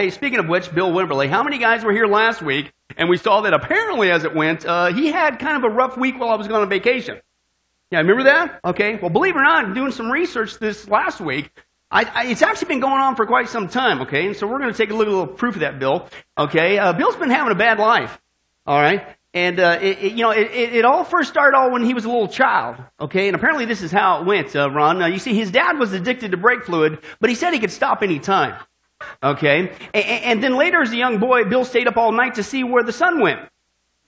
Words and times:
hey, 0.00 0.08
speaking 0.08 0.38
of 0.38 0.48
which, 0.48 0.74
Bill 0.74 0.90
Wimberly, 0.90 1.28
how 1.28 1.42
many 1.42 1.58
guys 1.58 1.84
were 1.84 1.92
here 1.92 2.06
last 2.06 2.40
week? 2.40 2.72
And 2.96 3.10
we 3.10 3.18
saw 3.18 3.42
that 3.42 3.52
apparently 3.52 4.10
as 4.10 4.24
it 4.24 4.34
went, 4.34 4.64
uh, 4.64 4.94
he 4.94 5.08
had 5.08 5.38
kind 5.38 5.62
of 5.62 5.70
a 5.70 5.74
rough 5.74 5.94
week 5.98 6.18
while 6.18 6.30
I 6.30 6.36
was 6.36 6.48
going 6.48 6.62
on 6.62 6.70
vacation. 6.70 7.20
Yeah, 7.90 7.98
remember 7.98 8.22
that? 8.22 8.60
Okay. 8.64 8.96
Well, 8.96 9.10
believe 9.10 9.36
it 9.36 9.38
or 9.38 9.42
not, 9.42 9.74
doing 9.74 9.92
some 9.92 10.10
research 10.10 10.58
this 10.58 10.88
last 10.88 11.20
week, 11.20 11.50
I, 11.90 12.04
I, 12.04 12.26
it's 12.28 12.40
actually 12.40 12.68
been 12.68 12.80
going 12.80 12.98
on 12.98 13.14
for 13.14 13.26
quite 13.26 13.50
some 13.50 13.68
time, 13.68 14.00
okay? 14.02 14.26
And 14.26 14.34
so 14.34 14.46
we're 14.46 14.58
going 14.58 14.72
to 14.72 14.78
take 14.78 14.90
a 14.90 14.94
little, 14.94 15.12
little 15.18 15.34
proof 15.34 15.56
of 15.56 15.60
that, 15.60 15.78
Bill. 15.78 16.08
Okay? 16.38 16.78
Uh, 16.78 16.94
Bill's 16.94 17.16
been 17.16 17.28
having 17.28 17.52
a 17.52 17.58
bad 17.58 17.78
life. 17.78 18.18
All 18.64 18.80
right? 18.80 19.04
And, 19.34 19.60
uh, 19.60 19.80
it, 19.82 19.98
it, 19.98 20.12
you 20.12 20.22
know, 20.22 20.30
it, 20.30 20.50
it, 20.50 20.84
all 20.86 21.04
first 21.04 21.28
started 21.28 21.56
all 21.58 21.70
when 21.70 21.84
he 21.84 21.92
was 21.92 22.06
a 22.06 22.08
little 22.08 22.28
child, 22.28 22.76
okay? 23.00 23.28
And 23.28 23.36
apparently 23.36 23.66
this 23.66 23.82
is 23.82 23.92
how 23.92 24.22
it 24.22 24.26
went, 24.26 24.56
uh, 24.56 24.70
Ron. 24.70 24.98
Now, 24.98 25.06
you 25.06 25.18
see, 25.18 25.34
his 25.34 25.50
dad 25.50 25.78
was 25.78 25.92
addicted 25.92 26.30
to 26.30 26.38
brake 26.38 26.64
fluid, 26.64 27.00
but 27.20 27.28
he 27.28 27.36
said 27.36 27.52
he 27.52 27.60
could 27.60 27.70
stop 27.70 28.02
any 28.02 28.18
time. 28.18 28.58
Okay? 29.22 29.72
And, 29.94 30.42
then 30.42 30.56
later 30.56 30.82
as 30.82 30.92
a 30.92 30.96
young 30.96 31.18
boy, 31.18 31.44
Bill 31.44 31.64
stayed 31.64 31.88
up 31.88 31.96
all 31.96 32.12
night 32.12 32.34
to 32.36 32.42
see 32.42 32.64
where 32.64 32.82
the 32.82 32.92
sun 32.92 33.20
went. 33.20 33.40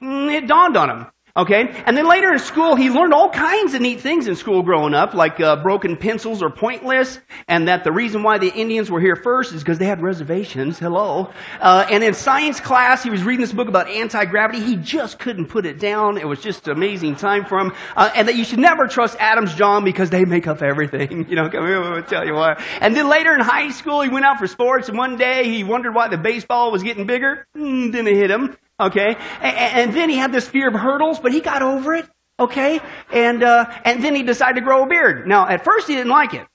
Mm, 0.02 0.32
it 0.34 0.46
dawned 0.46 0.76
on 0.76 0.90
him. 0.90 1.06
Okay? 1.34 1.82
And 1.86 1.96
then 1.96 2.06
later 2.06 2.30
in 2.30 2.38
school, 2.38 2.76
he 2.76 2.90
learned 2.90 3.14
all 3.14 3.30
kinds 3.30 3.72
of 3.72 3.80
neat 3.80 4.00
things 4.00 4.26
in 4.26 4.36
school 4.36 4.62
growing 4.62 4.92
up, 4.92 5.14
like 5.14 5.40
uh, 5.40 5.62
broken 5.62 5.96
pencils 5.96 6.42
are 6.42 6.50
pointless, 6.50 7.18
and 7.48 7.68
that 7.68 7.84
the 7.84 7.92
reason 7.92 8.22
why 8.22 8.36
the 8.36 8.52
Indians 8.52 8.90
were 8.90 9.00
here 9.00 9.16
first 9.16 9.54
is 9.54 9.62
because 9.62 9.78
they 9.78 9.86
had 9.86 10.02
reservations. 10.02 10.78
Hello. 10.78 11.32
Uh, 11.58 11.86
and 11.90 12.04
in 12.04 12.12
science 12.12 12.60
class, 12.60 13.02
he 13.02 13.08
was 13.08 13.22
reading 13.24 13.40
this 13.40 13.52
book 13.52 13.68
about 13.68 13.88
anti-gravity. 13.88 14.60
He 14.60 14.76
just 14.76 15.18
couldn't 15.18 15.46
put 15.46 15.64
it 15.64 15.78
down. 15.78 16.18
It 16.18 16.28
was 16.28 16.38
just 16.38 16.68
an 16.68 16.76
amazing 16.76 17.16
time 17.16 17.46
for 17.46 17.58
him. 17.58 17.72
Uh, 17.96 18.10
and 18.14 18.28
that 18.28 18.36
you 18.36 18.44
should 18.44 18.58
never 18.58 18.86
trust 18.86 19.16
Adam's 19.18 19.54
John 19.54 19.84
because 19.84 20.10
they 20.10 20.26
make 20.26 20.46
up 20.46 20.62
everything. 20.62 21.26
You 21.32 21.36
know, 21.36 21.48
come 21.48 21.66
here, 21.66 21.82
I'll 21.82 22.02
tell 22.02 22.26
you 22.26 22.34
why. 22.34 22.62
And 22.80 22.94
then 22.94 23.08
later 23.08 23.32
in 23.32 23.40
high 23.40 23.70
school, 23.70 24.02
he 24.02 24.10
went 24.10 24.26
out 24.26 24.38
for 24.38 24.46
sports, 24.46 24.90
and 24.90 24.98
one 24.98 25.16
day 25.16 25.44
he 25.44 25.64
wondered 25.64 25.94
why 25.94 26.08
the 26.08 26.18
baseball 26.18 26.70
was 26.70 26.82
getting 26.82 27.06
bigger. 27.06 27.46
Mm, 27.56 27.90
didn't 27.90 28.14
hit 28.14 28.30
him. 28.30 28.56
Okay? 28.88 29.16
And, 29.40 29.94
then 29.94 30.10
he 30.10 30.16
had 30.16 30.32
this 30.32 30.48
fear 30.48 30.68
of 30.68 30.74
hurdles, 30.74 31.18
but 31.18 31.32
he 31.32 31.40
got 31.40 31.62
over 31.62 31.94
it. 31.94 32.06
Okay? 32.38 32.80
And, 33.12 33.42
uh, 33.42 33.70
and 33.84 34.02
then 34.02 34.14
he 34.14 34.22
decided 34.22 34.56
to 34.56 34.60
grow 34.62 34.84
a 34.84 34.86
beard. 34.86 35.26
Now, 35.26 35.46
at 35.48 35.64
first 35.64 35.88
he 35.88 35.94
didn't 35.94 36.10
like 36.10 36.34
it. 36.34 36.46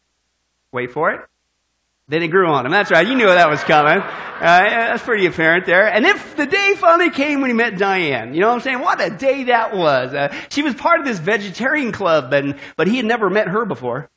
Wait 0.72 0.92
for 0.92 1.12
it. 1.12 1.22
Then 2.10 2.24
it 2.24 2.30
grew 2.30 2.48
on 2.48 2.66
him. 2.66 2.72
That's 2.72 2.90
right. 2.90 3.06
You 3.06 3.16
knew 3.16 3.26
that 3.26 3.50
was 3.50 3.62
coming. 3.64 3.98
Uh, 4.00 4.40
that's 4.40 5.04
pretty 5.04 5.26
apparent 5.26 5.66
there. 5.66 5.88
And 5.92 6.06
if 6.06 6.38
the 6.38 6.46
day 6.46 6.76
finally 6.76 7.10
came 7.10 7.42
when 7.42 7.50
he 7.50 7.54
met 7.54 7.78
Diane. 7.78 8.34
You 8.34 8.42
know 8.42 8.48
what 8.48 8.56
I'm 8.56 8.62
saying? 8.62 8.80
What 8.80 9.02
a 9.02 9.10
day 9.10 9.46
that 9.46 9.76
was. 9.76 10.14
Uh, 10.14 10.34
she 10.50 10.64
was 10.64 10.74
part 10.74 11.02
of 11.02 11.06
this 11.06 11.20
vegetarian 11.20 11.92
club, 11.92 12.32
and, 12.32 12.56
but 12.78 12.88
he 12.88 12.96
had 12.96 13.06
never 13.06 13.30
met 13.30 13.50
her 13.50 13.66
before. 13.66 14.10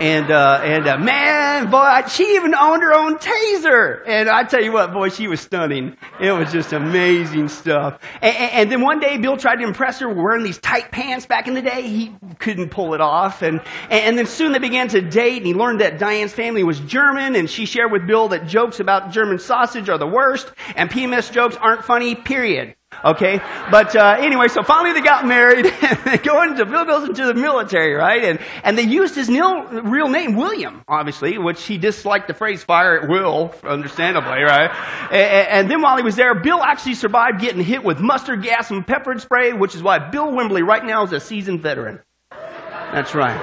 And, 0.00 0.30
uh, 0.30 0.62
and, 0.64 0.88
uh, 0.88 0.96
man, 0.96 1.70
boy, 1.70 2.08
she 2.08 2.34
even 2.36 2.54
owned 2.54 2.82
her 2.82 2.94
own 2.94 3.18
taser. 3.18 4.00
And 4.06 4.30
I 4.30 4.44
tell 4.44 4.62
you 4.62 4.72
what, 4.72 4.94
boy, 4.94 5.10
she 5.10 5.28
was 5.28 5.40
stunning. 5.40 5.94
It 6.18 6.32
was 6.32 6.50
just 6.50 6.72
amazing 6.72 7.48
stuff. 7.48 8.00
And, 8.22 8.34
and, 8.34 8.72
then 8.72 8.80
one 8.80 8.98
day, 8.98 9.18
Bill 9.18 9.36
tried 9.36 9.56
to 9.56 9.64
impress 9.64 10.00
her 10.00 10.08
wearing 10.08 10.42
these 10.42 10.56
tight 10.56 10.90
pants 10.90 11.26
back 11.26 11.48
in 11.48 11.52
the 11.52 11.60
day. 11.60 11.82
He 11.82 12.14
couldn't 12.38 12.70
pull 12.70 12.94
it 12.94 13.02
off. 13.02 13.42
And, 13.42 13.60
and 13.90 14.16
then 14.16 14.24
soon 14.24 14.52
they 14.52 14.58
began 14.58 14.88
to 14.88 15.02
date, 15.02 15.36
and 15.36 15.46
he 15.46 15.52
learned 15.52 15.82
that 15.82 15.98
Diane's 15.98 16.32
family 16.32 16.64
was 16.64 16.80
German, 16.80 17.36
and 17.36 17.50
she 17.50 17.66
shared 17.66 17.92
with 17.92 18.06
Bill 18.06 18.28
that 18.28 18.46
jokes 18.46 18.80
about 18.80 19.12
German 19.12 19.38
sausage 19.38 19.90
are 19.90 19.98
the 19.98 20.06
worst, 20.06 20.50
and 20.76 20.88
PMS 20.88 21.30
jokes 21.30 21.56
aren't 21.56 21.84
funny, 21.84 22.14
period. 22.14 22.74
Okay, 23.02 23.40
but 23.70 23.96
uh, 23.96 24.16
anyway, 24.18 24.48
so 24.48 24.62
finally 24.62 24.92
they 24.92 25.00
got 25.00 25.24
married. 25.24 25.64
and 25.82 25.98
they 26.04 26.18
go 26.18 26.42
into 26.42 26.66
Bill 26.66 26.84
goes 26.84 27.08
into 27.08 27.24
the 27.24 27.34
military, 27.34 27.94
right? 27.94 28.24
And 28.24 28.40
and 28.62 28.76
they 28.76 28.82
used 28.82 29.14
his 29.14 29.28
real 29.28 30.08
name, 30.08 30.36
William, 30.36 30.82
obviously, 30.86 31.38
which 31.38 31.62
he 31.64 31.78
disliked 31.78 32.28
the 32.28 32.34
phrase 32.34 32.62
"fire 32.62 33.00
at 33.00 33.08
will," 33.08 33.54
understandably, 33.64 34.42
right? 34.42 34.70
And, 35.10 35.48
and, 35.48 35.70
then 35.70 35.80
while 35.80 35.96
he 35.96 36.02
was 36.02 36.16
there, 36.16 36.34
Bill 36.34 36.62
actually 36.62 36.94
survived 36.94 37.40
getting 37.40 37.62
hit 37.62 37.82
with 37.82 38.00
mustard 38.00 38.42
gas 38.42 38.70
and 38.70 38.86
pepper 38.86 39.18
spray, 39.18 39.52
which 39.52 39.74
is 39.74 39.82
why 39.82 40.10
Bill 40.10 40.30
Wimberly 40.32 40.66
right 40.66 40.84
now 40.84 41.04
is 41.04 41.12
a 41.12 41.20
seasoned 41.20 41.62
veteran. 41.62 42.00
That's 42.30 43.14
right. 43.14 43.40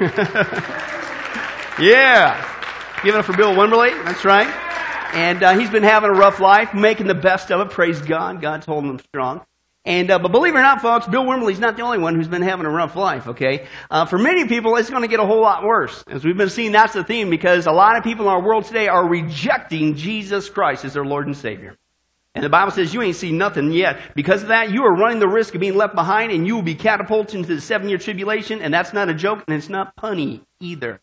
yeah, 1.80 3.00
give 3.02 3.14
it 3.14 3.18
up 3.18 3.24
for 3.24 3.36
Bill 3.36 3.54
Wimberly. 3.54 3.92
That's 4.04 4.24
right. 4.24 4.71
And 5.12 5.42
uh, 5.42 5.58
he's 5.58 5.70
been 5.70 5.82
having 5.82 6.10
a 6.10 6.14
rough 6.14 6.40
life, 6.40 6.72
making 6.74 7.06
the 7.06 7.14
best 7.14 7.50
of 7.52 7.60
it. 7.60 7.70
Praise 7.70 8.00
God. 8.00 8.40
God's 8.40 8.66
holding 8.66 8.90
him 8.90 8.98
strong. 8.98 9.42
And 9.84 10.12
uh, 10.12 10.20
but 10.20 10.30
believe 10.30 10.54
it 10.54 10.58
or 10.58 10.62
not, 10.62 10.80
folks, 10.80 11.08
Bill 11.08 11.24
Wimberly's 11.24 11.58
not 11.58 11.76
the 11.76 11.82
only 11.82 11.98
one 11.98 12.14
who's 12.14 12.28
been 12.28 12.42
having 12.42 12.66
a 12.66 12.70
rough 12.70 12.94
life. 12.94 13.26
Okay, 13.26 13.66
uh, 13.90 14.06
for 14.06 14.16
many 14.16 14.46
people, 14.46 14.76
it's 14.76 14.88
going 14.90 15.02
to 15.02 15.08
get 15.08 15.18
a 15.18 15.26
whole 15.26 15.40
lot 15.40 15.64
worse. 15.64 16.04
As 16.06 16.24
we've 16.24 16.36
been 16.36 16.50
seeing, 16.50 16.70
that's 16.70 16.92
the 16.92 17.02
theme 17.02 17.30
because 17.30 17.66
a 17.66 17.72
lot 17.72 17.96
of 17.96 18.04
people 18.04 18.26
in 18.26 18.30
our 18.30 18.42
world 18.42 18.64
today 18.64 18.86
are 18.86 19.08
rejecting 19.08 19.96
Jesus 19.96 20.48
Christ 20.48 20.84
as 20.84 20.94
their 20.94 21.04
Lord 21.04 21.26
and 21.26 21.36
Savior. 21.36 21.76
And 22.36 22.44
the 22.44 22.48
Bible 22.48 22.70
says 22.70 22.94
you 22.94 23.02
ain't 23.02 23.16
seen 23.16 23.38
nothing 23.38 23.72
yet. 23.72 23.98
Because 24.14 24.42
of 24.42 24.48
that, 24.48 24.70
you 24.70 24.84
are 24.84 24.94
running 24.94 25.18
the 25.18 25.28
risk 25.28 25.54
of 25.54 25.60
being 25.60 25.74
left 25.74 25.96
behind, 25.96 26.30
and 26.30 26.46
you 26.46 26.54
will 26.54 26.62
be 26.62 26.76
catapulted 26.76 27.34
into 27.34 27.54
the 27.54 27.60
seven-year 27.60 27.98
tribulation. 27.98 28.62
And 28.62 28.72
that's 28.72 28.92
not 28.92 29.08
a 29.08 29.14
joke, 29.14 29.42
and 29.48 29.56
it's 29.56 29.68
not 29.68 29.96
punny 29.96 30.42
either. 30.60 31.00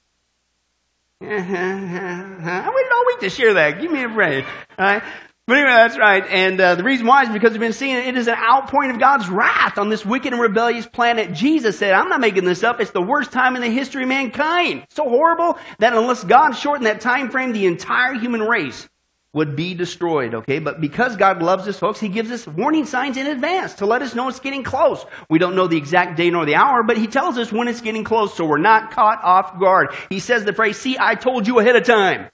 I 1.21 2.71
waited 2.73 2.91
all 2.93 3.05
week 3.07 3.19
to 3.19 3.29
share 3.29 3.53
that. 3.55 3.81
Give 3.81 3.91
me 3.91 4.03
a 4.03 4.09
break. 4.09 4.45
All 4.45 4.85
right? 4.85 5.03
But 5.47 5.57
anyway, 5.57 5.71
that's 5.71 5.97
right. 5.97 6.23
And 6.29 6.61
uh, 6.61 6.75
the 6.75 6.83
reason 6.83 7.07
why 7.07 7.23
is 7.23 7.29
because 7.29 7.51
we've 7.51 7.59
been 7.59 7.73
seeing 7.73 7.95
it 7.95 8.15
is 8.15 8.27
an 8.27 8.35
outpouring 8.35 8.91
of 8.91 8.99
God's 8.99 9.27
wrath 9.27 9.77
on 9.77 9.89
this 9.89 10.05
wicked 10.05 10.31
and 10.31 10.41
rebellious 10.41 10.85
planet. 10.85 11.33
Jesus 11.33 11.77
said, 11.79 11.93
I'm 11.93 12.07
not 12.07 12.21
making 12.21 12.45
this 12.45 12.63
up. 12.63 12.79
It's 12.79 12.91
the 12.91 13.01
worst 13.01 13.31
time 13.31 13.55
in 13.55 13.61
the 13.61 13.69
history 13.69 14.03
of 14.03 14.09
mankind. 14.09 14.85
So 14.91 15.09
horrible 15.09 15.57
that 15.79 15.93
unless 15.93 16.23
God 16.23 16.51
shortened 16.51 16.85
that 16.85 17.01
time 17.01 17.31
frame, 17.31 17.51
the 17.51 17.65
entire 17.65 18.13
human 18.13 18.41
race 18.41 18.87
would 19.33 19.55
be 19.55 19.75
destroyed, 19.75 20.33
okay? 20.33 20.59
But 20.59 20.81
because 20.81 21.15
God 21.15 21.41
loves 21.41 21.67
us, 21.67 21.77
folks, 21.77 21.99
He 21.99 22.09
gives 22.09 22.31
us 22.31 22.47
warning 22.47 22.85
signs 22.85 23.15
in 23.15 23.27
advance 23.27 23.75
to 23.75 23.85
let 23.85 24.01
us 24.01 24.15
know 24.15 24.27
it's 24.27 24.39
getting 24.39 24.63
close. 24.63 25.05
We 25.29 25.37
don't 25.37 25.55
know 25.55 25.67
the 25.67 25.77
exact 25.77 26.17
day 26.17 26.31
nor 26.31 26.45
the 26.45 26.55
hour, 26.55 26.81
but 26.83 26.97
He 26.97 27.07
tells 27.07 27.37
us 27.37 27.51
when 27.51 27.67
it's 27.67 27.81
getting 27.81 28.03
close 28.03 28.35
so 28.35 28.45
we're 28.45 28.57
not 28.57 28.91
caught 28.91 29.23
off 29.23 29.59
guard. 29.59 29.93
He 30.09 30.19
says 30.19 30.45
the 30.45 30.53
phrase, 30.53 30.77
see, 30.77 30.97
I 30.99 31.15
told 31.15 31.45
you 31.45 31.59
ahead 31.59 31.75
of 31.75 31.83
time, 31.83 32.29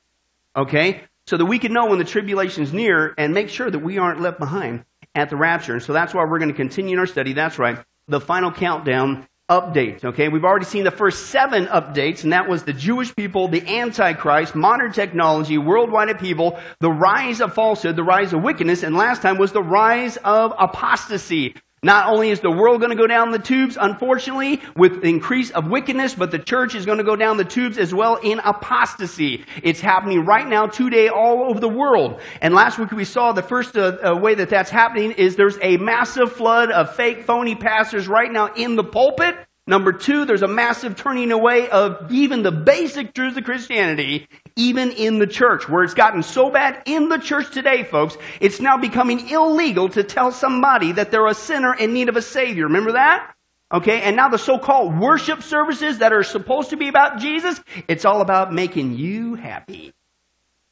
okay? 0.56 1.04
So 1.28 1.38
that 1.38 1.46
we 1.46 1.60
can 1.60 1.74
know 1.74 1.88
when 1.88 2.00
the 2.00 2.06
tribulation's 2.06 2.72
near 2.72 3.14
and 3.18 3.34
make 3.34 3.50
sure 3.50 3.70
that 3.70 3.80
we 3.80 3.98
aren't 3.98 4.22
left 4.22 4.40
behind 4.40 4.86
at 5.14 5.30
the 5.30 5.36
rapture. 5.36 5.74
And 5.74 5.84
so 5.84 5.92
that's 5.92 6.14
why 6.14 6.24
we're 6.24 6.40
going 6.40 6.52
to 6.52 6.56
continue 6.56 6.94
in 6.94 7.00
our 7.00 7.08
study. 7.08 7.34
That's 7.34 7.60
right. 7.60 7.80
The 8.08 8.22
final 8.22 8.52
countdown 8.52 9.28
updates. 9.50 10.04
Okay, 10.04 10.28
we've 10.28 10.44
already 10.44 10.66
seen 10.66 10.84
the 10.84 10.92
first 10.92 11.28
seven 11.28 11.68
updates, 11.68 12.24
and 12.24 12.34
that 12.34 12.50
was 12.50 12.64
the 12.64 12.74
Jewish 12.74 13.16
people, 13.16 13.48
the 13.48 13.68
Antichrist, 13.68 14.56
modern 14.56 14.92
technology, 14.92 15.58
worldwide 15.58 16.10
upheaval, 16.10 16.60
the 16.80 16.92
rise 16.92 17.42
of 17.42 17.54
falsehood, 17.54 17.96
the 17.96 18.04
rise 18.04 18.34
of 18.34 18.42
wickedness, 18.42 18.82
and 18.82 18.96
last 18.96 19.22
time 19.22 19.38
was 19.38 19.52
the 19.52 19.62
rise 19.62 20.18
of 20.18 20.54
apostasy. 20.58 21.56
Not 21.86 22.12
only 22.12 22.32
is 22.32 22.40
the 22.40 22.50
world 22.50 22.82
going 22.82 22.90
to 22.90 22.98
go 22.98 23.06
down 23.06 23.30
the 23.30 23.38
tubes, 23.38 23.78
unfortunately, 23.80 24.60
with 24.76 25.02
the 25.02 25.08
increase 25.08 25.52
of 25.52 25.68
wickedness, 25.68 26.16
but 26.16 26.32
the 26.32 26.40
church 26.40 26.74
is 26.74 26.84
going 26.84 26.98
to 26.98 27.04
go 27.04 27.16
down 27.16 27.38
the 27.38 27.46
tubes 27.46 27.78
as 27.78 27.94
well 27.94 28.16
in 28.16 28.40
apostasy. 28.40 29.46
It's 29.62 29.82
happening 29.82 30.26
right 30.26 30.48
now, 30.48 30.66
today, 30.66 31.10
all 31.10 31.48
over 31.48 31.60
the 31.60 31.70
world. 31.70 32.22
And 32.42 32.56
last 32.56 32.80
week 32.80 32.90
we 32.90 33.06
saw 33.06 33.34
the 33.34 33.44
first 33.44 33.78
uh, 33.78 33.98
uh, 34.04 34.20
way 34.20 34.34
that 34.34 34.50
that's 34.50 34.72
happening 34.72 35.12
is 35.12 35.36
there's 35.36 35.60
a 35.62 35.78
massive 35.78 36.32
flood 36.32 36.72
of 36.72 36.96
fake, 36.96 37.26
phony 37.26 37.54
pastors 37.54 38.08
right 38.08 38.32
now 38.32 38.52
in 38.56 38.76
the 38.76 38.84
pulpit. 38.84 39.36
Number 39.68 39.94
two, 39.94 40.26
there's 40.26 40.42
a 40.42 40.48
massive 40.48 40.96
turning 40.96 41.32
away 41.32 41.70
of 41.70 42.12
even 42.12 42.42
the 42.42 42.52
basic 42.52 43.14
truths 43.14 43.38
of 43.38 43.44
Christianity 43.44 44.28
even 44.56 44.92
in 44.92 45.20
the 45.20 45.28
church, 45.28 45.68
where 45.68 45.84
it's 45.84 45.94
gotten 45.94 46.24
so 46.24 46.50
bad 46.50 46.82
in 46.86 47.10
the 47.10 47.18
church 47.18 47.52
today, 47.52 47.84
folks, 47.84 48.18
it's 48.40 48.62
now 48.62 48.78
becoming 48.78 49.30
illegal 49.30 49.90
to 49.90 50.04
tell 50.04 50.32
somebody 50.32 50.94
that 50.94 51.12
they're 51.12 51.28
a 51.28 51.34
sinner 51.34 51.74
in 51.74 51.94
need 51.94 52.10
of 52.10 52.16
a 52.16 52.22
Savior. 52.22 52.66
Remember 52.66 52.94
that? 52.94 53.34
Okay, 53.72 54.02
and 54.02 54.16
now 54.16 54.30
the 54.30 54.38
so-called 54.38 54.98
worship 55.00 55.42
services 55.42 55.98
that 55.98 56.14
are 56.14 56.24
supposed 56.24 56.70
to 56.70 56.78
be 56.78 56.88
about 56.88 57.20
Jesus, 57.20 57.60
it's 57.88 58.06
all 58.06 58.22
about 58.22 58.54
making 58.54 58.94
you 58.94 59.36
happy, 59.36 59.94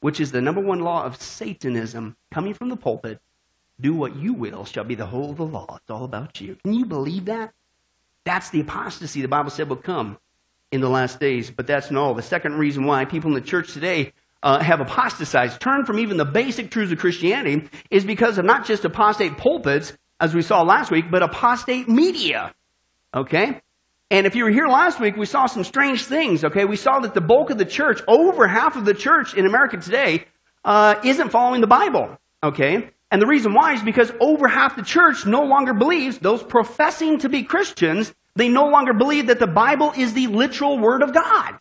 which 0.00 0.20
is 0.20 0.32
the 0.32 0.40
number 0.40 0.60
one 0.60 0.80
law 0.80 1.04
of 1.04 1.20
Satanism 1.20 2.16
coming 2.32 2.54
from 2.54 2.70
the 2.70 2.76
pulpit. 2.76 3.20
Do 3.80 3.94
what 3.94 4.16
you 4.16 4.32
will 4.32 4.64
shall 4.64 4.84
be 4.84 4.94
the 4.94 5.06
whole 5.06 5.30
of 5.30 5.36
the 5.36 5.44
law. 5.44 5.78
It's 5.82 5.90
all 5.90 6.04
about 6.04 6.40
you. 6.40 6.56
Can 6.62 6.74
you 6.74 6.86
believe 6.86 7.24
that? 7.24 7.52
That's 8.24 8.48
the 8.50 8.60
apostasy 8.60 9.20
the 9.20 9.28
Bible 9.28 9.50
said 9.50 9.68
will 9.68 9.76
come 9.76 10.18
in 10.72 10.80
the 10.80 10.88
last 10.88 11.20
days. 11.20 11.50
But 11.50 11.66
that's 11.66 11.90
not 11.90 12.00
all. 12.00 12.14
The 12.14 12.22
second 12.22 12.54
reason 12.54 12.84
why 12.84 13.04
people 13.04 13.28
in 13.30 13.34
the 13.34 13.46
church 13.46 13.72
today 13.72 14.12
uh, 14.42 14.62
have 14.62 14.80
apostatized, 14.80 15.60
turned 15.60 15.86
from 15.86 15.98
even 15.98 16.16
the 16.16 16.24
basic 16.24 16.70
truths 16.70 16.92
of 16.92 16.98
Christianity, 16.98 17.68
is 17.90 18.04
because 18.04 18.38
of 18.38 18.44
not 18.44 18.66
just 18.66 18.84
apostate 18.84 19.38
pulpits, 19.38 19.96
as 20.20 20.34
we 20.34 20.42
saw 20.42 20.62
last 20.62 20.90
week, 20.90 21.06
but 21.10 21.22
apostate 21.22 21.88
media. 21.88 22.54
Okay? 23.14 23.60
And 24.10 24.26
if 24.26 24.34
you 24.34 24.44
were 24.44 24.50
here 24.50 24.68
last 24.68 25.00
week, 25.00 25.16
we 25.16 25.26
saw 25.26 25.46
some 25.46 25.64
strange 25.64 26.04
things. 26.04 26.44
Okay? 26.44 26.64
We 26.64 26.76
saw 26.76 27.00
that 27.00 27.14
the 27.14 27.20
bulk 27.20 27.50
of 27.50 27.58
the 27.58 27.64
church, 27.64 28.00
over 28.06 28.46
half 28.46 28.76
of 28.76 28.84
the 28.84 28.94
church 28.94 29.34
in 29.34 29.46
America 29.46 29.78
today, 29.78 30.26
uh, 30.64 30.96
isn't 31.04 31.30
following 31.30 31.60
the 31.60 31.66
Bible. 31.66 32.16
Okay? 32.42 32.90
And 33.10 33.22
the 33.22 33.26
reason 33.26 33.54
why 33.54 33.74
is 33.74 33.82
because 33.82 34.12
over 34.20 34.48
half 34.48 34.76
the 34.76 34.82
church 34.82 35.24
no 35.24 35.44
longer 35.44 35.72
believes, 35.72 36.18
those 36.18 36.42
professing 36.42 37.18
to 37.20 37.28
be 37.28 37.44
Christians, 37.44 38.14
they 38.36 38.48
no 38.48 38.66
longer 38.66 38.92
believe 38.92 39.28
that 39.28 39.38
the 39.38 39.46
Bible 39.46 39.92
is 39.96 40.12
the 40.12 40.26
literal 40.26 40.78
Word 40.78 41.02
of 41.02 41.14
God. 41.14 41.54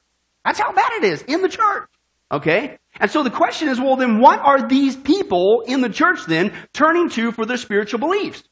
That's 0.43 0.59
how 0.59 0.73
bad 0.73 0.91
it 0.93 1.03
is 1.03 1.21
in 1.23 1.41
the 1.41 1.49
church. 1.49 1.89
Okay? 2.31 2.77
And 2.99 3.09
so 3.09 3.23
the 3.23 3.29
question 3.29 3.69
is, 3.69 3.79
well, 3.79 3.95
then 3.95 4.19
what 4.19 4.39
are 4.39 4.67
these 4.67 4.95
people 4.95 5.63
in 5.65 5.81
the 5.81 5.89
church 5.89 6.25
then 6.27 6.53
turning 6.73 7.09
to 7.11 7.31
for 7.31 7.45
their 7.45 7.57
spiritual 7.57 7.99
beliefs? 7.99 8.43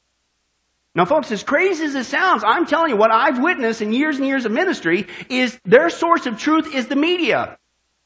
Now, 0.94 1.04
folks, 1.06 1.32
as 1.32 1.42
crazy 1.42 1.84
as 1.84 1.94
it 1.94 2.04
sounds, 2.04 2.44
I'm 2.46 2.66
telling 2.66 2.90
you 2.90 2.96
what 2.96 3.10
I've 3.10 3.42
witnessed 3.42 3.80
in 3.80 3.92
years 3.92 4.18
and 4.18 4.26
years 4.26 4.44
of 4.44 4.52
ministry 4.52 5.06
is 5.30 5.58
their 5.64 5.88
source 5.88 6.26
of 6.26 6.38
truth 6.38 6.74
is 6.74 6.86
the 6.86 6.96
media. 6.96 7.58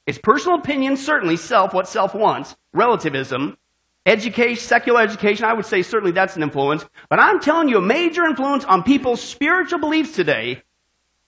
It's 0.06 0.18
personal 0.18 0.58
opinion, 0.58 0.96
certainly 0.96 1.36
self, 1.36 1.74
what 1.74 1.88
self 1.88 2.14
wants, 2.14 2.54
relativism, 2.72 3.56
education, 4.06 4.62
secular 4.62 5.02
education, 5.02 5.44
I 5.44 5.52
would 5.52 5.66
say 5.66 5.82
certainly 5.82 6.12
that's 6.12 6.36
an 6.36 6.42
influence. 6.42 6.86
But 7.10 7.18
I'm 7.18 7.40
telling 7.40 7.68
you, 7.68 7.78
a 7.78 7.82
major 7.82 8.24
influence 8.24 8.64
on 8.64 8.84
people's 8.84 9.20
spiritual 9.20 9.80
beliefs 9.80 10.12
today 10.12 10.62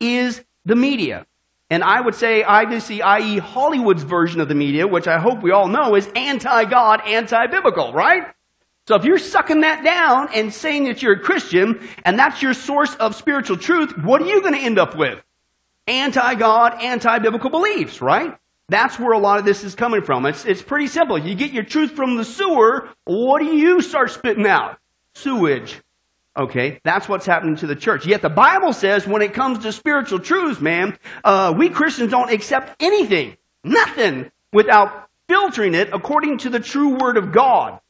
is 0.01 0.43
the 0.65 0.77
media. 0.77 1.27
And 1.71 1.83
I 1.83 2.01
would 2.01 2.15
say 2.15 2.43
IBC, 2.43 3.03
i.e. 3.03 3.39
Hollywood's 3.39 4.03
version 4.03 4.41
of 4.41 4.49
the 4.49 4.55
media, 4.55 4.87
which 4.87 5.07
I 5.07 5.19
hope 5.19 5.43
we 5.43 5.51
all 5.51 5.69
know 5.69 5.97
is 5.97 6.09
anti-God, 6.17 7.03
anti-biblical, 7.05 7.93
right? 7.93 8.23
So 8.87 8.95
if 8.95 9.05
you're 9.05 9.19
sucking 9.19 9.61
that 9.61 9.85
down 9.85 10.29
and 10.33 10.55
saying 10.55 10.85
that 10.85 11.03
you're 11.03 11.13
a 11.15 11.21
Christian 11.21 11.87
and 12.07 12.19
that's 12.19 12.41
your 12.41 12.55
source 12.55 12.95
of 12.95 13.15
spiritual 13.15 13.59
truth, 13.59 13.99
what 13.99 14.23
are 14.23 14.27
you 14.27 14.41
going 14.41 14.55
to 14.55 14.61
end 14.61 14.79
up 14.79 14.97
with? 14.97 15.23
Anti-God, 15.87 16.83
anti-biblical 16.83 17.51
beliefs, 17.51 18.01
right? 18.01 18.39
That's 18.69 18.99
where 18.99 19.13
a 19.13 19.19
lot 19.19 19.39
of 19.39 19.45
this 19.45 19.65
is 19.65 19.75
coming 19.75 20.03
from. 20.03 20.27
It's, 20.27 20.45
it's 20.45 20.63
pretty 20.63 20.89
simple. 20.89 21.19
You 21.19 21.35
get 21.35 21.53
your 21.53 21.65
truth 21.65 21.93
from 21.93 22.17
the 22.17 22.25
sewer, 22.25 22.91
what 23.05 23.41
do 23.41 23.57
you 23.57 23.81
start 23.81 24.11
spitting 24.11 24.47
out? 24.47 24.79
Sewage. 25.15 25.81
Okay, 26.37 26.81
that's 26.85 27.09
what's 27.09 27.27
happening 27.27 27.57
to 27.57 27.67
the 27.67 27.75
church. 27.75 28.07
Yet 28.07 28.23
the 28.23 28.29
Bible 28.29 28.73
says 28.73 29.07
when 29.07 29.23
it 29.23 29.35
comes 29.35 29.61
to 29.61 29.73
spiritual 29.73 30.21
truths, 30.21 30.61
man, 30.61 30.97
uh, 31.25 31.53
we 31.57 31.69
Christians 31.69 32.11
don't 32.11 32.31
accept 32.31 32.81
anything, 32.81 33.37
nothing, 33.65 34.31
without 34.53 35.09
filtering 35.29 35.75
it 35.75 35.89
according 35.93 36.39
to 36.39 36.51
the 36.51 36.61
true 36.61 36.97
Word 36.97 37.17
of 37.17 37.33
God. 37.33 37.81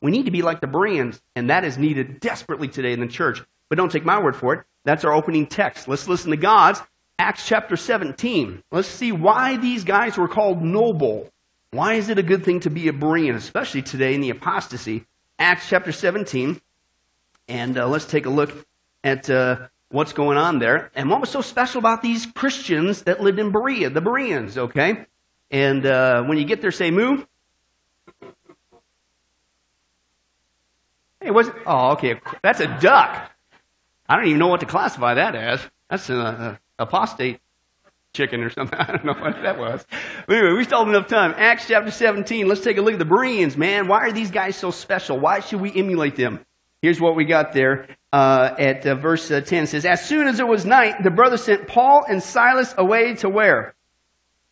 We 0.00 0.10
need 0.10 0.24
to 0.26 0.30
be 0.30 0.42
like 0.42 0.60
the 0.60 0.66
Bereans, 0.66 1.20
and 1.34 1.50
that 1.50 1.64
is 1.64 1.76
needed 1.76 2.20
desperately 2.20 2.68
today 2.68 2.92
in 2.92 3.00
the 3.00 3.08
church. 3.08 3.42
But 3.68 3.76
don't 3.76 3.92
take 3.92 4.04
my 4.04 4.22
word 4.22 4.36
for 4.36 4.54
it. 4.54 4.64
That's 4.84 5.04
our 5.04 5.12
opening 5.12 5.46
text. 5.46 5.88
Let's 5.88 6.08
listen 6.08 6.30
to 6.30 6.36
God's. 6.36 6.80
Acts 7.18 7.46
chapter 7.46 7.76
17. 7.76 8.62
Let's 8.70 8.86
see 8.86 9.10
why 9.10 9.56
these 9.56 9.82
guys 9.82 10.16
were 10.16 10.28
called 10.28 10.62
noble. 10.62 11.30
Why 11.72 11.94
is 11.94 12.08
it 12.08 12.18
a 12.18 12.22
good 12.22 12.44
thing 12.44 12.60
to 12.60 12.70
be 12.70 12.88
a 12.88 12.92
Berean, 12.92 13.34
especially 13.34 13.82
today 13.82 14.14
in 14.14 14.20
the 14.20 14.30
apostasy? 14.30 15.04
Acts 15.38 15.68
chapter 15.68 15.90
17. 15.90 16.60
And 17.48 17.76
uh, 17.76 17.88
let's 17.88 18.04
take 18.04 18.26
a 18.26 18.30
look 18.30 18.52
at 19.02 19.28
uh, 19.28 19.66
what's 19.88 20.12
going 20.12 20.38
on 20.38 20.60
there 20.60 20.92
and 20.94 21.10
what 21.10 21.20
was 21.20 21.30
so 21.30 21.40
special 21.40 21.80
about 21.80 22.02
these 22.02 22.24
Christians 22.26 23.02
that 23.02 23.20
lived 23.20 23.40
in 23.40 23.50
Berea, 23.50 23.90
the 23.90 24.00
Bereans, 24.00 24.56
okay? 24.56 25.06
And 25.50 25.84
uh, 25.84 26.22
when 26.22 26.38
you 26.38 26.44
get 26.44 26.60
there, 26.60 26.70
say 26.70 26.92
moo. 26.92 27.24
Hey, 31.20 31.32
was 31.32 31.50
Oh, 31.66 31.92
okay. 31.92 32.20
That's 32.42 32.60
a 32.60 32.78
duck. 32.80 33.32
I 34.08 34.16
don't 34.16 34.26
even 34.26 34.38
know 34.38 34.46
what 34.46 34.60
to 34.60 34.66
classify 34.66 35.14
that 35.14 35.34
as. 35.34 35.60
That's 35.90 36.08
an 36.10 36.58
apostate 36.78 37.40
chicken 38.14 38.42
or 38.42 38.50
something. 38.50 38.78
I 38.78 38.86
don't 38.86 39.04
know 39.04 39.14
what 39.14 39.42
that 39.42 39.58
was. 39.58 39.86
But 40.26 40.36
anyway, 40.36 40.54
we 40.54 40.64
still 40.64 40.80
have 40.80 40.88
enough 40.88 41.08
time. 41.08 41.34
Acts 41.36 41.68
chapter 41.68 41.90
17. 41.90 42.46
Let's 42.46 42.62
take 42.62 42.78
a 42.78 42.82
look 42.82 42.94
at 42.94 42.98
the 42.98 43.04
Bereans, 43.04 43.56
man. 43.56 43.88
Why 43.88 44.00
are 44.00 44.12
these 44.12 44.30
guys 44.30 44.56
so 44.56 44.70
special? 44.70 45.18
Why 45.18 45.40
should 45.40 45.60
we 45.60 45.72
emulate 45.74 46.16
them? 46.16 46.44
Here's 46.82 47.00
what 47.00 47.16
we 47.16 47.24
got 47.24 47.52
there 47.52 47.88
uh, 48.12 48.54
at 48.58 48.86
uh, 48.86 48.94
verse 48.94 49.30
uh, 49.30 49.40
10. 49.40 49.64
It 49.64 49.66
says, 49.68 49.84
As 49.84 50.04
soon 50.04 50.28
as 50.28 50.38
it 50.38 50.46
was 50.46 50.64
night, 50.64 51.02
the 51.02 51.10
brothers 51.10 51.42
sent 51.42 51.66
Paul 51.66 52.04
and 52.08 52.22
Silas 52.22 52.74
away 52.78 53.14
to 53.16 53.28
where? 53.28 53.74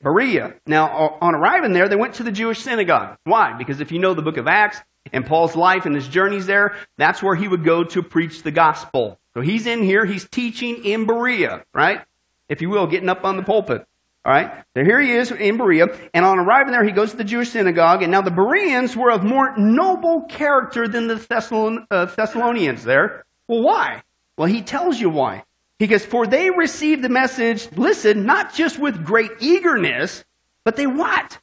Berea. 0.03 0.55
Now, 0.67 1.19
on 1.21 1.35
arriving 1.35 1.73
there, 1.73 1.89
they 1.89 1.97
went 1.97 2.15
to 2.15 2.23
the 2.23 2.33
Jewish 2.33 2.61
synagogue. 2.61 3.17
Why? 3.25 3.55
Because 3.57 3.81
if 3.81 3.93
you 3.93 3.99
know 3.99 4.15
the 4.15 4.23
book 4.23 4.37
of 4.37 4.47
Acts 4.47 4.81
and 5.13 5.25
Paul's 5.25 5.57
life 5.57 5.87
and 5.87 5.95
his 5.95 6.09
journeys 6.09 6.47
there, 6.47 6.77
that's 6.99 7.23
where 7.23 7.35
he 7.35 7.49
would 7.49 7.65
go 7.65 7.85
to 7.85 8.03
preach 8.03 8.43
the 8.43 8.51
gospel. 8.51 9.19
So 9.35 9.41
he's 9.41 9.67
in 9.67 9.83
here, 9.83 10.05
he's 10.05 10.29
teaching 10.29 10.85
in 10.85 11.07
Berea, 11.07 11.65
right? 11.73 12.01
If 12.49 12.63
you 12.63 12.71
will, 12.71 12.87
getting 12.87 13.09
up 13.09 13.25
on 13.25 13.37
the 13.37 13.43
pulpit. 13.43 13.85
All 14.25 14.33
right. 14.33 14.65
So 14.75 14.83
here 14.83 15.01
he 15.01 15.13
is 15.13 15.31
in 15.31 15.57
Berea, 15.57 15.87
and 16.13 16.25
on 16.25 16.41
arriving 16.41 16.73
there, 16.73 16.85
he 16.85 16.91
goes 16.91 17.13
to 17.13 17.17
the 17.17 17.25
Jewish 17.25 17.51
synagogue. 17.51 18.03
And 18.03 18.11
now 18.11 18.23
the 18.23 18.33
Bereans 18.33 18.97
were 18.97 19.13
of 19.13 19.23
more 19.23 19.57
noble 19.57 20.23
character 20.23 20.89
than 20.89 21.07
the 21.07 21.85
uh, 21.91 22.07
Thessalonians 22.07 22.83
there. 22.83 23.25
Well, 23.47 23.63
why? 23.63 24.03
Well, 24.37 24.49
he 24.49 24.63
tells 24.63 24.99
you 24.99 25.11
why. 25.11 25.45
He 25.79 25.87
goes, 25.87 26.05
For 26.05 26.27
they 26.27 26.51
received 26.51 27.03
the 27.03 27.09
message, 27.09 27.69
listen, 27.77 28.27
not 28.27 28.53
just 28.55 28.79
with 28.79 29.05
great 29.05 29.31
eagerness, 29.41 30.25
but 30.65 30.75
they 30.75 30.87
what? 30.87 31.39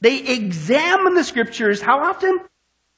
They 0.00 0.18
examine 0.18 1.14
the 1.14 1.24
scriptures 1.24 1.82
how 1.82 2.04
often? 2.04 2.40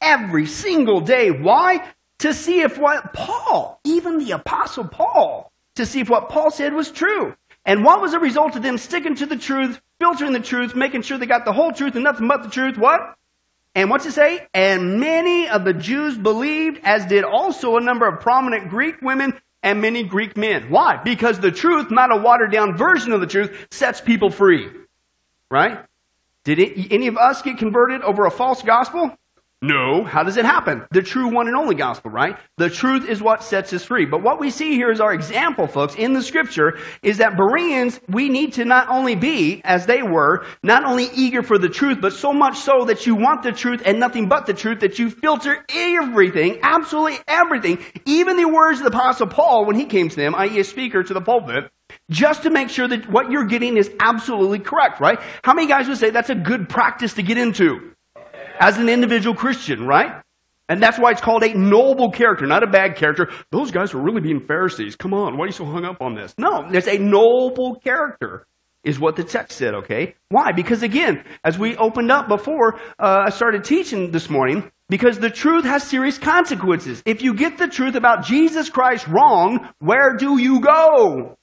Every 0.00 0.46
single 0.46 1.00
day. 1.00 1.30
Why? 1.30 1.88
To 2.18 2.34
see 2.34 2.60
if 2.60 2.78
what 2.78 3.12
Paul, 3.12 3.80
even 3.84 4.18
the 4.18 4.32
apostle 4.32 4.84
Paul, 4.84 5.50
to 5.76 5.86
see 5.86 6.00
if 6.00 6.10
what 6.10 6.28
Paul 6.28 6.50
said 6.50 6.74
was 6.74 6.90
true. 6.90 7.34
And 7.64 7.84
what 7.84 8.00
was 8.00 8.12
the 8.12 8.18
result 8.18 8.56
of 8.56 8.62
them 8.62 8.78
sticking 8.78 9.14
to 9.16 9.26
the 9.26 9.36
truth, 9.36 9.80
filtering 10.00 10.32
the 10.32 10.40
truth, 10.40 10.74
making 10.74 11.02
sure 11.02 11.18
they 11.18 11.26
got 11.26 11.44
the 11.44 11.52
whole 11.52 11.72
truth 11.72 11.94
and 11.94 12.04
nothing 12.04 12.26
but 12.26 12.42
the 12.42 12.50
truth? 12.50 12.76
What? 12.76 13.14
And 13.74 13.88
what's 13.88 14.04
it 14.04 14.12
say? 14.12 14.46
And 14.52 15.00
many 15.00 15.48
of 15.48 15.64
the 15.64 15.72
Jews 15.72 16.18
believed, 16.18 16.80
as 16.82 17.06
did 17.06 17.24
also 17.24 17.76
a 17.76 17.80
number 17.80 18.06
of 18.06 18.20
prominent 18.20 18.68
Greek 18.68 19.00
women 19.00 19.40
and 19.62 19.80
many 19.80 20.02
Greek 20.02 20.36
men. 20.36 20.70
Why? 20.70 20.96
Because 20.96 21.38
the 21.38 21.52
truth, 21.52 21.90
not 21.90 22.12
a 22.12 22.16
watered 22.16 22.52
down 22.52 22.76
version 22.76 23.12
of 23.12 23.20
the 23.20 23.26
truth, 23.26 23.68
sets 23.70 24.00
people 24.00 24.30
free. 24.30 24.68
Right? 25.50 25.78
Did 26.44 26.58
any 26.90 27.06
of 27.06 27.16
us 27.16 27.42
get 27.42 27.58
converted 27.58 28.02
over 28.02 28.26
a 28.26 28.30
false 28.30 28.62
gospel? 28.62 29.16
No. 29.64 30.02
How 30.02 30.24
does 30.24 30.36
it 30.36 30.44
happen? 30.44 30.82
The 30.90 31.02
true 31.02 31.28
one 31.28 31.46
and 31.46 31.56
only 31.56 31.76
gospel, 31.76 32.10
right? 32.10 32.36
The 32.58 32.68
truth 32.68 33.08
is 33.08 33.22
what 33.22 33.44
sets 33.44 33.72
us 33.72 33.84
free. 33.84 34.06
But 34.06 34.20
what 34.20 34.40
we 34.40 34.50
see 34.50 34.72
here 34.72 34.90
is 34.90 35.00
our 35.00 35.14
example, 35.14 35.68
folks, 35.68 35.94
in 35.94 36.14
the 36.14 36.22
scripture, 36.22 36.78
is 37.00 37.18
that 37.18 37.36
Bereans, 37.36 38.00
we 38.08 38.28
need 38.28 38.54
to 38.54 38.64
not 38.64 38.88
only 38.88 39.14
be, 39.14 39.60
as 39.62 39.86
they 39.86 40.02
were, 40.02 40.44
not 40.64 40.84
only 40.84 41.08
eager 41.14 41.44
for 41.44 41.58
the 41.58 41.68
truth, 41.68 41.98
but 42.00 42.12
so 42.12 42.32
much 42.32 42.58
so 42.58 42.86
that 42.86 43.06
you 43.06 43.14
want 43.14 43.44
the 43.44 43.52
truth 43.52 43.82
and 43.86 44.00
nothing 44.00 44.28
but 44.28 44.46
the 44.46 44.52
truth, 44.52 44.80
that 44.80 44.98
you 44.98 45.10
filter 45.10 45.64
everything, 45.68 46.58
absolutely 46.64 47.20
everything, 47.28 47.78
even 48.04 48.36
the 48.36 48.48
words 48.48 48.80
of 48.80 48.90
the 48.90 48.96
apostle 48.98 49.28
Paul 49.28 49.64
when 49.64 49.76
he 49.76 49.84
came 49.84 50.08
to 50.08 50.16
them, 50.16 50.34
i.e. 50.34 50.58
a 50.58 50.64
speaker 50.64 51.04
to 51.04 51.14
the 51.14 51.20
pulpit, 51.20 51.70
just 52.10 52.42
to 52.42 52.50
make 52.50 52.68
sure 52.68 52.88
that 52.88 53.08
what 53.08 53.30
you're 53.30 53.46
getting 53.46 53.76
is 53.76 53.92
absolutely 54.00 54.58
correct, 54.58 54.98
right? 54.98 55.20
How 55.44 55.54
many 55.54 55.68
guys 55.68 55.86
would 55.86 55.98
say 55.98 56.10
that's 56.10 56.30
a 56.30 56.34
good 56.34 56.68
practice 56.68 57.14
to 57.14 57.22
get 57.22 57.38
into? 57.38 57.92
As 58.58 58.78
an 58.78 58.88
individual 58.88 59.34
Christian, 59.34 59.86
right? 59.86 60.22
And 60.68 60.82
that's 60.82 60.98
why 60.98 61.10
it's 61.10 61.20
called 61.20 61.42
a 61.42 61.52
noble 61.52 62.10
character, 62.10 62.46
not 62.46 62.62
a 62.62 62.66
bad 62.66 62.96
character. 62.96 63.30
Those 63.50 63.70
guys 63.70 63.92
were 63.92 64.00
really 64.00 64.20
being 64.20 64.40
Pharisees. 64.46 64.96
Come 64.96 65.12
on, 65.12 65.36
why 65.36 65.44
are 65.44 65.46
you 65.48 65.52
so 65.52 65.64
hung 65.64 65.84
up 65.84 66.00
on 66.00 66.14
this? 66.14 66.34
No, 66.38 66.66
there's 66.70 66.88
a 66.88 66.98
noble 66.98 67.80
character, 67.80 68.46
is 68.84 68.98
what 68.98 69.16
the 69.16 69.24
text 69.24 69.58
said, 69.58 69.74
okay? 69.74 70.14
Why? 70.28 70.52
Because 70.52 70.82
again, 70.82 71.24
as 71.44 71.58
we 71.58 71.76
opened 71.76 72.10
up 72.10 72.28
before 72.28 72.76
uh, 72.98 73.24
I 73.26 73.30
started 73.30 73.64
teaching 73.64 74.12
this 74.12 74.30
morning, 74.30 74.70
because 74.88 75.18
the 75.18 75.30
truth 75.30 75.64
has 75.64 75.82
serious 75.82 76.18
consequences. 76.18 77.02
If 77.06 77.22
you 77.22 77.34
get 77.34 77.58
the 77.58 77.68
truth 77.68 77.94
about 77.94 78.24
Jesus 78.24 78.68
Christ 78.68 79.08
wrong, 79.08 79.68
where 79.78 80.14
do 80.16 80.38
you 80.38 80.60
go? 80.60 81.36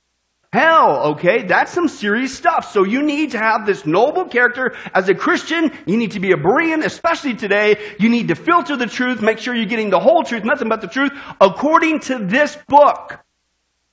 Hell, 0.51 1.11
okay? 1.11 1.43
That's 1.43 1.71
some 1.71 1.87
serious 1.87 2.35
stuff. 2.35 2.71
So 2.71 2.83
you 2.83 3.03
need 3.03 3.31
to 3.31 3.37
have 3.37 3.65
this 3.65 3.85
noble 3.85 4.25
character 4.25 4.75
as 4.93 5.09
a 5.09 5.15
Christian. 5.15 5.71
You 5.85 5.97
need 5.97 6.11
to 6.11 6.19
be 6.19 6.31
a 6.31 6.37
Berean, 6.37 6.83
especially 6.83 7.35
today. 7.35 7.77
You 7.99 8.09
need 8.09 8.29
to 8.29 8.35
filter 8.35 8.75
the 8.75 8.87
truth, 8.87 9.21
make 9.21 9.39
sure 9.39 9.53
you're 9.55 9.65
getting 9.65 9.89
the 9.89 9.99
whole 9.99 10.23
truth, 10.23 10.43
nothing 10.43 10.69
but 10.69 10.81
the 10.81 10.87
truth, 10.87 11.11
according 11.39 11.99
to 12.01 12.25
this 12.25 12.57
book. 12.67 13.19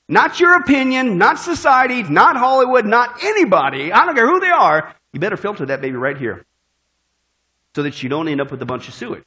Not 0.09 0.39
your 0.39 0.55
opinion, 0.55 1.17
not 1.17 1.37
society, 1.37 2.01
not 2.03 2.37
Hollywood, 2.37 2.85
not 2.85 3.23
anybody. 3.23 3.91
I 3.91 4.05
don't 4.05 4.15
care 4.15 4.27
who 4.27 4.39
they 4.39 4.49
are. 4.49 4.95
You 5.11 5.19
better 5.19 5.37
filter 5.37 5.65
that 5.65 5.81
baby 5.81 5.97
right 5.97 6.17
here. 6.17 6.45
So 7.75 7.83
that 7.83 8.01
you 8.01 8.09
don't 8.09 8.27
end 8.27 8.41
up 8.41 8.49
with 8.49 8.61
a 8.61 8.65
bunch 8.65 8.87
of 8.87 8.93
sewage. 8.93 9.23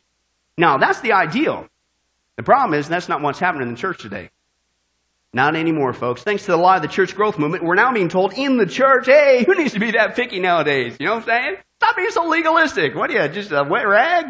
Now, 0.57 0.79
that's 0.79 1.01
the 1.01 1.13
ideal. 1.13 1.69
The 2.37 2.43
problem 2.43 2.79
is 2.79 2.89
that's 2.89 3.09
not 3.09 3.21
what's 3.21 3.39
happening 3.39 3.69
in 3.69 3.75
the 3.75 3.81
church 3.81 4.01
today. 4.01 4.31
Not 5.33 5.55
anymore, 5.55 5.93
folks. 5.93 6.23
Thanks 6.23 6.45
to 6.47 6.53
the 6.53 6.57
law 6.57 6.77
of 6.77 6.83
the 6.83 6.89
church 6.89 7.15
growth 7.15 7.39
movement, 7.39 7.63
we're 7.63 7.77
now 7.77 7.93
being 7.93 8.09
told 8.09 8.33
in 8.33 8.57
the 8.57 8.67
church, 8.67 9.07
hey, 9.07 9.45
who 9.47 9.55
needs 9.55 9.75
to 9.75 9.81
be 9.81 9.93
that 9.93 10.17
picky 10.17 10.41
nowadays? 10.41 10.97
You 10.99 11.07
know 11.07 11.15
what 11.15 11.29
I'm 11.29 11.29
saying? 11.29 11.57
Stop 11.77 11.97
being 11.97 12.11
so 12.11 12.27
legalistic. 12.27 12.97
What 12.97 13.11
are 13.11 13.23
you, 13.23 13.29
just 13.29 13.53
a 13.53 13.63
wet 13.63 13.87
rag? 13.87 14.27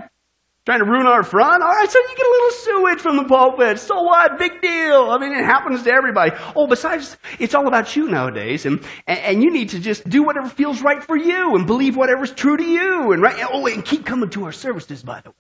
Trying 0.66 0.80
to 0.80 0.84
ruin 0.84 1.06
our 1.06 1.22
front? 1.22 1.62
All 1.62 1.70
right, 1.70 1.90
so 1.90 1.98
you 1.98 2.08
get 2.08 2.26
a 2.26 2.30
little 2.30 2.50
sewage 2.50 3.00
from 3.00 3.16
the 3.16 3.24
pulpit. 3.24 3.78
So 3.78 4.02
what? 4.02 4.38
Big 4.38 4.60
deal. 4.60 5.10
I 5.10 5.16
mean, 5.16 5.32
it 5.32 5.42
happens 5.42 5.82
to 5.84 5.90
everybody. 5.90 6.32
Oh, 6.54 6.66
besides, 6.66 7.16
it's 7.38 7.54
all 7.54 7.66
about 7.66 7.96
you 7.96 8.08
nowadays. 8.08 8.66
And, 8.66 8.84
and, 9.06 9.42
you 9.42 9.50
need 9.50 9.70
to 9.70 9.80
just 9.80 10.06
do 10.06 10.22
whatever 10.22 10.50
feels 10.50 10.82
right 10.82 11.02
for 11.02 11.16
you 11.16 11.56
and 11.56 11.66
believe 11.66 11.96
whatever's 11.96 12.32
true 12.32 12.58
to 12.58 12.62
you. 12.62 13.12
And 13.12 13.22
right, 13.22 13.42
oh, 13.50 13.66
and 13.66 13.82
keep 13.82 14.04
coming 14.04 14.28
to 14.30 14.44
our 14.44 14.52
services, 14.52 15.02
by 15.02 15.22
the 15.22 15.30
way. 15.30 15.36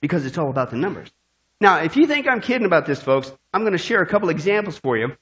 Because 0.00 0.24
it's 0.24 0.38
all 0.38 0.48
about 0.48 0.70
the 0.70 0.76
numbers. 0.76 1.10
Now, 1.60 1.78
if 1.78 1.96
you 1.96 2.06
think 2.06 2.28
I'm 2.28 2.40
kidding 2.40 2.66
about 2.66 2.86
this, 2.86 3.02
folks, 3.02 3.32
I'm 3.56 3.62
going 3.62 3.72
to 3.72 3.78
share 3.78 4.02
a 4.02 4.06
couple 4.06 4.28
examples 4.28 4.76
for 4.76 4.98
you. 4.98 5.16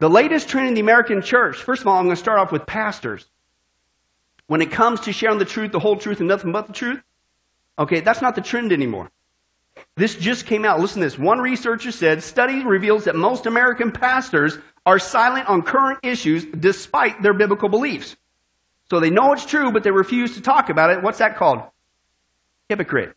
The 0.00 0.10
latest 0.10 0.48
trend 0.48 0.66
in 0.66 0.74
the 0.74 0.80
American 0.80 1.22
church, 1.22 1.58
first 1.62 1.82
of 1.82 1.86
all, 1.86 1.96
I'm 1.96 2.06
going 2.06 2.16
to 2.16 2.20
start 2.20 2.40
off 2.40 2.50
with 2.50 2.66
pastors. 2.66 3.24
when 4.52 4.60
it 4.60 4.70
comes 4.70 5.00
to 5.00 5.12
sharing 5.14 5.38
the 5.38 5.46
truth, 5.46 5.72
the 5.72 5.78
whole 5.78 5.96
truth, 5.96 6.18
and 6.18 6.28
nothing 6.28 6.52
but 6.52 6.66
the 6.66 6.74
truth, 6.74 7.00
okay, 7.78 8.00
that's 8.00 8.20
not 8.20 8.34
the 8.34 8.42
trend 8.42 8.70
anymore. 8.70 9.10
This 9.96 10.14
just 10.14 10.44
came 10.44 10.66
out. 10.66 10.78
Listen 10.78 11.00
to 11.00 11.06
this. 11.06 11.18
One 11.18 11.40
researcher 11.40 11.90
said, 11.90 12.22
study 12.22 12.62
reveals 12.62 13.04
that 13.04 13.16
most 13.16 13.46
American 13.46 13.92
pastors 13.92 14.58
are 14.84 14.98
silent 14.98 15.48
on 15.48 15.62
current 15.62 16.00
issues 16.02 16.44
despite 16.44 17.22
their 17.22 17.32
biblical 17.32 17.70
beliefs. 17.70 18.16
So 18.90 19.00
they 19.00 19.08
know 19.08 19.32
it's 19.32 19.46
true, 19.46 19.72
but 19.72 19.84
they 19.84 19.90
refuse 19.90 20.34
to 20.34 20.42
talk 20.42 20.68
about 20.68 20.90
it. 20.90 21.02
What's 21.02 21.18
that 21.18 21.36
called? 21.36 21.62
Hypocrite. 22.68 23.16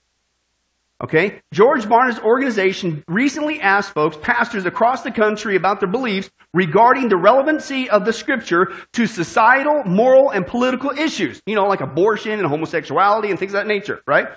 Okay? 1.04 1.42
George 1.54 1.88
Barna's 1.90 2.20
organization 2.20 3.04
recently 3.08 3.60
asked 3.60 3.94
folks, 3.94 4.18
pastors 4.22 4.66
across 4.66 5.04
the 5.04 5.12
country, 5.12 5.56
about 5.56 5.80
their 5.80 5.92
beliefs 5.92 6.30
regarding 6.54 7.10
the 7.10 7.18
relevancy 7.18 7.90
of 7.90 8.06
the 8.06 8.14
scripture 8.14 8.74
to 8.94 9.06
societal, 9.06 9.84
moral, 9.86 10.30
and 10.30 10.48
political 10.48 10.92
issues. 10.92 11.42
You 11.46 11.56
know, 11.56 11.66
like 11.66 11.82
abortion 11.82 12.32
and 12.32 12.48
homosexuality 12.48 13.30
and 13.30 13.38
things 13.38 13.54
of 13.54 13.60
that 13.60 13.68
nature, 13.68 14.02
right? 14.08 14.28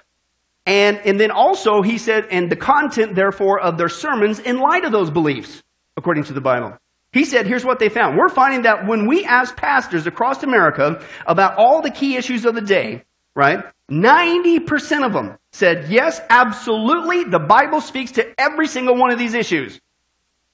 And, 0.66 0.98
and 0.98 1.18
then 1.18 1.30
also, 1.30 1.80
he 1.80 1.96
said, 1.96 2.26
and 2.30 2.50
the 2.50 2.56
content, 2.56 3.14
therefore, 3.14 3.58
of 3.60 3.78
their 3.78 3.88
sermons 3.88 4.38
in 4.38 4.58
light 4.58 4.84
of 4.84 4.92
those 4.92 5.10
beliefs, 5.10 5.62
according 5.96 6.24
to 6.24 6.34
the 6.34 6.42
Bible. 6.42 6.76
He 7.12 7.24
said, 7.24 7.46
here's 7.46 7.64
what 7.64 7.78
they 7.78 7.88
found. 7.88 8.18
We're 8.18 8.28
finding 8.28 8.62
that 8.62 8.86
when 8.86 9.06
we 9.06 9.24
ask 9.24 9.56
pastors 9.56 10.06
across 10.06 10.42
America 10.42 11.02
about 11.26 11.56
all 11.56 11.80
the 11.80 11.90
key 11.90 12.16
issues 12.16 12.44
of 12.44 12.54
the 12.54 12.60
day, 12.60 13.04
right? 13.34 13.64
90% 13.90 15.06
of 15.06 15.14
them 15.14 15.38
said, 15.58 15.88
yes, 15.88 16.20
absolutely, 16.30 17.24
the 17.24 17.40
Bible 17.40 17.80
speaks 17.80 18.12
to 18.12 18.40
every 18.40 18.68
single 18.68 18.96
one 18.96 19.10
of 19.10 19.18
these 19.18 19.34
issues. 19.34 19.80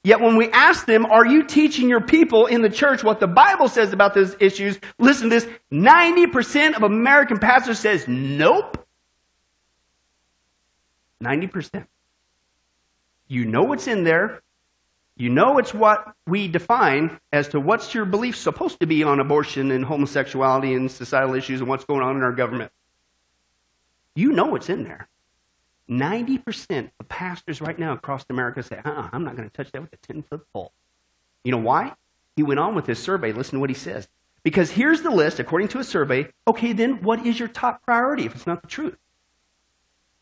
Yet 0.03 0.19
when 0.19 0.35
we 0.35 0.49
ask 0.51 0.85
them, 0.85 1.05
are 1.05 1.25
you 1.25 1.43
teaching 1.43 1.89
your 1.89 2.01
people 2.01 2.47
in 2.47 2.61
the 2.61 2.69
church 2.69 3.03
what 3.03 3.19
the 3.19 3.27
Bible 3.27 3.67
says 3.67 3.93
about 3.93 4.13
those 4.13 4.35
issues? 4.39 4.79
Listen 4.99 5.29
to 5.29 5.35
this. 5.35 5.47
90% 5.71 6.75
of 6.75 6.83
American 6.83 7.39
pastors 7.39 7.79
says, 7.79 8.07
nope. 8.07 8.85
90%. 11.23 11.87
You 13.27 13.45
know 13.45 13.63
what's 13.63 13.87
in 13.87 14.03
there. 14.03 14.41
You 15.17 15.29
know 15.29 15.57
it's 15.59 15.73
what 15.73 16.13
we 16.27 16.47
define 16.47 17.19
as 17.31 17.47
to 17.49 17.59
what's 17.59 17.93
your 17.93 18.05
belief 18.05 18.35
supposed 18.35 18.79
to 18.81 18.85
be 18.85 19.03
on 19.03 19.19
abortion 19.19 19.71
and 19.71 19.85
homosexuality 19.85 20.73
and 20.73 20.91
societal 20.91 21.35
issues 21.35 21.61
and 21.61 21.69
what's 21.69 21.85
going 21.85 22.01
on 22.01 22.17
in 22.17 22.21
our 22.21 22.33
government. 22.33 22.71
You 24.15 24.31
know 24.31 24.45
what's 24.45 24.69
in 24.69 24.83
there. 24.83 25.07
90% 25.89 26.89
of 26.99 27.07
pastors 27.09 27.61
right 27.61 27.77
now 27.77 27.93
across 27.93 28.25
America 28.29 28.63
say, 28.63 28.79
uh-uh, 28.83 29.09
I'm 29.11 29.23
not 29.23 29.35
going 29.35 29.47
to 29.47 29.55
touch 29.55 29.71
that 29.71 29.81
with 29.81 29.93
a 29.93 29.97
10 29.97 30.23
foot 30.23 30.41
pole. 30.51 30.71
You 31.43 31.51
know 31.51 31.59
why? 31.59 31.93
He 32.35 32.43
went 32.43 32.59
on 32.59 32.75
with 32.75 32.87
his 32.87 32.97
survey. 32.97 33.31
Listen 33.33 33.55
to 33.55 33.59
what 33.59 33.69
he 33.69 33.75
says. 33.75 34.07
Because 34.43 34.71
here's 34.71 35.01
the 35.01 35.11
list, 35.11 35.39
according 35.39 35.67
to 35.69 35.79
a 35.79 35.83
survey. 35.83 36.29
Okay, 36.47 36.73
then 36.73 37.01
what 37.01 37.25
is 37.25 37.37
your 37.37 37.47
top 37.47 37.83
priority 37.83 38.25
if 38.25 38.35
it's 38.35 38.47
not 38.47 38.61
the 38.61 38.67
truth? 38.67 38.97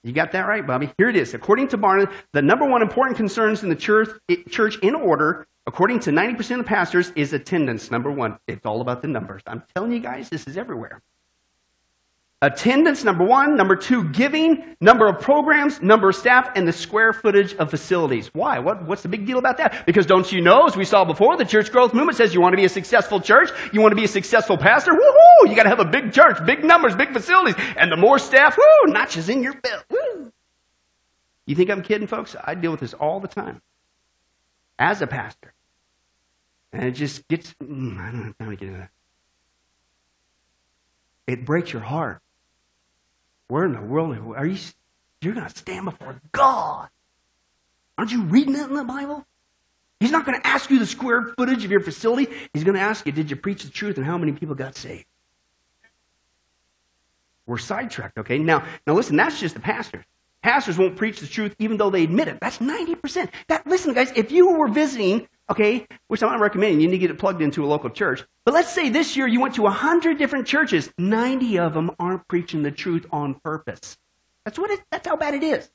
You 0.03 0.11
got 0.11 0.33
that 0.33 0.47
right, 0.47 0.65
Bobby. 0.65 0.91
Here 0.97 1.09
it 1.09 1.15
is. 1.15 1.33
According 1.33 1.69
to 1.69 1.77
Barna, 1.77 2.11
the 2.33 2.41
number 2.41 2.65
one 2.65 2.81
important 2.81 3.15
concerns 3.15 3.63
in 3.63 3.69
the 3.69 3.75
church, 3.75 4.09
church 4.49 4.77
in 4.79 4.95
order, 4.95 5.47
according 5.65 6.01
to 6.01 6.11
90% 6.11 6.59
of 6.59 6.65
pastors, 6.65 7.11
is 7.15 7.31
attendance. 7.31 7.89
Number 7.89 8.11
one. 8.11 8.37
It's 8.47 8.65
all 8.65 8.81
about 8.81 9.01
the 9.01 9.07
numbers. 9.07 9.43
I'm 9.47 9.63
telling 9.75 9.93
you 9.93 9.99
guys, 9.99 10.29
this 10.29 10.45
is 10.45 10.57
everywhere. 10.57 11.01
Attendance, 12.43 13.05
number 13.05 13.23
one. 13.23 13.55
Number 13.55 13.77
two, 13.77 14.09
giving. 14.09 14.75
Number 14.81 15.07
of 15.07 15.21
programs, 15.21 15.81
number 15.81 16.09
of 16.09 16.15
staff, 16.15 16.51
and 16.57 16.67
the 16.67 16.73
square 16.73 17.13
footage 17.13 17.53
of 17.55 17.69
facilities. 17.69 18.29
Why? 18.33 18.59
What, 18.59 18.85
what's 18.85 19.01
the 19.01 19.07
big 19.07 19.25
deal 19.25 19.37
about 19.37 19.55
that? 19.59 19.85
Because 19.85 20.05
don't 20.05 20.29
you 20.29 20.41
know, 20.41 20.67
as 20.67 20.75
we 20.75 20.83
saw 20.83 21.05
before, 21.05 21.37
the 21.37 21.45
church 21.45 21.71
growth 21.71 21.93
movement 21.93 22.17
says 22.17 22.33
you 22.33 22.41
want 22.41 22.51
to 22.51 22.57
be 22.57 22.65
a 22.65 22.69
successful 22.69 23.21
church, 23.21 23.49
you 23.71 23.79
want 23.79 23.93
to 23.93 23.95
be 23.95 24.03
a 24.03 24.09
successful 24.09 24.57
pastor, 24.57 24.91
woohoo! 24.91 25.49
You 25.49 25.55
got 25.55 25.63
to 25.63 25.69
have 25.69 25.79
a 25.79 25.85
big 25.85 26.11
church, 26.11 26.45
big 26.45 26.65
numbers, 26.65 26.97
big 26.97 27.13
facilities, 27.13 27.55
and 27.77 27.89
the 27.89 27.95
more 27.95 28.19
staff, 28.19 28.57
woo, 28.57 28.91
notches 28.91 29.29
in 29.29 29.41
your 29.41 29.53
belt. 29.53 29.85
Woo. 29.89 30.33
You 31.45 31.55
think 31.55 31.69
I'm 31.69 31.81
kidding, 31.81 32.07
folks? 32.07 32.35
I 32.43 32.55
deal 32.55 32.71
with 32.71 32.81
this 32.81 32.93
all 32.93 33.21
the 33.21 33.29
time 33.29 33.61
as 34.77 35.01
a 35.01 35.07
pastor. 35.07 35.53
And 36.73 36.83
it 36.83 36.91
just 36.91 37.25
gets, 37.29 37.53
mm, 37.63 37.97
I 37.97 38.11
don't 38.11 38.23
have 38.23 38.37
time 38.37 38.49
to 38.49 38.55
get 38.57 38.67
into 38.67 38.79
that. 38.79 38.89
It 41.25 41.45
breaks 41.45 41.71
your 41.71 41.83
heart 41.83 42.19
where 43.53 43.65
in 43.65 43.73
the 43.73 43.81
world 43.81 44.17
are 44.35 44.47
you? 44.47 44.57
You're 45.21 45.35
going 45.35 45.47
to 45.47 45.55
stand 45.55 45.85
before 45.85 46.19
God. 46.31 46.89
Aren't 47.99 48.11
you 48.11 48.23
reading 48.23 48.53
that 48.53 48.67
in 48.67 48.75
the 48.75 48.83
Bible? 48.83 49.27
He's 49.99 50.09
not 50.09 50.25
going 50.25 50.41
to 50.41 50.47
ask 50.47 50.71
you 50.71 50.79
the 50.79 50.87
square 50.87 51.35
footage 51.37 51.63
of 51.63 51.69
your 51.69 51.79
facility. 51.79 52.33
He's 52.51 52.63
going 52.63 52.73
to 52.73 52.81
ask 52.81 53.05
you, 53.05 53.11
did 53.11 53.29
you 53.29 53.35
preach 53.35 53.61
the 53.61 53.69
truth 53.69 53.97
and 53.97 54.05
how 54.07 54.17
many 54.17 54.31
people 54.31 54.55
got 54.55 54.75
saved? 54.75 55.05
We're 57.45 57.59
sidetracked, 57.59 58.17
okay? 58.17 58.39
Now, 58.39 58.65
now 58.87 58.95
listen, 58.95 59.17
that's 59.17 59.39
just 59.39 59.53
the 59.53 59.61
pastors. 59.61 60.03
Pastors 60.41 60.79
won't 60.79 60.97
preach 60.97 61.19
the 61.19 61.27
truth 61.27 61.55
even 61.59 61.77
though 61.77 61.91
they 61.91 62.03
admit 62.03 62.29
it. 62.29 62.39
That's 62.41 62.57
90%. 62.57 63.29
That, 63.49 63.67
listen, 63.67 63.93
guys, 63.93 64.11
if 64.15 64.31
you 64.31 64.51
were 64.57 64.67
visiting 64.67 65.27
okay, 65.49 65.87
which 66.07 66.23
I'm 66.23 66.29
not 66.29 66.39
recommending. 66.39 66.81
You 66.81 66.87
need 66.87 66.93
to 66.93 66.99
get 66.99 67.11
it 67.11 67.19
plugged 67.19 67.41
into 67.41 67.63
a 67.63 67.67
local 67.67 67.89
church. 67.89 68.23
But 68.45 68.53
let's 68.53 68.69
say 68.69 68.89
this 68.89 69.15
year 69.15 69.27
you 69.27 69.39
went 69.39 69.55
to 69.55 69.63
100 69.63 70.17
different 70.17 70.47
churches. 70.47 70.91
90 70.97 71.59
of 71.59 71.73
them 71.73 71.91
aren't 71.99 72.27
preaching 72.27 72.63
the 72.63 72.71
truth 72.71 73.05
on 73.11 73.35
purpose. 73.35 73.97
That's 74.45 74.59
what 74.59 74.71
it, 74.71 74.81
that's 74.91 75.07
how 75.07 75.15
bad 75.15 75.33
it 75.33 75.43
is. 75.43 75.69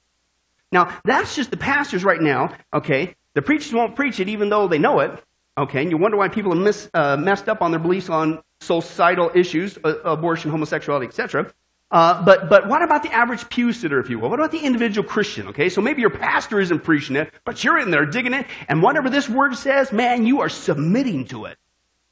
Now, 0.71 0.99
that's 1.05 1.35
just 1.35 1.51
the 1.51 1.57
pastors 1.57 2.05
right 2.05 2.21
now, 2.21 2.55
okay? 2.75 3.15
The 3.35 3.43
preachers 3.43 3.73
won't 3.73 3.97
preach 3.97 4.21
it 4.21 4.29
even 4.29 4.51
though 4.51 4.69
they 4.69 4.79
know 4.79 5.01
it, 5.01 5.23
okay? 5.57 5.81
And 5.81 5.91
you 5.91 5.97
wonder 5.97 6.17
why 6.17 6.29
people 6.29 6.53
are 6.53 6.57
mis, 6.57 6.91
uh, 6.93 7.17
messed 7.17 7.49
up 7.49 7.63
on 7.63 7.71
their 7.71 7.81
beliefs 7.81 8.11
on 8.11 8.43
societal 8.61 9.31
issues, 9.35 9.79
uh, 9.83 10.01
abortion, 10.05 10.51
homosexuality, 10.51 11.07
etc. 11.07 11.51
Uh, 11.91 12.23
but, 12.23 12.51
but 12.51 12.69
what 12.69 12.83
about 12.83 13.03
the 13.03 13.13
average 13.13 13.49
pew 13.49 13.73
sitter, 13.73 13.99
if 13.99 14.11
you 14.11 14.19
will? 14.19 14.29
What 14.29 14.39
about 14.39 14.53
the 14.53 14.59
individual 14.59 15.09
Christian? 15.09 15.49
Okay, 15.49 15.71
so 15.71 15.81
maybe 15.81 16.03
your 16.03 16.11
pastor 16.11 16.61
isn't 16.61 16.81
preaching 16.81 17.17
it, 17.17 17.33
but 17.45 17.65
you're 17.65 17.79
in 17.79 17.91
there 17.91 18.05
digging 18.05 18.35
it, 18.35 18.47
and 18.69 18.83
whatever 18.83 19.09
this 19.09 19.29
word 19.29 19.57
says, 19.57 19.91
man, 19.91 20.27
you 20.27 20.41
are 20.41 20.51
submitting 20.51 21.25
to 21.29 21.47
it. 21.47 21.57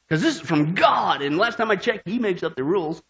Because 0.08 0.22
this 0.22 0.36
is 0.36 0.40
from 0.40 0.74
God, 0.74 1.20
and 1.20 1.36
last 1.36 1.58
time 1.58 1.70
I 1.70 1.76
checked, 1.76 2.08
He 2.08 2.18
makes 2.18 2.42
up 2.42 2.54
the 2.54 2.64
rules. 2.64 3.02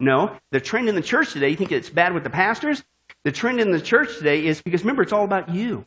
No, 0.00 0.36
the 0.50 0.60
trend 0.60 0.88
in 0.88 0.94
the 0.94 1.02
church 1.02 1.32
today, 1.32 1.50
you 1.50 1.56
think 1.56 1.70
it's 1.70 1.90
bad 1.90 2.12
with 2.12 2.24
the 2.24 2.30
pastors? 2.30 2.82
The 3.22 3.30
trend 3.30 3.60
in 3.60 3.70
the 3.70 3.80
church 3.80 4.16
today 4.16 4.46
is 4.46 4.62
because 4.62 4.80
remember, 4.80 5.02
it's 5.02 5.12
all 5.12 5.24
about 5.24 5.50
you. 5.50 5.84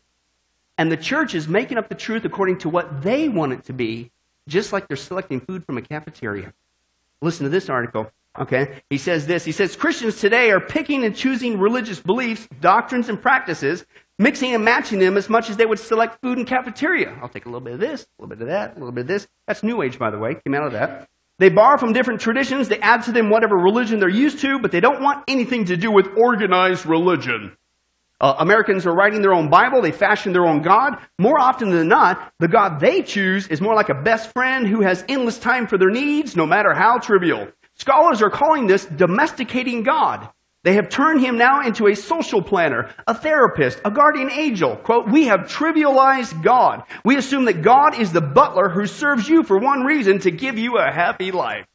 And 0.78 0.92
the 0.92 0.98
church 0.98 1.36
is 1.36 1.48
making 1.48 1.78
up 1.78 1.90
the 1.90 1.96
truth 1.96 2.24
according 2.24 2.60
to 2.60 2.70
what 2.70 3.02
they 3.02 3.28
want 3.28 3.54
it 3.54 3.66
to 3.66 3.74
be, 3.74 4.12
just 4.48 4.72
like 4.72 4.88
they're 4.88 4.98
selecting 4.98 5.42
food 5.42 5.66
from 5.66 5.78
a 5.78 5.82
cafeteria. 5.82 6.54
Listen 7.22 7.46
to 7.46 7.50
this 7.50 7.70
article. 7.70 8.12
Okay? 8.40 8.82
He 8.90 8.98
says 8.98 9.28
this. 9.28 9.46
He 9.46 9.52
says 9.52 9.76
Christians 9.76 10.20
today 10.20 10.52
are 10.52 10.60
picking 10.60 11.04
and 11.04 11.16
choosing 11.16 11.60
religious 11.60 12.00
beliefs, 12.00 12.48
doctrines, 12.60 13.10
and 13.10 13.22
practices, 13.22 13.86
mixing 14.18 14.56
and 14.56 14.66
matching 14.66 15.00
them 15.00 15.18
as 15.18 15.30
much 15.30 15.50
as 15.50 15.58
they 15.58 15.66
would 15.66 15.80
select 15.80 16.20
food 16.22 16.40
in 16.40 16.46
cafeteria. 16.46 17.18
I'll 17.22 17.30
take 17.30 17.46
a 17.46 17.50
little 17.50 17.62
bit 17.62 17.74
of 17.74 17.80
this, 17.80 18.02
a 18.02 18.22
little 18.22 18.36
bit 18.36 18.42
of 18.42 18.48
that, 18.48 18.72
a 18.72 18.80
little 18.80 18.92
bit 18.92 19.02
of 19.02 19.08
this. 19.08 19.28
That's 19.48 19.64
New 19.64 19.82
Age, 19.82 20.00
by 20.00 20.10
the 20.10 20.18
way. 20.18 20.36
Came 20.44 20.56
out 20.56 20.66
of 20.66 20.74
that. 20.74 21.08
They 21.40 21.50
borrow 21.50 21.78
from 21.78 21.94
different 21.94 22.22
traditions. 22.22 22.70
They 22.70 22.80
add 22.80 23.04
to 23.04 23.12
them 23.12 23.30
whatever 23.30 23.56
religion 23.56 24.00
they're 24.00 24.10
used 24.10 24.40
to, 24.40 24.60
but 24.60 24.72
they 24.72 24.80
don't 24.80 25.02
want 25.02 25.24
anything 25.28 25.66
to 25.66 25.78
do 25.78 25.92
with 25.92 26.08
organized 26.18 26.86
religion. 26.86 27.58
Uh, 28.22 28.36
Americans 28.40 28.86
are 28.86 28.94
writing 28.94 29.22
their 29.22 29.34
own 29.34 29.50
Bible. 29.50 29.82
They 29.82 29.92
fashion 29.92 30.32
their 30.32 30.46
own 30.46 30.62
God. 30.62 30.96
More 31.20 31.38
often 31.38 31.72
than 31.72 31.88
not, 31.88 32.32
the 32.40 32.48
God 32.48 32.80
they 32.80 33.02
choose 33.02 33.48
is 33.48 33.60
more 33.60 33.76
like 33.76 33.90
a 33.90 34.02
best 34.02 34.32
friend 34.32 34.66
who 34.66 34.82
has 34.82 35.04
endless 35.10 35.38
time 35.38 35.68
for 35.68 35.78
their 35.78 35.90
needs, 35.90 36.36
no 36.36 36.46
matter 36.46 36.74
how 36.74 37.00
trivial. 37.00 37.50
Scholars 37.84 38.22
are 38.22 38.30
calling 38.30 38.66
this 38.66 38.86
domesticating 38.86 39.84
God. 39.84 40.30
They 40.64 40.76
have 40.76 40.88
turned 40.88 41.20
him 41.20 41.38
now 41.38 41.68
into 41.68 41.88
a 41.88 41.98
social 41.98 42.42
planner, 42.42 42.90
a 43.06 43.14
therapist, 43.14 43.82
a 43.84 43.92
guardian 43.92 44.32
angel. 44.32 44.78
Quote, 44.78 45.10
we 45.10 45.26
have 45.26 45.42
trivialized 45.42 46.42
God. 46.42 46.84
We 47.04 47.18
assume 47.18 47.44
that 47.44 47.62
God 47.62 48.00
is 48.00 48.14
the 48.14 48.22
butler 48.22 48.70
who 48.70 48.86
serves 48.86 49.28
you 49.28 49.44
for 49.44 49.58
one 49.58 49.84
reason, 49.84 50.20
to 50.20 50.32
give 50.32 50.58
you 50.58 50.78
a 50.78 50.94
happy 50.94 51.34
life. 51.34 51.66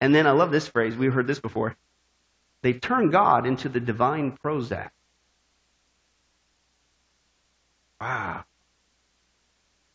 And 0.00 0.14
then 0.14 0.28
I 0.28 0.30
love 0.30 0.52
this 0.52 0.68
phrase. 0.68 0.96
We've 0.96 1.12
heard 1.12 1.26
this 1.26 1.40
before. 1.40 1.74
They 2.62 2.74
turn 2.74 3.10
God 3.10 3.44
into 3.44 3.68
the 3.68 3.80
divine 3.80 4.38
Prozac. 4.40 4.90
Wow. 8.00 8.44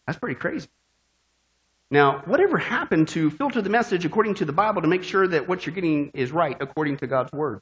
That's 0.05 0.19
pretty 0.19 0.35
crazy. 0.35 0.67
Now, 1.93 2.23
whatever 2.25 2.57
happened 2.57 3.09
to 3.09 3.29
filter 3.29 3.61
the 3.61 3.69
message 3.69 4.03
according 4.03 4.33
to 4.35 4.45
the 4.45 4.51
Bible 4.51 4.81
to 4.81 4.87
make 4.87 5.03
sure 5.03 5.27
that 5.27 5.47
what 5.47 5.63
you're 5.63 5.75
getting 5.75 6.09
is 6.15 6.31
right 6.31 6.57
according 6.59 6.97
to 6.97 7.05
God's 7.05 7.31
Word? 7.31 7.61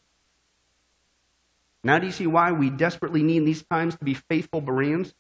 Now, 1.83 1.99
do 1.99 2.05
you 2.05 2.13
see 2.13 2.27
why 2.27 2.53
we 2.53 2.69
desperately 2.69 3.23
need 3.23 3.45
these 3.45 3.61
times 3.63 3.97
to 3.97 4.05
be 4.05 4.13
faithful 4.13 4.61
Bereans? 4.61 5.13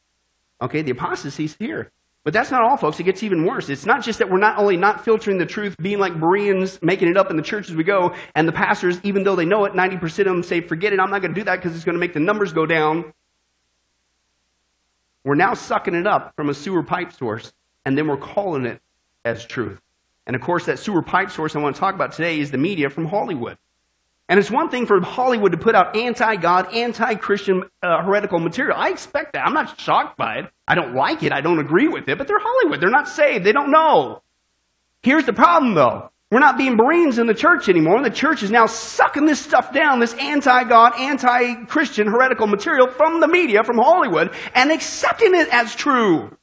Okay, 0.61 0.81
the 0.81 0.91
apostasy's 0.91 1.57
here. 1.59 1.91
But 2.23 2.31
that's 2.31 2.51
not 2.51 2.61
all, 2.61 2.77
folks. 2.77 3.01
It 3.01 3.03
gets 3.03 3.21
even 3.21 3.45
worse. 3.45 3.67
It's 3.67 3.85
not 3.85 4.01
just 4.01 4.19
that 4.19 4.31
we're 4.31 4.37
not 4.37 4.57
only 4.57 4.77
not 4.77 5.03
filtering 5.03 5.39
the 5.39 5.45
truth, 5.45 5.75
being 5.81 5.99
like 5.99 6.17
Bereans, 6.17 6.81
making 6.81 7.09
it 7.09 7.17
up 7.17 7.29
in 7.29 7.35
the 7.35 7.43
church 7.43 7.69
as 7.69 7.75
we 7.75 7.83
go, 7.83 8.15
and 8.33 8.47
the 8.47 8.53
pastors, 8.53 8.97
even 9.03 9.25
though 9.25 9.35
they 9.35 9.43
know 9.43 9.65
it, 9.65 9.73
90% 9.73 10.19
of 10.19 10.25
them 10.25 10.41
say, 10.41 10.61
forget 10.61 10.93
it, 10.93 11.01
I'm 11.01 11.11
not 11.11 11.21
going 11.21 11.33
to 11.33 11.41
do 11.41 11.43
that 11.43 11.57
because 11.57 11.75
it's 11.75 11.83
going 11.83 11.95
to 11.95 11.99
make 11.99 12.13
the 12.13 12.21
numbers 12.21 12.53
go 12.53 12.65
down. 12.65 13.11
We're 15.25 15.35
now 15.35 15.53
sucking 15.53 15.95
it 15.95 16.07
up 16.07 16.33
from 16.37 16.47
a 16.47 16.53
sewer 16.53 16.81
pipe 16.81 17.11
source, 17.11 17.51
and 17.83 17.97
then 17.97 18.07
we're 18.07 18.15
calling 18.15 18.65
it 18.65 18.81
as 19.25 19.45
truth. 19.45 19.79
And 20.27 20.35
of 20.35 20.41
course, 20.41 20.65
that 20.65 20.79
sewer 20.79 21.01
pipe 21.01 21.31
source 21.31 21.55
I 21.55 21.59
want 21.59 21.75
to 21.75 21.79
talk 21.79 21.95
about 21.95 22.13
today 22.13 22.39
is 22.39 22.51
the 22.51 22.57
media 22.57 22.89
from 22.89 23.05
Hollywood. 23.05 23.57
And 24.29 24.39
it's 24.39 24.49
one 24.49 24.69
thing 24.69 24.85
for 24.85 25.01
Hollywood 25.01 25.51
to 25.51 25.57
put 25.57 25.75
out 25.75 25.97
anti 25.97 26.37
God, 26.37 26.73
anti 26.73 27.15
Christian, 27.15 27.63
uh, 27.83 28.01
heretical 28.01 28.39
material. 28.39 28.77
I 28.77 28.89
expect 28.89 29.33
that. 29.33 29.45
I'm 29.45 29.53
not 29.53 29.77
shocked 29.79 30.17
by 30.17 30.37
it. 30.37 30.45
I 30.65 30.75
don't 30.75 30.95
like 30.95 31.21
it. 31.23 31.33
I 31.33 31.41
don't 31.41 31.59
agree 31.59 31.89
with 31.89 32.07
it. 32.07 32.17
But 32.17 32.27
they're 32.27 32.39
Hollywood. 32.39 32.79
They're 32.79 32.89
not 32.89 33.09
saved. 33.09 33.45
They 33.45 33.51
don't 33.51 33.71
know. 33.71 34.21
Here's 35.03 35.25
the 35.25 35.33
problem, 35.33 35.73
though. 35.73 36.11
We're 36.31 36.39
not 36.39 36.57
being 36.57 36.77
Bereans 36.77 37.19
in 37.19 37.27
the 37.27 37.33
church 37.33 37.67
anymore. 37.67 37.97
And 37.97 38.05
the 38.05 38.09
church 38.09 38.41
is 38.41 38.51
now 38.51 38.67
sucking 38.67 39.25
this 39.25 39.41
stuff 39.41 39.73
down, 39.73 39.99
this 39.99 40.13
anti 40.13 40.63
God, 40.63 40.93
anti 40.97 41.65
Christian, 41.65 42.07
heretical 42.07 42.47
material 42.47 42.87
from 42.87 43.19
the 43.19 43.27
media, 43.27 43.65
from 43.65 43.79
Hollywood, 43.79 44.33
and 44.55 44.71
accepting 44.71 45.35
it 45.35 45.49
as 45.51 45.75
true. 45.75 46.37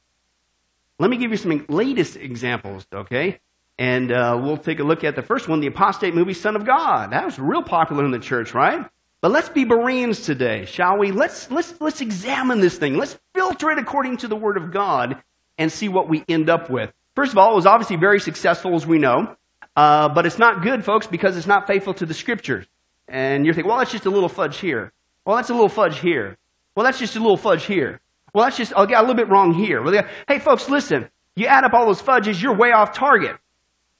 Let 0.99 1.09
me 1.09 1.17
give 1.17 1.31
you 1.31 1.37
some 1.37 1.65
latest 1.69 2.17
examples, 2.17 2.85
okay? 2.93 3.39
And 3.77 4.11
uh, 4.11 4.37
we'll 4.43 4.57
take 4.57 4.79
a 4.79 4.83
look 4.83 5.05
at 5.05 5.15
the 5.15 5.21
first 5.21 5.47
one, 5.47 5.61
the 5.61 5.67
apostate 5.67 6.13
movie 6.13 6.33
Son 6.33 6.57
of 6.57 6.65
God. 6.65 7.11
That 7.13 7.23
was 7.23 7.39
real 7.39 7.63
popular 7.63 8.03
in 8.03 8.11
the 8.11 8.19
church, 8.19 8.53
right? 8.53 8.85
But 9.21 9.31
let's 9.31 9.47
be 9.47 9.63
Bereans 9.63 10.21
today, 10.21 10.65
shall 10.65 10.97
we? 10.97 11.11
Let's, 11.11 11.49
let's, 11.49 11.73
let's 11.79 12.01
examine 12.01 12.59
this 12.59 12.77
thing. 12.77 12.97
Let's 12.97 13.17
filter 13.33 13.71
it 13.71 13.79
according 13.79 14.17
to 14.17 14.27
the 14.27 14.35
Word 14.35 14.57
of 14.57 14.73
God 14.73 15.23
and 15.57 15.71
see 15.71 15.87
what 15.87 16.09
we 16.09 16.25
end 16.27 16.49
up 16.49 16.69
with. 16.69 16.91
First 17.15 17.31
of 17.31 17.37
all, 17.37 17.53
it 17.53 17.55
was 17.55 17.65
obviously 17.65 17.95
very 17.95 18.19
successful, 18.19 18.75
as 18.75 18.85
we 18.85 18.97
know. 18.97 19.35
Uh, 19.77 20.09
but 20.09 20.25
it's 20.25 20.39
not 20.39 20.61
good, 20.61 20.83
folks, 20.83 21.07
because 21.07 21.37
it's 21.37 21.47
not 21.47 21.65
faithful 21.65 21.93
to 21.93 22.05
the 22.05 22.13
Scriptures. 22.13 22.65
And 23.07 23.45
you're 23.45 23.53
thinking, 23.53 23.69
well, 23.69 23.79
that's 23.79 23.91
just 23.91 24.05
a 24.05 24.09
little 24.09 24.29
fudge 24.29 24.57
here. 24.57 24.91
Well, 25.25 25.37
that's 25.37 25.49
a 25.49 25.53
little 25.53 25.69
fudge 25.69 25.99
here. 25.99 26.37
Well, 26.75 26.83
that's 26.83 26.99
just 26.99 27.15
a 27.15 27.19
little 27.19 27.37
fudge 27.37 27.65
here. 27.65 28.01
Well, 28.33 28.45
that's 28.45 28.57
just, 28.57 28.73
I 28.75 28.85
got 28.85 28.99
a 28.99 29.07
little 29.07 29.15
bit 29.15 29.29
wrong 29.29 29.53
here. 29.53 29.83
Hey, 30.27 30.39
folks, 30.39 30.69
listen. 30.69 31.09
You 31.35 31.47
add 31.47 31.63
up 31.63 31.73
all 31.73 31.85
those 31.85 32.01
fudges, 32.01 32.41
you're 32.41 32.55
way 32.55 32.71
off 32.71 32.93
target. 32.93 33.37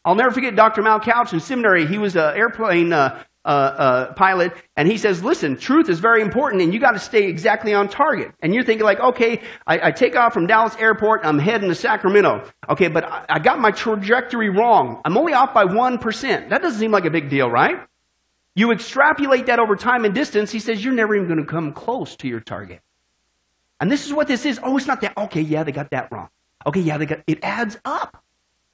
I'll 0.04 0.16
never 0.16 0.32
forget 0.32 0.56
Dr. 0.56 0.82
Mal 0.82 1.00
Couch 1.00 1.34
in 1.34 1.40
seminary. 1.40 1.86
He 1.86 1.98
was 1.98 2.16
an 2.16 2.36
airplane 2.36 2.92
uh, 2.92 3.24
uh, 3.46 3.48
uh, 3.48 4.14
pilot, 4.14 4.54
and 4.76 4.88
he 4.88 4.98
says, 4.98 5.24
"Listen, 5.24 5.58
truth 5.58 5.90
is 5.90 6.00
very 6.00 6.22
important, 6.22 6.62
and 6.62 6.74
you 6.74 6.80
got 6.80 6.92
to 6.92 7.00
stay 7.00 7.28
exactly 7.28 7.74
on 7.74 7.88
target." 7.90 8.34
And 8.42 8.54
you're 8.54 8.64
thinking, 8.64 8.86
like, 8.86 9.00
"Okay, 9.00 9.42
I, 9.66 9.88
I 9.88 9.92
take 9.92 10.16
off 10.16 10.34
from 10.34 10.48
Dallas 10.48 10.76
Airport, 10.78 11.22
I'm 11.24 11.40
heading 11.40 11.70
to 11.70 11.76
Sacramento. 11.76 12.50
Okay, 12.70 12.90
but 12.90 13.06
I, 13.06 13.26
I 13.30 13.40
got 13.40 13.60
my 13.60 13.72
trajectory 13.72 14.50
wrong. 14.50 15.02
I'm 15.06 15.18
only 15.18 15.34
off 15.34 15.54
by 15.54 15.66
one 15.66 15.98
percent. 15.98 16.50
That 16.50 16.62
doesn't 16.62 16.80
seem 16.80 16.92
like 16.92 17.06
a 17.06 17.12
big 17.12 17.30
deal, 17.30 17.50
right?" 17.50 17.78
You 18.56 18.72
extrapolate 18.72 19.46
that 19.46 19.60
over 19.60 19.76
time 19.76 20.04
and 20.06 20.14
distance. 20.14 20.52
He 20.52 20.60
says, 20.60 20.84
"You're 20.84 20.94
never 20.94 21.16
even 21.16 21.28
going 21.28 21.40
to 21.40 21.46
come 21.46 21.72
close 21.74 22.16
to 22.18 22.28
your 22.28 22.42
target." 22.42 22.82
And 23.80 23.92
this 23.92 24.06
is 24.06 24.14
what 24.14 24.28
this 24.28 24.46
is. 24.46 24.60
Oh, 24.62 24.76
it's 24.78 24.88
not 24.88 25.02
that. 25.02 25.18
Okay, 25.18 25.42
yeah, 25.42 25.64
they 25.64 25.72
got 25.72 25.92
that 25.92 26.12
wrong. 26.12 26.30
Okay, 26.66 26.82
yeah, 26.82 26.98
they 26.98 27.06
got 27.06 27.20
it 27.28 27.40
adds 27.44 27.78
up 27.86 28.24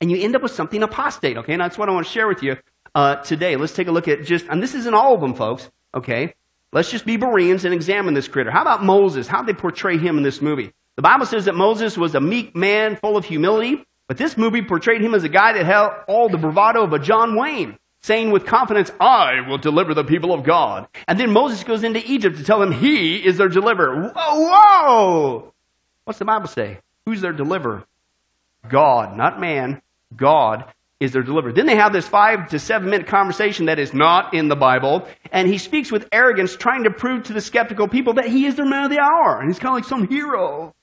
and 0.02 0.12
you 0.12 0.18
end 0.18 0.36
up 0.36 0.41
with 0.41 0.52
something 0.52 0.84
apostate, 0.84 1.38
okay? 1.38 1.54
And 1.54 1.62
that's 1.62 1.78
what 1.78 1.89
I 1.89 1.91
want 1.94 2.06
to 2.06 2.12
share 2.12 2.28
with 2.28 2.44
you 2.44 2.58
uh, 2.94 3.15
today. 3.18 3.56
Let's 3.56 3.74
take 3.74 3.88
a 3.88 3.91
look 3.91 4.08
at 4.08 4.24
just, 4.24 4.46
and 4.48 4.62
this 4.62 4.76
isn't 4.76 4.94
all 4.94 5.15
of 5.15 5.22
them, 5.22 5.34
folks, 5.34 5.70
okay? 5.94 6.36
Let's 6.72 6.91
just 6.91 7.06
be 7.06 7.18
Bereans 7.18 7.63
and 7.65 7.74
examine 7.74 8.13
this 8.13 8.28
critter. 8.28 8.52
How 8.52 8.62
about 8.62 8.84
Moses? 8.84 9.28
How 9.28 9.41
did 9.41 9.56
they 9.56 9.60
portray 9.60 9.98
him 9.98 10.18
in 10.18 10.24
this 10.24 10.41
movie? 10.41 10.74
The 10.96 11.02
Bible 11.02 11.26
says 11.26 11.46
that 11.46 11.56
Moses 11.56 11.98
was 11.98 12.15
a 12.15 12.22
meek 12.22 12.56
man 12.56 12.98
full 12.98 13.18
of 13.18 13.26
humility, 13.26 13.86
but 14.08 14.18
this 14.18 14.38
movie 14.38 14.62
portrayed 14.62 15.02
him 15.02 15.13
as 15.13 15.24
a 15.24 15.30
guy 15.30 15.54
that 15.54 15.65
had 15.65 15.89
all 16.08 16.30
the 16.30 16.38
bravado 16.38 16.84
of 16.84 16.94
a 16.94 17.00
John 17.00 17.36
Wayne, 17.36 17.78
saying 18.06 18.30
with 18.30 18.46
confidence, 18.46 18.91
I 19.00 19.41
will 19.48 19.58
deliver 19.58 19.96
the 19.96 20.04
people 20.04 20.32
of 20.32 20.44
God. 20.44 20.88
And 21.08 21.20
then 21.20 21.32
Moses 21.32 21.63
goes 21.63 21.84
into 21.84 22.06
Egypt 22.06 22.38
to 22.38 22.44
tell 22.44 22.60
them 22.60 22.72
he 22.72 23.15
is 23.18 23.38
their 23.38 23.50
deliverer. 23.50 24.12
Whoa, 24.15 24.50
whoa! 24.52 25.54
What's 26.04 26.20
the 26.20 26.26
Bible 26.26 26.48
say? 26.48 26.78
Who's 27.08 27.22
their 27.22 27.34
deliverer? 27.34 27.84
God, 28.70 29.18
not 29.18 29.39
man. 29.39 29.82
God 30.15 30.65
is 31.00 31.13
their 31.13 31.24
deliverer. 31.24 31.52
Then 31.52 31.65
they 31.65 31.78
have 31.78 31.94
this 31.94 32.08
five 32.08 32.50
to 32.50 32.60
seven 32.60 32.91
minute 32.91 33.08
conversation 33.08 33.65
that 33.65 33.80
is 33.80 33.91
not 33.91 34.36
in 34.36 34.50
the 34.50 34.56
Bible, 34.56 35.08
and 35.32 35.48
he 35.48 35.58
speaks 35.58 35.91
with 35.91 36.08
arrogance, 36.12 36.56
trying 36.56 36.84
to 36.84 36.91
prove 36.91 37.24
to 37.24 37.34
the 37.34 37.41
skeptical 37.41 37.88
people 37.88 38.13
that 38.13 38.28
he 38.28 38.46
is 38.46 38.56
their 38.56 38.68
man 38.68 38.84
of 38.84 38.91
the 38.91 39.00
hour, 39.00 39.39
and 39.39 39.50
he's 39.50 39.58
kind 39.58 39.70
of 39.70 39.76
like 39.76 39.89
some 39.89 40.08
hero. 40.08 40.76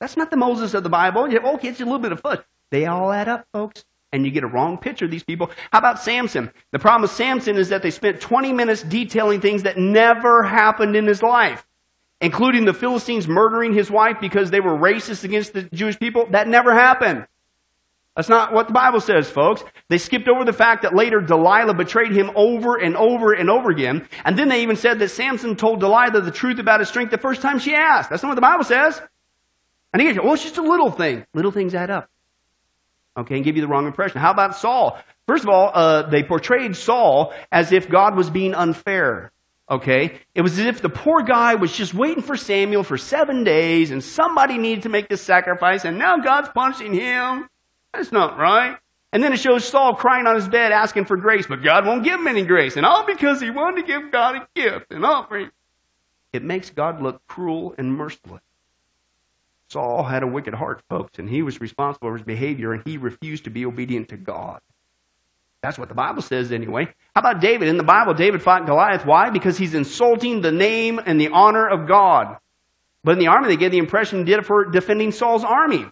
That's 0.00 0.16
not 0.16 0.30
the 0.30 0.36
Moses 0.36 0.74
of 0.74 0.82
the 0.82 0.88
Bible. 0.88 1.24
Okay, 1.24 1.68
it's 1.68 1.80
a 1.80 1.84
little 1.84 2.00
bit 2.00 2.10
of 2.10 2.20
fun. 2.20 2.38
They 2.70 2.86
all 2.86 3.12
add 3.12 3.28
up, 3.28 3.46
folks, 3.52 3.84
and 4.12 4.24
you 4.24 4.30
get 4.30 4.44
a 4.44 4.48
wrong 4.48 4.78
picture 4.78 5.04
of 5.04 5.10
these 5.10 5.22
people. 5.22 5.50
How 5.72 5.78
about 5.78 6.00
Samson? 6.00 6.50
The 6.72 6.78
problem 6.78 7.02
with 7.02 7.12
Samson 7.12 7.56
is 7.56 7.68
that 7.68 7.82
they 7.82 7.90
spent 7.90 8.20
20 8.20 8.52
minutes 8.52 8.82
detailing 8.82 9.40
things 9.40 9.62
that 9.62 9.78
never 9.78 10.42
happened 10.42 10.96
in 10.96 11.06
his 11.06 11.22
life 11.22 11.66
including 12.20 12.64
the 12.64 12.74
Philistines 12.74 13.26
murdering 13.26 13.72
his 13.72 13.90
wife 13.90 14.18
because 14.20 14.50
they 14.50 14.60
were 14.60 14.76
racist 14.76 15.24
against 15.24 15.52
the 15.52 15.62
Jewish 15.62 15.98
people. 15.98 16.26
That 16.30 16.48
never 16.48 16.74
happened. 16.74 17.26
That's 18.14 18.28
not 18.28 18.52
what 18.52 18.66
the 18.66 18.74
Bible 18.74 19.00
says, 19.00 19.30
folks. 19.30 19.62
They 19.88 19.96
skipped 19.96 20.28
over 20.28 20.44
the 20.44 20.52
fact 20.52 20.82
that 20.82 20.94
later 20.94 21.20
Delilah 21.20 21.74
betrayed 21.74 22.12
him 22.12 22.30
over 22.34 22.76
and 22.76 22.96
over 22.96 23.32
and 23.32 23.48
over 23.48 23.70
again. 23.70 24.06
And 24.24 24.38
then 24.38 24.48
they 24.48 24.62
even 24.62 24.76
said 24.76 24.98
that 24.98 25.08
Samson 25.08 25.56
told 25.56 25.80
Delilah 25.80 26.20
the 26.20 26.30
truth 26.30 26.58
about 26.58 26.80
his 26.80 26.88
strength 26.88 27.10
the 27.10 27.18
first 27.18 27.40
time 27.40 27.58
she 27.58 27.74
asked. 27.74 28.10
That's 28.10 28.22
not 28.22 28.30
what 28.30 28.34
the 28.34 28.40
Bible 28.42 28.64
says. 28.64 29.00
And 29.92 30.02
he 30.02 30.08
goes, 30.12 30.22
well, 30.22 30.34
it's 30.34 30.42
just 30.42 30.58
a 30.58 30.62
little 30.62 30.90
thing. 30.90 31.24
Little 31.34 31.52
things 31.52 31.74
add 31.74 31.90
up. 31.90 32.10
Okay, 33.18 33.36
and 33.36 33.44
give 33.44 33.56
you 33.56 33.62
the 33.62 33.68
wrong 33.68 33.86
impression. 33.86 34.20
How 34.20 34.30
about 34.30 34.56
Saul? 34.56 34.98
First 35.26 35.44
of 35.44 35.50
all, 35.50 35.70
uh, 35.72 36.08
they 36.08 36.22
portrayed 36.22 36.76
Saul 36.76 37.32
as 37.50 37.72
if 37.72 37.88
God 37.88 38.16
was 38.16 38.30
being 38.30 38.54
unfair. 38.54 39.32
Okay? 39.70 40.18
It 40.34 40.42
was 40.42 40.58
as 40.58 40.66
if 40.66 40.82
the 40.82 40.88
poor 40.88 41.22
guy 41.22 41.54
was 41.54 41.72
just 41.72 41.94
waiting 41.94 42.22
for 42.22 42.36
Samuel 42.36 42.82
for 42.82 42.98
seven 42.98 43.44
days 43.44 43.92
and 43.92 44.02
somebody 44.02 44.58
needed 44.58 44.82
to 44.82 44.88
make 44.88 45.08
this 45.08 45.22
sacrifice 45.22 45.84
and 45.84 45.98
now 45.98 46.18
God's 46.18 46.48
punishing 46.48 46.92
him. 46.92 47.48
That's 47.92 48.10
not 48.10 48.38
right. 48.38 48.76
And 49.12 49.22
then 49.22 49.32
it 49.32 49.38
shows 49.38 49.64
Saul 49.64 49.94
crying 49.94 50.26
on 50.26 50.36
his 50.36 50.48
bed 50.48 50.72
asking 50.72 51.06
for 51.06 51.16
grace, 51.16 51.46
but 51.46 51.64
God 51.64 51.86
won't 51.86 52.04
give 52.04 52.18
him 52.18 52.28
any 52.28 52.44
grace. 52.44 52.76
And 52.76 52.86
all 52.86 53.04
because 53.06 53.40
he 53.40 53.50
wanted 53.50 53.82
to 53.82 53.86
give 53.86 54.12
God 54.12 54.36
a 54.36 54.48
gift, 54.54 54.92
and 54.92 55.04
offering. 55.04 55.50
It 56.32 56.44
makes 56.44 56.70
God 56.70 57.02
look 57.02 57.26
cruel 57.26 57.74
and 57.76 57.92
merciless. 57.92 58.42
Saul 59.70 60.02
had 60.02 60.22
a 60.22 60.26
wicked 60.26 60.54
heart, 60.54 60.82
folks, 60.88 61.18
and 61.18 61.28
he 61.28 61.42
was 61.42 61.60
responsible 61.60 62.08
for 62.08 62.16
his 62.16 62.26
behavior, 62.26 62.72
and 62.72 62.82
he 62.84 62.98
refused 62.98 63.44
to 63.44 63.50
be 63.50 63.64
obedient 63.64 64.08
to 64.08 64.16
God. 64.16 64.60
That's 65.62 65.78
what 65.78 65.88
the 65.88 65.94
Bible 65.94 66.22
says 66.22 66.50
anyway. 66.50 66.86
How 67.14 67.20
about 67.20 67.40
David? 67.40 67.68
In 67.68 67.76
the 67.76 67.84
Bible, 67.84 68.14
David 68.14 68.42
fought 68.42 68.66
Goliath. 68.66 69.04
Why? 69.04 69.30
Because 69.30 69.58
he's 69.58 69.74
insulting 69.74 70.40
the 70.40 70.50
name 70.50 71.00
and 71.04 71.20
the 71.20 71.28
honor 71.28 71.68
of 71.68 71.86
God. 71.86 72.38
But 73.04 73.12
in 73.12 73.18
the 73.18 73.28
army, 73.28 73.48
they 73.48 73.56
gave 73.56 73.70
the 73.70 73.78
impression 73.78 74.20
he 74.20 74.24
did 74.24 74.40
it 74.40 74.46
for 74.46 74.64
defending 74.64 75.12
Saul's 75.12 75.44
army. 75.44 75.86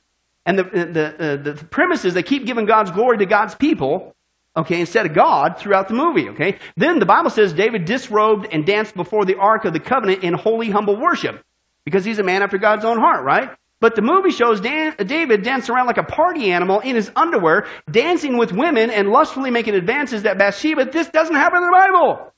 And 0.45 0.59
the, 0.59 0.65
the, 0.65 0.85
the, 0.87 1.33
uh, 1.33 1.37
the 1.37 1.65
premise 1.67 2.05
is 2.05 2.15
they 2.15 2.23
keep 2.23 2.47
giving 2.47 2.65
God's 2.65 2.91
glory 2.91 3.19
to 3.19 3.27
God's 3.27 3.55
people, 3.55 4.17
okay, 4.57 4.81
instead 4.81 5.07
of 5.07 5.15
God 5.15 5.59
throughout 5.59 5.89
the 5.89 5.95
movie, 5.95 6.31
okay? 6.31 6.59
Then 6.77 6.99
the 6.99 7.07
Bible 7.07 7.31
says 7.31 7.53
David 7.53 7.85
disrobed 7.85 8.49
and 8.51 8.67
danced 8.67 8.97
before 8.97 9.25
the 9.25 9.37
Ark 9.37 9.67
of 9.67 9.73
the 9.73 9.81
Covenant 9.81 10.25
in 10.25 10.35
holy, 10.35 10.71
humble 10.71 10.97
worship 10.97 11.45
because 11.85 12.05
he's 12.05 12.19
a 12.19 12.23
man 12.23 12.43
after 12.43 12.59
God's 12.59 12.85
own 12.85 12.99
heart, 12.99 13.25
right? 13.25 13.51
But 13.81 13.95
the 13.95 14.03
movie 14.03 14.31
shows 14.31 14.61
Dan, 14.61 14.95
David 14.99 15.43
dance 15.43 15.71
around 15.71 15.87
like 15.87 15.99
a 15.99 16.03
party 16.03 16.51
animal 16.51 16.81
in 16.81 16.97
his 16.97 17.11
underwear, 17.15 17.67
dancing 17.91 18.37
with 18.37 18.53
women 18.53 18.91
and 18.91 19.09
lustfully 19.09 19.51
making 19.51 19.75
advances 19.75 20.25
that 20.25 20.39
Bathsheba. 20.39 20.87
This 20.87 21.09
doesn't 21.09 21.35
happen 21.35 21.59
in 21.59 21.65
the 21.65 21.77
Bible. 21.77 22.33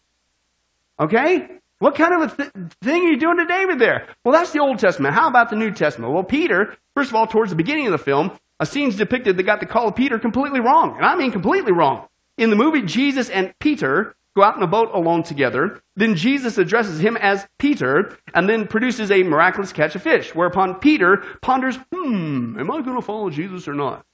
Okay? 1.00 1.48
What 1.78 1.94
kind 1.94 2.22
of 2.22 2.32
a 2.32 2.36
th- 2.36 2.72
thing 2.82 3.06
are 3.06 3.08
you 3.08 3.18
doing 3.18 3.38
to 3.38 3.46
David 3.46 3.78
there? 3.78 4.08
Well, 4.22 4.34
that's 4.34 4.52
the 4.52 4.60
Old 4.60 4.78
Testament. 4.78 5.14
How 5.14 5.28
about 5.28 5.48
the 5.48 5.56
New 5.56 5.70
Testament? 5.70 6.12
Well, 6.12 6.24
Peter, 6.24 6.76
first 6.94 7.08
of 7.08 7.16
all, 7.16 7.26
towards 7.26 7.50
the 7.50 7.56
beginning 7.56 7.86
of 7.86 7.92
the 7.92 7.98
film, 7.98 8.32
a 8.60 8.66
scene's 8.66 8.96
depicted 8.96 9.38
that 9.38 9.44
got 9.44 9.60
the 9.60 9.66
call 9.66 9.88
of 9.88 9.96
Peter 9.96 10.18
completely 10.18 10.60
wrong. 10.60 10.96
And 10.96 11.06
I 11.06 11.16
mean 11.16 11.32
completely 11.32 11.72
wrong. 11.72 12.06
In 12.36 12.50
the 12.50 12.56
movie, 12.56 12.82
Jesus 12.82 13.30
and 13.30 13.54
Peter 13.58 14.14
go 14.36 14.42
out 14.42 14.56
in 14.56 14.62
a 14.62 14.66
boat 14.66 14.90
alone 14.92 15.22
together. 15.22 15.82
Then 15.96 16.14
Jesus 16.14 16.58
addresses 16.58 17.00
him 17.00 17.16
as 17.16 17.46
Peter 17.58 18.16
and 18.34 18.48
then 18.48 18.66
produces 18.66 19.10
a 19.10 19.22
miraculous 19.22 19.72
catch 19.72 19.94
of 19.94 20.02
fish, 20.02 20.34
whereupon 20.34 20.76
Peter 20.76 21.24
ponders, 21.42 21.76
hmm, 21.92 22.58
am 22.58 22.70
I 22.70 22.80
going 22.82 22.96
to 22.96 23.02
follow 23.02 23.30
Jesus 23.30 23.66
or 23.68 23.74
not? 23.74 24.04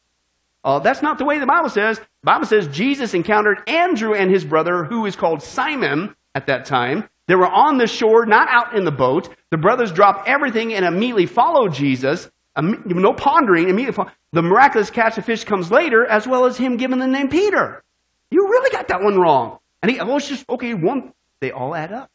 Uh, 0.65 0.81
that's 0.81 1.03
not 1.03 1.19
the 1.19 1.25
way 1.25 1.39
the 1.39 1.47
Bible 1.47 1.69
says. 1.69 1.99
The 1.99 2.05
Bible 2.25 2.47
says 2.47 2.67
Jesus 2.69 3.15
encountered 3.15 3.63
Andrew 3.69 4.15
and 4.15 4.31
his 4.31 4.45
brother, 4.45 4.85
who 4.85 5.07
is 5.07 5.15
called 5.15 5.43
Simon 5.43 6.17
at 6.35 6.49
that 6.49 6.65
time. 6.65 7.09
They 7.29 7.37
were 7.37 7.47
on 7.47 7.79
the 7.79 7.87
shore, 7.87 8.27
not 8.27 8.49
out 8.51 8.77
in 8.77 8.85
the 8.85 8.91
boat. 8.91 9.29
The 9.51 9.59
brothers 9.59 9.93
dropped 9.93 10.29
everything 10.29 10.75
and 10.75 10.85
immediately 10.85 11.27
followed 11.27 11.73
Jesus. 11.73 12.29
No 12.59 13.13
pondering, 13.13 13.69
immediately. 13.69 13.95
Follow. 13.95 14.11
The 14.33 14.43
miraculous 14.43 14.91
catch 14.91 15.19
of 15.19 15.25
fish 15.25 15.45
comes 15.45 15.71
later, 15.71 16.05
as 16.05 16.27
well 16.27 16.47
as 16.47 16.57
him 16.57 16.79
giving 16.79 16.99
the 16.99 17.07
name 17.07 17.29
Peter. 17.29 17.85
You 18.31 18.49
really 18.49 18.71
got 18.71 18.89
that 18.89 19.03
one 19.03 19.19
wrong. 19.19 19.59
And 19.87 19.95
he, 19.95 20.03
well, 20.03 20.17
it's 20.17 20.29
just, 20.29 20.49
okay, 20.51 20.75
one, 20.75 21.13
they 21.39 21.53
all 21.53 21.73
add 21.73 21.93
up. 21.93 22.11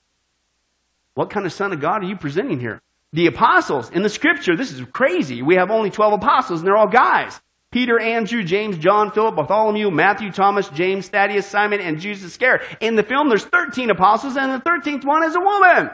What 1.14 1.30
kind 1.30 1.46
of 1.46 1.54
son 1.54 1.72
of 1.72 1.80
God 1.80 2.04
are 2.04 2.06
you 2.06 2.18
presenting 2.18 2.60
here? 2.60 2.82
The 3.14 3.28
apostles 3.28 3.90
in 3.92 4.02
the 4.04 4.10
scripture, 4.10 4.58
this 4.58 4.74
is 4.74 4.82
crazy. 4.92 5.42
We 5.42 5.56
have 5.56 5.72
only 5.72 5.90
12 5.90 6.16
apostles 6.16 6.60
and 6.60 6.68
they're 6.68 6.76
all 6.76 6.90
guys. 6.90 7.40
Peter, 7.72 7.98
Andrew, 7.98 8.44
James, 8.44 8.78
John, 8.78 9.12
Philip, 9.12 9.38
Bartholomew, 9.38 9.90
Matthew, 9.90 10.34
Thomas, 10.34 10.68
James, 10.68 11.08
Thaddeus, 11.08 11.48
Simon, 11.48 11.80
and 11.80 12.02
Judas 12.02 12.24
Iscariot. 12.24 12.62
In 12.82 12.98
the 12.98 13.04
film, 13.04 13.30
there's 13.30 13.46
13 13.46 13.90
apostles, 13.90 14.36
and 14.36 14.52
the 14.52 14.70
13th 14.70 15.06
one 15.06 15.24
is 15.24 15.36
a 15.36 15.40
woman 15.40 15.92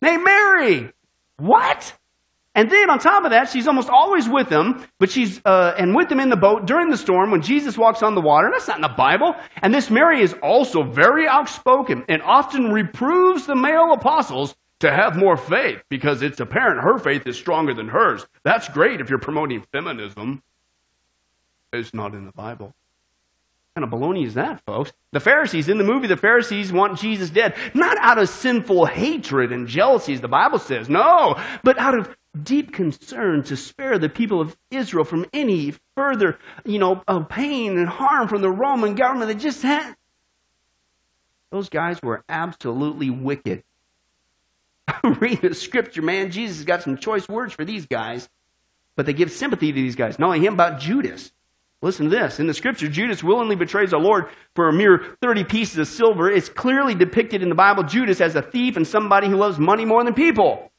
named 0.00 0.24
Mary. 0.24 0.92
What? 1.36 1.94
And 2.54 2.70
then 2.70 2.90
on 2.90 2.98
top 2.98 3.24
of 3.24 3.30
that, 3.30 3.48
she's 3.48 3.66
almost 3.66 3.88
always 3.88 4.28
with 4.28 4.50
him, 4.50 4.86
but 4.98 5.10
she's, 5.10 5.40
uh, 5.44 5.74
and 5.78 5.94
with 5.94 6.12
him 6.12 6.20
in 6.20 6.28
the 6.28 6.36
boat 6.36 6.66
during 6.66 6.90
the 6.90 6.98
storm 6.98 7.30
when 7.30 7.40
Jesus 7.40 7.78
walks 7.78 8.02
on 8.02 8.14
the 8.14 8.20
water. 8.20 8.50
That's 8.52 8.68
not 8.68 8.76
in 8.76 8.82
the 8.82 8.88
Bible. 8.88 9.34
And 9.62 9.72
this 9.72 9.90
Mary 9.90 10.20
is 10.20 10.34
also 10.42 10.82
very 10.82 11.26
outspoken 11.26 12.04
and 12.08 12.20
often 12.20 12.70
reproves 12.70 13.46
the 13.46 13.56
male 13.56 13.92
apostles 13.92 14.54
to 14.80 14.90
have 14.90 15.16
more 15.16 15.36
faith 15.36 15.82
because 15.88 16.22
it's 16.22 16.40
apparent 16.40 16.82
her 16.82 16.98
faith 16.98 17.26
is 17.26 17.38
stronger 17.38 17.72
than 17.72 17.88
hers. 17.88 18.26
That's 18.42 18.68
great 18.68 19.00
if 19.00 19.08
you're 19.08 19.18
promoting 19.18 19.64
feminism. 19.72 20.42
It's 21.72 21.94
not 21.94 22.14
in 22.14 22.26
the 22.26 22.32
Bible. 22.32 22.74
What 23.74 23.82
kind 23.82 23.92
of 23.94 23.98
baloney 23.98 24.26
is 24.26 24.34
that, 24.34 24.60
folks? 24.66 24.92
The 25.12 25.20
Pharisees, 25.20 25.70
in 25.70 25.78
the 25.78 25.84
movie, 25.84 26.06
the 26.06 26.16
Pharisees 26.18 26.70
want 26.70 26.98
Jesus 26.98 27.30
dead, 27.30 27.54
not 27.72 27.96
out 27.98 28.18
of 28.18 28.28
sinful 28.28 28.84
hatred 28.84 29.52
and 29.52 29.66
jealousy, 29.66 30.12
as 30.12 30.20
the 30.20 30.28
Bible 30.28 30.58
says, 30.58 30.90
no, 30.90 31.40
but 31.62 31.78
out 31.78 31.96
of 31.96 32.14
deep 32.40 32.72
concern 32.72 33.42
to 33.44 33.56
spare 33.56 33.98
the 33.98 34.08
people 34.08 34.40
of 34.40 34.56
Israel 34.70 35.04
from 35.04 35.26
any 35.32 35.74
further, 35.94 36.38
you 36.64 36.78
know, 36.78 37.02
of 37.06 37.28
pain 37.28 37.78
and 37.78 37.88
harm 37.88 38.28
from 38.28 38.42
the 38.42 38.50
Roman 38.50 38.94
government 38.94 39.28
that 39.28 39.38
just 39.38 39.62
had. 39.62 39.94
Those 41.50 41.68
guys 41.68 42.00
were 42.02 42.24
absolutely 42.28 43.10
wicked. 43.10 43.62
Read 45.04 45.42
the 45.42 45.54
scripture, 45.54 46.02
man. 46.02 46.30
Jesus 46.30 46.56
has 46.58 46.64
got 46.64 46.82
some 46.82 46.96
choice 46.96 47.28
words 47.28 47.52
for 47.52 47.64
these 47.64 47.86
guys, 47.86 48.28
but 48.96 49.04
they 49.04 49.12
give 49.12 49.30
sympathy 49.30 49.70
to 49.70 49.80
these 49.80 49.96
guys. 49.96 50.18
Not 50.18 50.28
only 50.28 50.44
him, 50.44 50.54
about 50.54 50.80
Judas. 50.80 51.30
Listen 51.82 52.08
to 52.08 52.16
this. 52.16 52.40
In 52.40 52.46
the 52.46 52.54
scripture, 52.54 52.88
Judas 52.88 53.22
willingly 53.22 53.56
betrays 53.56 53.92
our 53.92 54.00
Lord 54.00 54.28
for 54.54 54.68
a 54.68 54.72
mere 54.72 55.16
30 55.20 55.44
pieces 55.44 55.78
of 55.78 55.88
silver. 55.88 56.30
It's 56.30 56.48
clearly 56.48 56.94
depicted 56.94 57.42
in 57.42 57.48
the 57.48 57.56
Bible 57.56 57.82
Judas 57.82 58.20
as 58.20 58.36
a 58.36 58.42
thief 58.42 58.76
and 58.76 58.86
somebody 58.86 59.28
who 59.28 59.36
loves 59.36 59.58
money 59.58 59.84
more 59.84 60.02
than 60.04 60.14
people. 60.14 60.71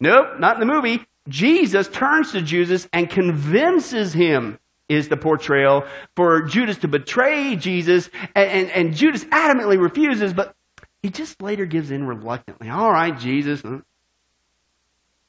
Nope, 0.00 0.38
not 0.38 0.60
in 0.60 0.66
the 0.66 0.72
movie. 0.72 1.04
Jesus 1.28 1.88
turns 1.88 2.32
to 2.32 2.40
Judas 2.40 2.88
and 2.92 3.10
convinces 3.10 4.12
him 4.12 4.58
is 4.88 5.08
the 5.08 5.16
portrayal 5.16 5.84
for 6.16 6.42
Judas 6.42 6.78
to 6.78 6.88
betray 6.88 7.56
Jesus, 7.56 8.08
and, 8.34 8.50
and, 8.50 8.70
and, 8.70 8.96
Judas 8.96 9.24
adamantly 9.26 9.78
refuses, 9.78 10.32
but 10.32 10.54
he 11.02 11.10
just 11.10 11.42
later 11.42 11.66
gives 11.66 11.90
in 11.90 12.06
reluctantly. 12.06 12.70
All 12.70 12.90
right, 12.90 13.16
Jesus. 13.18 13.62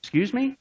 Excuse 0.01 0.34
me? 0.34 0.58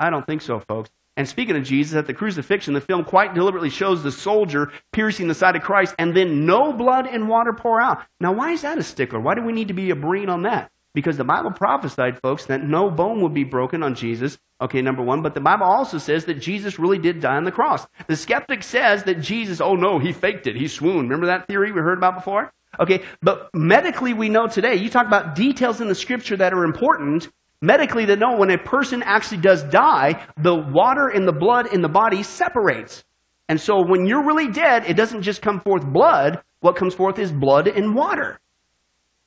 I 0.00 0.08
don't 0.08 0.26
think 0.26 0.40
so, 0.40 0.60
folks. 0.60 0.90
And 1.14 1.28
speaking 1.28 1.56
of 1.56 1.64
Jesus, 1.64 1.94
at 1.94 2.06
the 2.06 2.14
crucifixion, 2.14 2.72
the 2.72 2.80
film 2.80 3.04
quite 3.04 3.34
deliberately 3.34 3.68
shows 3.68 4.02
the 4.02 4.10
soldier 4.10 4.72
piercing 4.92 5.28
the 5.28 5.34
side 5.34 5.56
of 5.56 5.62
Christ 5.62 5.94
and 5.98 6.16
then 6.16 6.46
no 6.46 6.72
blood 6.72 7.06
and 7.06 7.28
water 7.28 7.52
pour 7.52 7.82
out. 7.82 8.02
Now, 8.18 8.32
why 8.32 8.52
is 8.52 8.62
that 8.62 8.78
a 8.78 8.82
stickler? 8.82 9.20
Why 9.20 9.34
do 9.34 9.42
we 9.42 9.52
need 9.52 9.68
to 9.68 9.74
be 9.74 9.90
a 9.90 9.94
Berean 9.94 10.30
on 10.30 10.44
that? 10.44 10.71
Because 10.94 11.16
the 11.16 11.24
Bible 11.24 11.50
prophesied, 11.50 12.20
folks, 12.20 12.46
that 12.46 12.62
no 12.62 12.90
bone 12.90 13.22
would 13.22 13.32
be 13.32 13.44
broken 13.44 13.82
on 13.82 13.94
Jesus. 13.94 14.38
Okay, 14.60 14.82
number 14.82 15.02
one. 15.02 15.22
But 15.22 15.34
the 15.34 15.40
Bible 15.40 15.64
also 15.64 15.98
says 15.98 16.26
that 16.26 16.40
Jesus 16.40 16.78
really 16.78 16.98
did 16.98 17.20
die 17.20 17.36
on 17.36 17.44
the 17.44 17.50
cross. 17.50 17.86
The 18.08 18.16
skeptic 18.16 18.62
says 18.62 19.04
that 19.04 19.20
Jesus, 19.20 19.60
oh 19.60 19.74
no, 19.74 19.98
he 19.98 20.12
faked 20.12 20.46
it. 20.46 20.56
He 20.56 20.68
swooned. 20.68 21.08
Remember 21.08 21.26
that 21.26 21.46
theory 21.46 21.72
we 21.72 21.80
heard 21.80 21.98
about 21.98 22.16
before? 22.16 22.52
Okay, 22.80 23.02
but 23.22 23.50
medically 23.54 24.14
we 24.14 24.28
know 24.28 24.46
today, 24.46 24.76
you 24.76 24.88
talk 24.88 25.06
about 25.06 25.34
details 25.34 25.80
in 25.80 25.88
the 25.88 25.94
scripture 25.94 26.36
that 26.36 26.54
are 26.54 26.64
important. 26.64 27.28
Medically, 27.60 28.04
they 28.06 28.16
know 28.16 28.36
when 28.36 28.50
a 28.50 28.58
person 28.58 29.02
actually 29.02 29.40
does 29.40 29.62
die, 29.64 30.26
the 30.36 30.54
water 30.54 31.08
and 31.08 31.28
the 31.28 31.32
blood 31.32 31.72
in 31.72 31.80
the 31.80 31.88
body 31.88 32.22
separates. 32.22 33.04
And 33.48 33.60
so 33.60 33.84
when 33.86 34.06
you're 34.06 34.26
really 34.26 34.48
dead, 34.48 34.84
it 34.86 34.96
doesn't 34.96 35.22
just 35.22 35.42
come 35.42 35.60
forth 35.60 35.84
blood. 35.86 36.42
What 36.60 36.76
comes 36.76 36.94
forth 36.94 37.18
is 37.18 37.30
blood 37.30 37.68
and 37.68 37.94
water. 37.94 38.38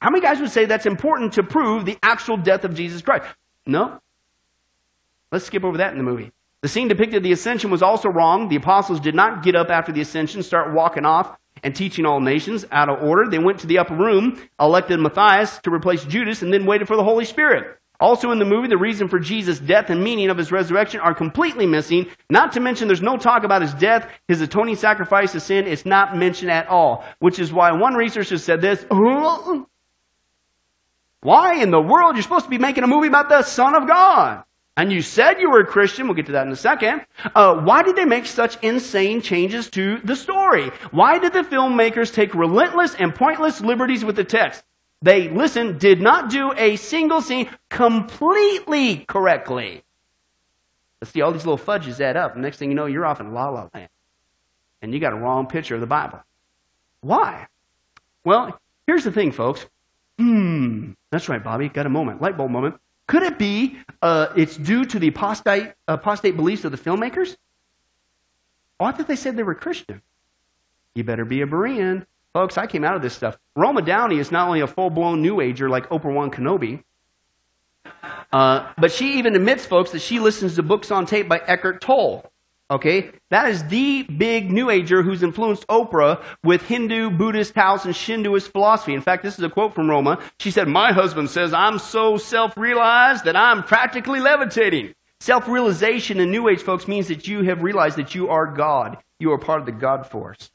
How 0.06 0.12
many 0.12 0.22
guys 0.22 0.39
would 0.39 0.52
say 0.52 0.65
that's 0.65 0.86
important 0.86 1.34
to 1.34 1.41
prove 1.41 1.84
the 1.84 1.98
actual 2.04 2.38
death 2.38 2.63
of 2.63 2.76
Jesus 2.76 3.02
Christ? 3.02 3.26
No. 3.65 4.00
Let's 5.32 5.46
skip 5.46 5.63
over 5.63 5.80
that 5.80 5.94
in 5.94 5.98
the 5.98 6.04
movie. 6.04 6.32
The 6.62 6.68
scene 6.68 6.88
depicted 6.88 7.24
the 7.24 7.32
ascension 7.32 7.72
was 7.72 7.82
also 7.82 8.10
wrong. 8.10 8.48
The 8.48 8.58
apostles 8.58 9.00
did 9.00 9.15
not 9.15 9.41
get 9.41 9.56
up 9.56 9.72
after 9.72 9.91
the 9.91 10.02
ascension, 10.02 10.44
start 10.44 10.76
walking 10.76 11.06
off 11.06 11.36
and 11.63 11.76
teaching 11.76 12.06
all 12.06 12.20
nations 12.20 12.68
out 12.72 12.88
of 12.88 13.02
order. 13.02 13.28
They 13.28 13.39
went 13.39 13.62
to 13.62 13.65
the 13.68 13.80
upper 13.80 13.96
room, 13.96 14.39
elected 14.60 15.00
Matthias 15.00 15.58
to 15.63 15.72
replace 15.72 16.06
Judas, 16.06 16.44
and 16.44 16.54
then 16.54 16.68
waited 16.68 16.88
for 16.88 16.98
the 16.98 17.04
Holy 17.04 17.26
Spirit. 17.26 17.80
Also 18.00 18.30
in 18.30 18.38
the 18.38 18.46
movie, 18.46 18.68
the 18.68 18.78
reason 18.78 19.08
for 19.08 19.18
Jesus' 19.18 19.58
death 19.58 19.89
and 19.89 20.04
meaning 20.04 20.30
of 20.30 20.38
his 20.38 20.52
resurrection 20.52 21.00
are 21.00 21.15
completely 21.15 21.65
missing. 21.65 22.06
Not 22.30 22.52
to 22.52 22.60
mention 22.60 22.88
there's 22.88 23.02
no 23.02 23.18
talk 23.18 23.44
about 23.44 23.63
his 23.63 23.74
death, 23.74 24.08
his 24.28 24.39
atoning 24.39 24.76
sacrifice 24.76 25.34
of 25.34 25.41
sin. 25.41 25.65
It's 25.65 25.84
not 25.84 26.15
mentioned 26.15 26.52
at 26.52 26.68
all. 26.68 27.04
Which 27.18 27.39
is 27.39 27.52
why 27.52 27.72
one 27.72 27.96
researcher 27.96 28.38
said 28.38 28.62
this, 28.62 28.86
why 31.26 31.56
in 31.56 31.72
the 31.72 31.82
world 31.82 32.16
you're 32.16 32.22
supposed 32.22 32.46
to 32.46 32.52
be 32.52 32.60
making 32.60 32.84
a 32.84 32.88
movie 32.88 33.08
about 33.08 33.30
the 33.30 33.42
Son 33.42 33.74
of 33.74 33.88
God? 33.88 34.44
And 34.78 34.94
you 34.94 35.02
said 35.02 35.40
you 35.40 35.50
were 35.50 35.62
a 35.62 35.66
Christian. 35.66 36.06
We'll 36.06 36.14
get 36.14 36.28
to 36.28 36.34
that 36.34 36.46
in 36.46 36.54
a 36.54 36.56
second. 36.56 37.02
Uh, 37.34 37.62
why 37.62 37.82
did 37.82 37.96
they 37.96 38.06
make 38.06 38.28
such 38.28 38.64
insane 38.64 39.22
changes 39.22 39.72
to 39.72 39.98
the 40.04 40.16
story? 40.16 40.70
Why 40.92 41.18
did 41.18 41.34
the 41.34 41.40
filmmakers 41.40 42.14
take 42.14 42.36
relentless 42.36 42.94
and 42.94 43.16
pointless 43.16 43.60
liberties 43.60 44.06
with 44.06 44.16
the 44.16 44.24
text? 44.24 44.64
They, 45.02 45.28
listen, 45.30 45.80
did 45.80 46.00
not 46.00 46.30
do 46.30 46.54
a 46.56 46.76
single 46.76 47.22
scene 47.22 47.50
completely 47.72 48.98
correctly. 48.98 49.84
Let's 51.02 51.12
see, 51.12 51.22
all 51.22 51.32
these 51.32 51.46
little 51.46 51.58
fudges 51.58 52.00
add 52.00 52.18
up. 52.18 52.38
Next 52.38 52.58
thing 52.58 52.70
you 52.70 52.76
know, 52.76 52.86
you're 52.86 53.06
off 53.06 53.20
in 53.20 53.34
la 53.34 53.50
la 53.50 53.70
land. 53.74 53.90
And 54.84 54.94
you 54.94 55.00
got 55.00 55.14
a 55.14 55.18
wrong 55.18 55.48
picture 55.48 55.74
of 55.74 55.82
the 55.82 55.88
Bible. 55.88 56.24
Why? 57.02 57.48
Well, 58.24 58.60
here's 58.86 59.04
the 59.04 59.12
thing, 59.12 59.32
folks. 59.32 59.66
Hmm, 60.17 60.91
that's 61.12 61.28
right, 61.30 61.43
Bobby. 61.43 61.69
Got 61.69 61.86
a 61.86 61.89
moment. 61.89 62.21
Light 62.21 62.38
bulb 62.38 62.51
moment. 62.51 62.75
Could 63.08 63.23
it 63.23 63.38
be 63.38 63.78
uh, 64.01 64.28
it's 64.36 64.58
due 64.58 64.86
to 64.86 64.99
the 64.99 65.10
apostate, 65.10 65.73
apostate 65.88 66.36
beliefs 66.36 66.63
of 66.65 66.71
the 66.71 66.78
filmmakers? 66.78 67.36
Oh, 68.80 68.86
I 68.86 68.91
thought 68.91 69.08
they 69.08 69.15
said 69.15 69.36
they 69.36 69.43
were 69.43 69.56
Christian. 69.56 70.01
You 70.95 71.04
better 71.04 71.25
be 71.25 71.41
a 71.41 71.45
Berean. 71.47 72.06
Folks, 72.34 72.58
I 72.58 72.67
came 72.67 72.84
out 72.84 72.95
of 72.95 73.01
this 73.01 73.13
stuff. 73.13 73.38
Roma 73.56 73.82
Downey 73.82 74.17
is 74.17 74.32
not 74.32 74.47
only 74.47 74.62
a 74.62 74.67
full 74.67 74.89
blown 74.89 75.21
New 75.21 75.39
Ager 75.39 75.69
like 75.69 75.88
Oprah 75.89 76.13
Wan 76.13 76.32
Kenobi, 76.32 76.84
uh, 78.34 78.71
but 78.78 78.91
she 78.91 79.17
even 79.19 79.36
admits, 79.36 79.65
folks, 79.65 79.91
that 79.91 80.01
she 80.01 80.19
listens 80.19 80.56
to 80.56 80.63
books 80.63 80.91
on 80.91 81.06
tape 81.06 81.30
by 81.30 81.38
Eckhart 81.38 81.82
Tolle. 81.82 82.30
Okay? 82.69 83.12
That 83.30 83.49
is 83.49 83.63
the 83.65 84.04
big 84.04 84.51
New 84.51 84.69
Ager 84.69 85.04
who's 85.04 85.21
influenced 85.21 85.67
Oprah 85.67 86.23
with 86.43 86.63
Hindu, 86.63 87.12
Buddhist, 87.12 87.54
Taoist, 87.54 87.86
and 87.86 87.93
Shintoist 87.93 88.51
philosophy. 88.51 88.93
In 88.93 89.01
fact, 89.01 89.23
this 89.23 89.38
is 89.38 89.43
a 89.43 89.49
quote 89.49 89.75
from 89.75 89.89
Roma. 89.89 90.19
She 90.39 90.51
said, 90.51 90.67
My 90.67 90.91
husband 90.91 91.30
says 91.30 91.54
I'm 91.54 91.78
so 91.78 92.17
self 92.17 92.58
realized 92.58 93.25
that 93.25 93.36
I'm 93.36 93.63
practically 93.63 94.19
levitating. 94.19 94.95
Self 95.19 95.47
realization 95.47 96.19
in 96.19 96.32
New 96.32 96.49
Age, 96.49 96.62
folks, 96.62 96.88
means 96.88 97.08
that 97.08 97.28
you 97.28 97.43
have 97.43 97.62
realized 97.62 97.97
that 97.97 98.15
you 98.15 98.30
are 98.30 98.47
God. 98.47 98.97
You 99.19 99.32
are 99.32 99.39
part 99.39 99.60
of 99.60 99.65
the 99.65 99.71
God 99.71 100.08
force. 100.08 100.51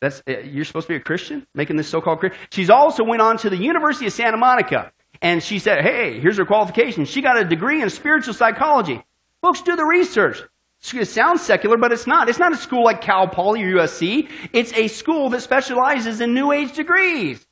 That's, 0.00 0.22
uh, 0.28 0.40
you're 0.40 0.64
supposed 0.64 0.86
to 0.88 0.94
be 0.94 0.96
a 0.96 1.00
Christian, 1.00 1.46
making 1.54 1.76
this 1.76 1.88
so 1.88 2.00
called 2.00 2.18
Christian. 2.20 2.38
She's 2.50 2.70
also 2.70 3.04
went 3.04 3.22
on 3.22 3.38
to 3.38 3.50
the 3.50 3.56
University 3.56 4.06
of 4.06 4.12
Santa 4.12 4.36
Monica. 4.36 4.92
And 5.22 5.42
she 5.42 5.58
said, 5.58 5.82
hey, 5.82 6.20
here's 6.20 6.36
her 6.36 6.44
qualification. 6.44 7.04
She 7.06 7.22
got 7.22 7.38
a 7.38 7.44
degree 7.44 7.80
in 7.80 7.88
spiritual 7.88 8.34
psychology. 8.34 9.02
Folks, 9.44 9.60
do 9.60 9.76
the 9.76 9.84
research. 9.84 10.42
It 10.94 11.04
sounds 11.04 11.42
secular, 11.42 11.76
but 11.76 11.92
it's 11.92 12.06
not. 12.06 12.30
It's 12.30 12.38
not 12.38 12.54
a 12.54 12.56
school 12.56 12.82
like 12.82 13.02
Cal 13.02 13.28
Poly 13.28 13.62
or 13.62 13.76
USC. 13.76 14.30
It's 14.54 14.72
a 14.72 14.88
school 14.88 15.28
that 15.28 15.42
specializes 15.42 16.22
in 16.22 16.32
New 16.32 16.50
Age 16.50 16.74
degrees. 16.74 17.46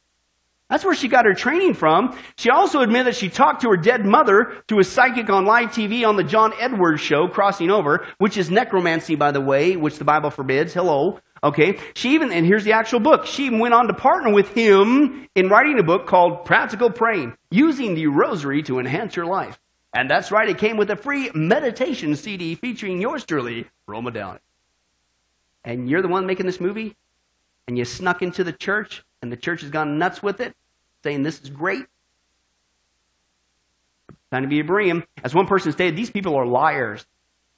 That's 0.70 0.87
where 0.87 0.94
she 0.94 1.07
got 1.07 1.26
her 1.26 1.35
training 1.35 1.74
from. 1.74 2.18
She 2.38 2.48
also 2.48 2.81
admitted 2.81 3.09
that 3.09 3.16
she 3.16 3.28
talked 3.28 3.61
to 3.61 3.68
her 3.68 3.76
dead 3.76 4.07
mother 4.07 4.62
to 4.68 4.78
a 4.78 4.85
psychic 4.85 5.28
on 5.28 5.44
live 5.44 5.68
TV 5.68 6.09
on 6.09 6.16
the 6.16 6.24
John 6.24 6.55
Edwards 6.59 7.02
show, 7.02 7.28
Crossing 7.28 7.70
Over, 7.70 8.07
which 8.16 8.38
is 8.38 8.50
necromancy, 8.50 9.14
by 9.14 9.31
the 9.31 9.42
way, 9.42 9.76
which 9.76 9.98
the 9.98 10.07
Bible 10.07 10.31
forbids. 10.31 10.72
Hello. 10.72 11.20
Okay. 11.44 11.78
She 11.92 12.14
even, 12.14 12.33
and 12.33 12.46
here's 12.46 12.64
the 12.64 12.72
actual 12.72 13.00
book. 13.00 13.26
She 13.26 13.44
even 13.44 13.59
went 13.59 13.74
on 13.74 13.88
to 13.88 13.92
partner 13.92 14.33
with 14.33 14.48
him 14.55 15.28
in 15.35 15.50
writing 15.50 15.78
a 15.78 15.83
book 15.83 16.07
called 16.07 16.46
Practical 16.46 16.88
Praying, 16.88 17.37
using 17.50 17.94
the 17.94 18.07
rosary 18.07 18.62
to 18.62 18.78
enhance 18.78 19.14
your 19.14 19.26
life. 19.26 19.59
And 19.94 20.09
that's 20.09 20.31
right, 20.31 20.48
it 20.48 20.59
came 20.59 20.76
with 20.76 20.90
a 20.90 20.96
free 20.96 21.31
meditation 21.35 22.16
CD 22.16 22.55
featuring 22.55 23.00
yours 23.00 23.24
truly, 23.24 23.66
Roma 23.87 24.11
Downey. 24.11 24.38
And 25.64 25.88
you're 25.88 26.02
the 26.02 26.09
one 26.09 26.26
making 26.26 26.46
this 26.46 26.61
movie? 26.61 26.96
And 27.68 27.76
you 27.76 27.85
snuck 27.85 28.22
into 28.22 28.42
the 28.42 28.52
church, 28.52 29.05
and 29.20 29.31
the 29.31 29.37
church 29.37 29.61
has 29.61 29.70
gone 29.70 29.98
nuts 29.98 30.22
with 30.22 30.40
it, 30.40 30.55
saying 31.02 31.22
this 31.22 31.40
is 31.42 31.50
great? 31.50 31.85
Time 34.31 34.42
to 34.42 34.48
be 34.48 34.61
a 34.61 34.64
Berean. 34.64 35.05
As 35.22 35.35
one 35.35 35.46
person 35.46 35.72
stated, 35.72 35.94
these 35.94 36.11
people 36.11 36.37
are 36.37 36.46
liars. 36.46 37.05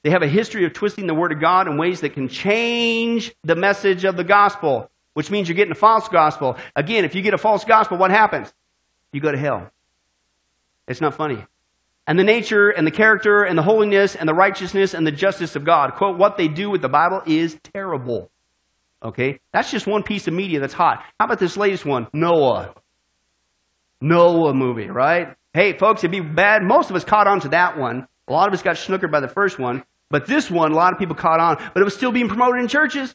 They 0.03 0.11
have 0.11 0.23
a 0.23 0.29
history 0.29 0.66
of 0.66 0.73
twisting 0.73 1.07
the 1.07 1.14
Word 1.14 1.33
of 1.33 1.40
God 1.40 1.68
in 1.68 1.79
ways 1.79 2.01
that 2.01 2.14
can 2.14 2.29
change 2.29 3.33
the 3.44 3.55
message 3.55 4.05
of 4.05 4.16
the 4.16 4.25
gospel, 4.25 4.90
which 5.14 5.31
means 5.31 5.49
you're 5.49 5.57
getting 5.57 5.73
a 5.73 5.77
false 5.77 6.09
gospel. 6.09 6.57
Again, 6.75 7.05
if 7.05 7.14
you 7.14 7.23
get 7.23 7.33
a 7.33 7.38
false 7.38 7.64
gospel, 7.64 7.97
what 7.97 8.11
happens? 8.11 8.53
You 9.12 9.20
go 9.20 9.31
to 9.31 9.38
hell. 9.38 9.70
It's 10.88 11.01
not 11.01 11.14
funny 11.14 11.47
and 12.07 12.19
the 12.19 12.25
nature 12.25 12.69
and 12.69 12.87
the 12.87 12.90
character 12.90 13.43
and 13.43 13.57
the 13.57 13.62
holiness 13.62 14.14
and 14.14 14.29
the 14.29 14.35
righteousness 14.35 14.95
and 14.95 15.07
the 15.07 15.12
justice 15.12 15.57
of 15.57 15.64
God. 15.64 15.95
Quote, 15.95 16.19
what 16.19 16.37
they 16.37 16.49
do 16.49 16.71
with 16.71 16.83
the 16.83 16.88
Bible 16.88 17.23
is 17.27 17.57
terrible. 17.73 18.31
Okay? 19.03 19.40
That's 19.53 19.71
just 19.71 19.87
one 19.87 20.03
piece 20.03 20.29
of 20.29 20.35
media 20.35 20.61
that's 20.61 20.75
hot. 20.75 21.05
How 21.19 21.27
about 21.27 21.38
this 21.38 21.57
latest 21.57 21.85
one? 21.85 22.09
Noah. 22.12 22.75
Noah 24.01 24.55
movie, 24.55 24.88
right? 24.88 25.35
Hey, 25.53 25.77
folks, 25.77 26.01
it'd 26.03 26.11
be 26.11 26.21
bad. 26.21 26.62
Most 26.62 26.90
of 26.90 26.97
us 26.97 27.05
caught 27.05 27.27
on 27.27 27.40
to 27.40 27.49
that 27.51 27.79
one. 27.79 28.07
A 28.29 28.33
lot 28.33 28.49
of 28.49 28.55
us 28.55 28.62
got 28.62 28.77
snookered 28.77 29.12
by 29.12 29.21
the 29.21 29.29
first 29.29 29.59
one. 29.59 29.85
But 30.11 30.27
this 30.27 30.51
one, 30.51 30.73
a 30.73 30.75
lot 30.75 30.93
of 30.93 30.99
people 30.99 31.14
caught 31.14 31.40
on. 31.40 31.57
But 31.73 31.81
it 31.81 31.85
was 31.85 31.95
still 31.95 32.12
being 32.12 32.29
promoted 32.29 32.61
in 32.61 32.69
churches. 32.69 33.14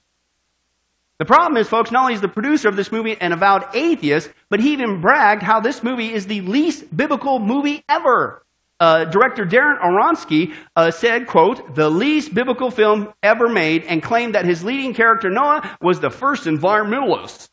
The 1.20 1.26
problem 1.26 1.58
is, 1.58 1.68
folks, 1.68 1.92
not 1.92 2.04
only 2.04 2.14
is 2.14 2.22
the 2.22 2.30
producer 2.30 2.70
of 2.70 2.76
this 2.76 2.92
movie 2.92 3.20
an 3.20 3.34
avowed 3.34 3.76
atheist, 3.76 4.32
but 4.50 4.62
he 4.62 4.72
even 4.72 5.02
bragged 5.02 5.44
how 5.44 5.60
this 5.60 5.84
movie 5.84 6.14
is 6.14 6.28
the 6.28 6.42
least 6.42 6.96
biblical 6.96 7.40
movie 7.40 7.84
ever. 7.90 8.46
Uh, 8.80 9.06
director 9.06 9.46
Darren 9.46 9.80
Aronofsky 9.80 10.54
uh, 10.76 10.90
said, 10.92 11.28
quote, 11.28 11.76
the 11.76 11.90
least 11.90 12.34
biblical 12.34 12.72
film 12.72 13.14
ever 13.22 13.50
made 13.50 13.84
and 13.84 14.02
claimed 14.02 14.36
that 14.36 14.46
his 14.46 14.64
leading 14.64 14.94
character, 14.94 15.30
Noah, 15.30 15.78
was 15.82 16.00
the 16.00 16.10
first 16.10 16.46
environmentalist. 16.46 17.50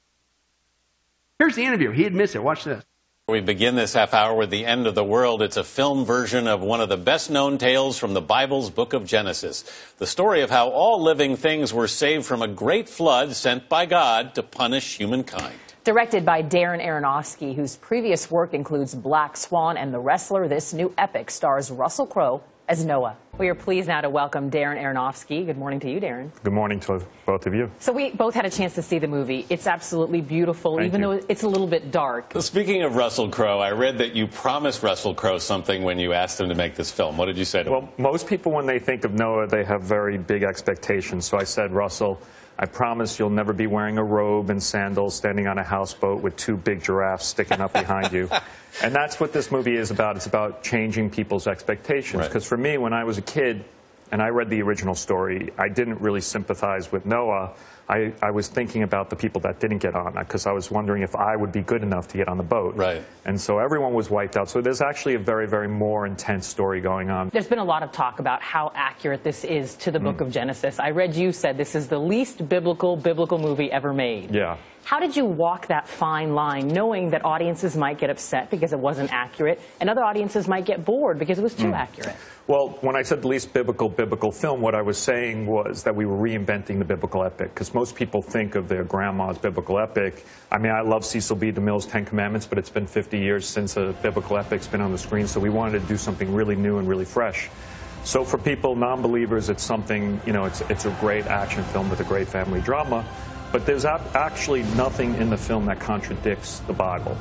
Here's 1.38 1.56
the 1.56 1.64
interview. 1.64 1.90
He 1.90 2.04
admits 2.04 2.34
it. 2.34 2.42
Watch 2.42 2.64
this. 2.64 2.84
We 3.28 3.40
begin 3.40 3.74
this 3.74 3.94
half 3.94 4.14
hour 4.14 4.36
with 4.36 4.50
the 4.50 4.64
end 4.64 4.86
of 4.86 4.94
the 4.94 5.02
world. 5.02 5.42
It's 5.42 5.56
a 5.56 5.64
film 5.64 6.04
version 6.04 6.46
of 6.46 6.62
one 6.62 6.80
of 6.80 6.88
the 6.88 6.96
best 6.96 7.28
known 7.28 7.58
tales 7.58 7.98
from 7.98 8.14
the 8.14 8.20
Bible's 8.20 8.70
book 8.70 8.92
of 8.92 9.04
Genesis. 9.04 9.64
The 9.98 10.06
story 10.06 10.42
of 10.42 10.50
how 10.50 10.68
all 10.68 11.02
living 11.02 11.36
things 11.36 11.74
were 11.74 11.88
saved 11.88 12.24
from 12.24 12.40
a 12.40 12.46
great 12.46 12.88
flood 12.88 13.34
sent 13.34 13.68
by 13.68 13.84
God 13.86 14.36
to 14.36 14.44
punish 14.44 14.96
humankind. 14.96 15.58
Directed 15.86 16.24
by 16.24 16.42
Darren 16.42 16.84
Aronofsky, 16.84 17.54
whose 17.54 17.76
previous 17.76 18.28
work 18.28 18.54
includes 18.54 18.92
Black 18.92 19.36
Swan 19.36 19.76
and 19.76 19.94
The 19.94 20.00
Wrestler, 20.00 20.48
this 20.48 20.72
new 20.72 20.92
epic 20.98 21.30
stars 21.30 21.70
Russell 21.70 22.08
Crowe 22.08 22.42
as 22.68 22.84
Noah. 22.84 23.16
We 23.38 23.48
are 23.50 23.54
pleased 23.54 23.86
now 23.86 24.00
to 24.00 24.10
welcome 24.10 24.50
Darren 24.50 24.82
Aronofsky. 24.82 25.46
Good 25.46 25.56
morning 25.56 25.78
to 25.78 25.88
you, 25.88 26.00
Darren. 26.00 26.30
Good 26.42 26.52
morning 26.52 26.80
to 26.80 27.06
both 27.24 27.46
of 27.46 27.54
you. 27.54 27.70
So 27.78 27.92
we 27.92 28.10
both 28.10 28.34
had 28.34 28.44
a 28.44 28.50
chance 28.50 28.74
to 28.74 28.82
see 28.82 28.98
the 28.98 29.06
movie. 29.06 29.46
It's 29.48 29.68
absolutely 29.68 30.22
beautiful, 30.22 30.76
Thank 30.76 30.88
even 30.88 31.02
you. 31.02 31.20
though 31.20 31.26
it's 31.28 31.44
a 31.44 31.48
little 31.48 31.68
bit 31.68 31.92
dark. 31.92 32.32
Speaking 32.40 32.82
of 32.82 32.96
Russell 32.96 33.28
Crowe, 33.28 33.60
I 33.60 33.70
read 33.70 33.98
that 33.98 34.16
you 34.16 34.26
promised 34.26 34.82
Russell 34.82 35.14
Crowe 35.14 35.38
something 35.38 35.84
when 35.84 36.00
you 36.00 36.12
asked 36.12 36.40
him 36.40 36.48
to 36.48 36.56
make 36.56 36.74
this 36.74 36.90
film. 36.90 37.16
What 37.16 37.26
did 37.26 37.38
you 37.38 37.44
say 37.44 37.62
to 37.62 37.68
him? 37.68 37.72
Well, 37.72 37.92
most 37.96 38.26
people, 38.26 38.50
when 38.50 38.66
they 38.66 38.80
think 38.80 39.04
of 39.04 39.14
Noah, 39.14 39.46
they 39.46 39.62
have 39.62 39.82
very 39.82 40.18
big 40.18 40.42
expectations. 40.42 41.26
So 41.26 41.38
I 41.38 41.44
said, 41.44 41.72
Russell, 41.72 42.20
I 42.58 42.66
promise 42.66 43.18
you'll 43.18 43.30
never 43.30 43.52
be 43.52 43.66
wearing 43.66 43.98
a 43.98 44.04
robe 44.04 44.48
and 44.48 44.62
sandals 44.62 45.14
standing 45.14 45.46
on 45.46 45.58
a 45.58 45.62
houseboat 45.62 46.22
with 46.22 46.36
two 46.36 46.56
big 46.56 46.82
giraffes 46.82 47.26
sticking 47.26 47.60
up 47.60 47.72
behind 47.72 48.12
you. 48.12 48.30
And 48.82 48.94
that's 48.94 49.18
what 49.18 49.32
this 49.32 49.50
movie 49.50 49.76
is 49.76 49.90
about. 49.90 50.16
It's 50.16 50.26
about 50.26 50.62
changing 50.62 51.08
people's 51.08 51.46
expectations. 51.46 52.20
Right. 52.20 52.28
Because 52.28 52.46
for 52.46 52.58
me, 52.58 52.76
when 52.76 52.92
I 52.92 53.04
was 53.04 53.16
a 53.16 53.22
kid 53.22 53.64
and 54.12 54.20
I 54.20 54.28
read 54.28 54.50
the 54.50 54.60
original 54.60 54.94
story, 54.94 55.50
I 55.56 55.70
didn't 55.70 56.02
really 56.02 56.20
sympathize 56.20 56.92
with 56.92 57.06
Noah. 57.06 57.54
I, 57.88 58.12
I 58.20 58.30
was 58.32 58.48
thinking 58.48 58.82
about 58.82 59.10
the 59.10 59.16
people 59.16 59.40
that 59.42 59.60
didn't 59.60 59.78
get 59.78 59.94
on 59.94 60.14
because 60.14 60.46
I 60.46 60.52
was 60.52 60.70
wondering 60.70 61.02
if 61.02 61.14
I 61.14 61.36
would 61.36 61.52
be 61.52 61.62
good 61.62 61.82
enough 61.82 62.08
to 62.08 62.16
get 62.16 62.26
on 62.28 62.36
the 62.36 62.42
boat. 62.42 62.74
Right. 62.74 63.02
And 63.24 63.40
so 63.40 63.58
everyone 63.58 63.94
was 63.94 64.10
wiped 64.10 64.36
out. 64.36 64.50
So 64.50 64.60
there's 64.60 64.80
actually 64.80 65.14
a 65.14 65.18
very, 65.20 65.46
very 65.46 65.68
more 65.68 66.04
intense 66.06 66.46
story 66.48 66.80
going 66.80 67.10
on. 67.10 67.28
There's 67.32 67.46
been 67.46 67.60
a 67.60 67.64
lot 67.64 67.82
of 67.84 67.92
talk 67.92 68.18
about 68.18 68.42
how 68.42 68.72
accurate 68.74 69.22
this 69.22 69.44
is 69.44 69.76
to 69.76 69.90
the 69.92 70.00
Mm. 70.00 70.04
book 70.04 70.20
of 70.20 70.30
Genesis. 70.32 70.80
I 70.80 70.90
read 70.90 71.14
you 71.14 71.30
said 71.32 71.56
this 71.56 71.74
is 71.74 71.86
the 71.88 71.98
least 71.98 72.48
biblical 72.48 72.96
biblical 72.96 73.38
movie 73.38 73.70
ever 73.70 73.92
made. 73.92 74.34
Yeah. 74.34 74.56
How 74.86 75.00
did 75.00 75.16
you 75.16 75.24
walk 75.24 75.66
that 75.66 75.88
fine 75.88 76.36
line, 76.36 76.68
knowing 76.68 77.10
that 77.10 77.24
audiences 77.24 77.76
might 77.76 77.98
get 77.98 78.08
upset 78.08 78.50
because 78.50 78.72
it 78.72 78.78
wasn't 78.78 79.12
accurate, 79.12 79.60
and 79.80 79.90
other 79.90 80.04
audiences 80.04 80.46
might 80.46 80.64
get 80.64 80.84
bored 80.84 81.18
because 81.18 81.40
it 81.40 81.42
was 81.42 81.56
Mm. 81.56 81.62
too 81.62 81.74
accurate? 81.74 82.14
Well, 82.46 82.78
when 82.82 82.94
I 82.94 83.02
said 83.02 83.22
the 83.22 83.26
least 83.26 83.52
biblical 83.52 83.88
biblical 83.88 84.30
film, 84.30 84.60
what 84.60 84.76
I 84.76 84.82
was 84.82 84.96
saying 84.96 85.48
was 85.48 85.82
that 85.82 85.96
we 85.96 86.06
were 86.06 86.16
reinventing 86.16 86.78
the 86.78 86.84
biblical 86.84 87.24
epic 87.24 87.52
because 87.52 87.74
most 87.74 87.96
people 87.96 88.22
think 88.22 88.54
of 88.54 88.68
their 88.68 88.84
grandma's 88.84 89.38
biblical 89.38 89.80
epic. 89.80 90.24
I 90.52 90.58
mean, 90.58 90.70
I 90.70 90.82
love 90.82 91.04
Cecil 91.04 91.34
B. 91.34 91.50
DeMille's 91.50 91.86
Ten 91.86 92.04
Commandments, 92.04 92.46
but 92.46 92.56
it's 92.56 92.70
been 92.70 92.86
50 92.86 93.18
years 93.18 93.44
since 93.44 93.76
a 93.76 93.92
biblical 94.02 94.38
epic's 94.38 94.68
been 94.68 94.80
on 94.80 94.92
the 94.92 94.98
screen, 94.98 95.26
so 95.26 95.40
we 95.40 95.50
wanted 95.50 95.80
to 95.82 95.88
do 95.88 95.96
something 95.96 96.32
really 96.32 96.54
new 96.54 96.78
and 96.78 96.86
really 96.86 97.04
fresh. 97.04 97.50
So 98.04 98.22
for 98.22 98.38
people, 98.38 98.76
non-believers, 98.76 99.50
it's 99.50 99.64
something, 99.64 100.20
you 100.24 100.32
know, 100.32 100.44
it's, 100.44 100.60
it's 100.70 100.84
a 100.84 100.96
great 101.00 101.26
action 101.26 101.64
film 101.64 101.90
with 101.90 101.98
a 101.98 102.04
great 102.04 102.28
family 102.28 102.60
drama, 102.60 103.04
but 103.52 103.66
there's 103.66 103.84
actually 103.84 104.62
nothing 104.74 105.14
in 105.16 105.30
the 105.30 105.36
film 105.36 105.66
that 105.66 105.80
contradicts 105.80 106.60
the 106.60 106.72
Bible. 106.72 107.16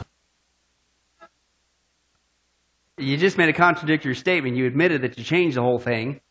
You 2.97 3.17
just 3.17 3.37
made 3.37 3.49
a 3.49 3.53
contradictory 3.53 4.15
statement. 4.15 4.55
You 4.55 4.65
admitted 4.65 5.01
that 5.01 5.17
you 5.17 5.23
changed 5.23 5.57
the 5.57 5.61
whole 5.61 5.79
thing, 5.79 6.21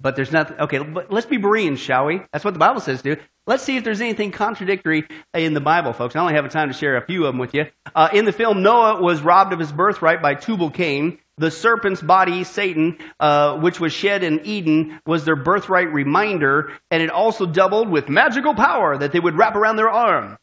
but 0.00 0.14
there's 0.14 0.30
nothing. 0.30 0.58
Okay, 0.60 0.78
but 0.78 1.12
let's 1.12 1.26
be 1.26 1.38
Bereans, 1.38 1.80
shall 1.80 2.06
we? 2.06 2.20
That's 2.32 2.44
what 2.44 2.54
the 2.54 2.60
Bible 2.60 2.80
says, 2.80 3.02
dude. 3.02 3.20
Let's 3.46 3.62
see 3.62 3.76
if 3.76 3.84
there's 3.84 4.00
anything 4.00 4.30
contradictory 4.30 5.06
in 5.34 5.54
the 5.54 5.60
Bible, 5.60 5.92
folks. 5.92 6.16
I 6.16 6.20
only 6.20 6.34
have 6.34 6.48
time 6.50 6.68
to 6.68 6.74
share 6.74 6.96
a 6.96 7.04
few 7.04 7.26
of 7.26 7.32
them 7.32 7.38
with 7.38 7.52
you. 7.52 7.64
Uh, 7.94 8.08
in 8.12 8.24
the 8.24 8.32
film, 8.32 8.62
Noah 8.62 9.02
was 9.02 9.22
robbed 9.22 9.52
of 9.52 9.58
his 9.58 9.72
birthright 9.72 10.22
by 10.22 10.34
Tubal 10.34 10.70
Cain. 10.70 11.18
The 11.36 11.50
serpent's 11.50 12.00
body, 12.00 12.44
Satan, 12.44 12.98
uh, 13.18 13.58
which 13.58 13.80
was 13.80 13.92
shed 13.92 14.22
in 14.22 14.40
Eden, 14.44 15.00
was 15.04 15.24
their 15.24 15.34
birthright 15.34 15.92
reminder, 15.92 16.72
and 16.92 17.02
it 17.02 17.10
also 17.10 17.44
doubled 17.44 17.88
with 17.88 18.08
magical 18.08 18.54
power 18.54 18.96
that 18.96 19.10
they 19.10 19.18
would 19.18 19.36
wrap 19.36 19.56
around 19.56 19.76
their 19.76 19.90
arm. 19.90 20.38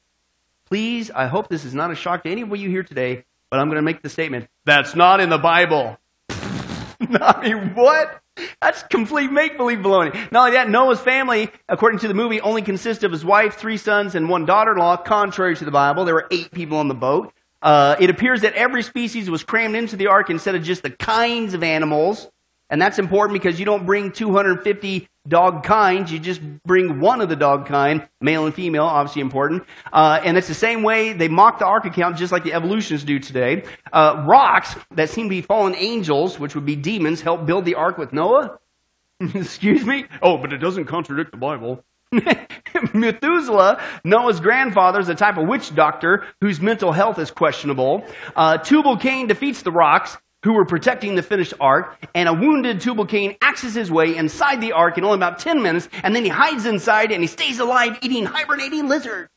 Please, 0.65 1.09
I 1.09 1.27
hope 1.27 1.47
this 1.47 1.63
is 1.63 1.73
not 1.73 1.91
a 1.91 1.95
shock 1.95 2.23
to 2.23 2.29
any 2.29 2.41
of 2.41 2.55
you 2.57 2.69
here 2.69 2.83
today, 2.83 3.23
but 3.49 3.59
I'm 3.59 3.67
going 3.67 3.77
to 3.77 3.81
make 3.81 4.01
the 4.01 4.09
statement 4.09 4.49
that's 4.65 4.93
not 4.93 5.21
in 5.21 5.29
the 5.29 5.37
Bible. 5.37 5.97
I 6.29 7.39
mean, 7.41 7.73
what? 7.73 8.21
That's 8.61 8.83
complete 8.83 9.31
make 9.31 9.57
believe 9.57 9.79
baloney. 9.79 10.13
Not 10.31 10.47
only 10.47 10.51
that, 10.51 10.69
Noah's 10.69 10.99
family, 10.99 11.49
according 11.69 11.99
to 11.99 12.07
the 12.07 12.13
movie, 12.13 12.41
only 12.41 12.61
consists 12.61 13.03
of 13.03 13.11
his 13.11 13.23
wife, 13.23 13.55
three 13.55 13.77
sons, 13.77 14.15
and 14.15 14.29
one 14.29 14.45
daughter 14.45 14.71
in 14.71 14.77
law, 14.77 14.97
contrary 14.97 15.55
to 15.55 15.65
the 15.65 15.71
Bible. 15.71 16.05
There 16.05 16.15
were 16.15 16.27
eight 16.31 16.51
people 16.51 16.77
on 16.77 16.87
the 16.87 16.93
boat. 16.93 17.33
Uh, 17.61 17.95
it 17.99 18.09
appears 18.09 18.41
that 18.41 18.53
every 18.53 18.83
species 18.83 19.29
was 19.29 19.43
crammed 19.43 19.75
into 19.75 19.95
the 19.95 20.07
ark 20.07 20.29
instead 20.29 20.55
of 20.55 20.63
just 20.63 20.83
the 20.83 20.89
kinds 20.89 21.53
of 21.53 21.63
animals. 21.63 22.29
And 22.69 22.81
that's 22.81 22.99
important 22.99 23.41
because 23.41 23.59
you 23.59 23.65
don't 23.65 23.85
bring 23.85 24.11
250 24.13 25.09
dog 25.27 25.63
kinds, 25.63 26.11
you 26.11 26.19
just 26.19 26.41
bring 26.63 26.99
one 27.01 27.19
of 27.21 27.27
the 27.27 27.35
dog 27.35 27.67
kind, 27.67 28.07
male 28.21 28.45
and 28.45 28.55
female, 28.55 28.85
obviously 28.85 29.21
important. 29.21 29.65
Uh, 29.91 30.21
and 30.23 30.37
it's 30.37 30.47
the 30.47 30.53
same 30.53 30.81
way 30.81 31.13
they 31.13 31.27
mock 31.27 31.59
the 31.59 31.65
ark 31.65 31.85
account 31.85 32.17
just 32.17 32.31
like 32.31 32.43
the 32.43 32.53
evolutionists 32.53 33.05
do 33.05 33.19
today. 33.19 33.63
Uh, 33.91 34.23
rocks 34.25 34.75
that 34.91 35.09
seem 35.09 35.25
to 35.25 35.29
be 35.29 35.41
fallen 35.41 35.75
angels, 35.75 36.39
which 36.39 36.55
would 36.55 36.65
be 36.65 36.77
demons, 36.77 37.21
help 37.21 37.45
build 37.45 37.65
the 37.65 37.75
ark 37.75 37.97
with 37.97 38.13
Noah. 38.13 38.57
Excuse 39.19 39.85
me? 39.85 40.05
Oh, 40.21 40.37
but 40.37 40.53
it 40.53 40.57
doesn't 40.57 40.85
contradict 40.85 41.31
the 41.31 41.37
Bible. 41.37 41.83
Methuselah, 42.93 43.81
Noah's 44.03 44.39
grandfather, 44.39 44.99
is 44.99 45.07
a 45.09 45.15
type 45.15 45.37
of 45.37 45.47
witch 45.47 45.73
doctor 45.73 46.25
whose 46.41 46.59
mental 46.59 46.91
health 46.91 47.17
is 47.19 47.31
questionable. 47.31 48.05
Uh, 48.35 48.57
Tubal 48.57 48.97
Cain 48.97 49.27
defeats 49.27 49.61
the 49.61 49.71
rocks 49.71 50.17
who 50.43 50.53
were 50.53 50.65
protecting 50.65 51.15
the 51.15 51.21
finished 51.21 51.53
ark, 51.59 51.97
and 52.15 52.27
a 52.27 52.33
wounded 52.33 52.81
Tubal 52.81 53.05
Cain 53.05 53.35
axes 53.41 53.75
his 53.75 53.91
way 53.91 54.17
inside 54.17 54.59
the 54.59 54.73
ark 54.73 54.97
in 54.97 55.05
only 55.05 55.15
about 55.15 55.39
10 55.39 55.61
minutes, 55.61 55.87
and 56.03 56.15
then 56.15 56.23
he 56.23 56.29
hides 56.29 56.65
inside 56.65 57.11
and 57.11 57.21
he 57.21 57.27
stays 57.27 57.59
alive 57.59 57.97
eating 58.01 58.25
hibernating 58.25 58.87
lizards. 58.89 59.29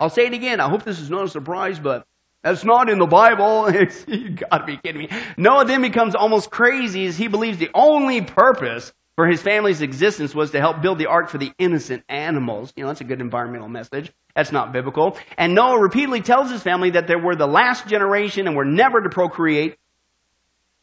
I'll 0.00 0.10
say 0.10 0.26
it 0.26 0.32
again. 0.32 0.60
I 0.60 0.68
hope 0.68 0.82
this 0.82 0.98
is 0.98 1.10
not 1.10 1.24
a 1.24 1.28
surprise, 1.28 1.78
but 1.78 2.06
that's 2.42 2.64
not 2.64 2.88
in 2.88 2.98
the 2.98 3.06
Bible. 3.06 3.70
You 4.08 4.30
gotta 4.30 4.64
be 4.64 4.78
kidding 4.78 5.02
me. 5.02 5.08
Noah 5.36 5.64
then 5.64 5.80
becomes 5.80 6.16
almost 6.16 6.50
crazy 6.50 7.06
as 7.06 7.16
he 7.16 7.28
believes 7.28 7.58
the 7.58 7.70
only 7.72 8.20
purpose 8.22 8.92
for 9.16 9.26
his 9.26 9.42
family's 9.42 9.82
existence 9.82 10.34
was 10.34 10.52
to 10.52 10.60
help 10.60 10.80
build 10.80 10.98
the 10.98 11.06
ark 11.06 11.28
for 11.28 11.38
the 11.38 11.52
innocent 11.58 12.02
animals. 12.08 12.72
You 12.76 12.82
know, 12.82 12.88
that's 12.88 13.02
a 13.02 13.04
good 13.04 13.20
environmental 13.20 13.68
message. 13.68 14.10
That's 14.34 14.52
not 14.52 14.72
biblical. 14.72 15.18
And 15.36 15.54
Noah 15.54 15.80
repeatedly 15.80 16.22
tells 16.22 16.50
his 16.50 16.62
family 16.62 16.90
that 16.90 17.06
they 17.06 17.16
were 17.16 17.36
the 17.36 17.46
last 17.46 17.86
generation 17.86 18.46
and 18.46 18.56
were 18.56 18.64
never 18.64 19.02
to 19.02 19.10
procreate. 19.10 19.76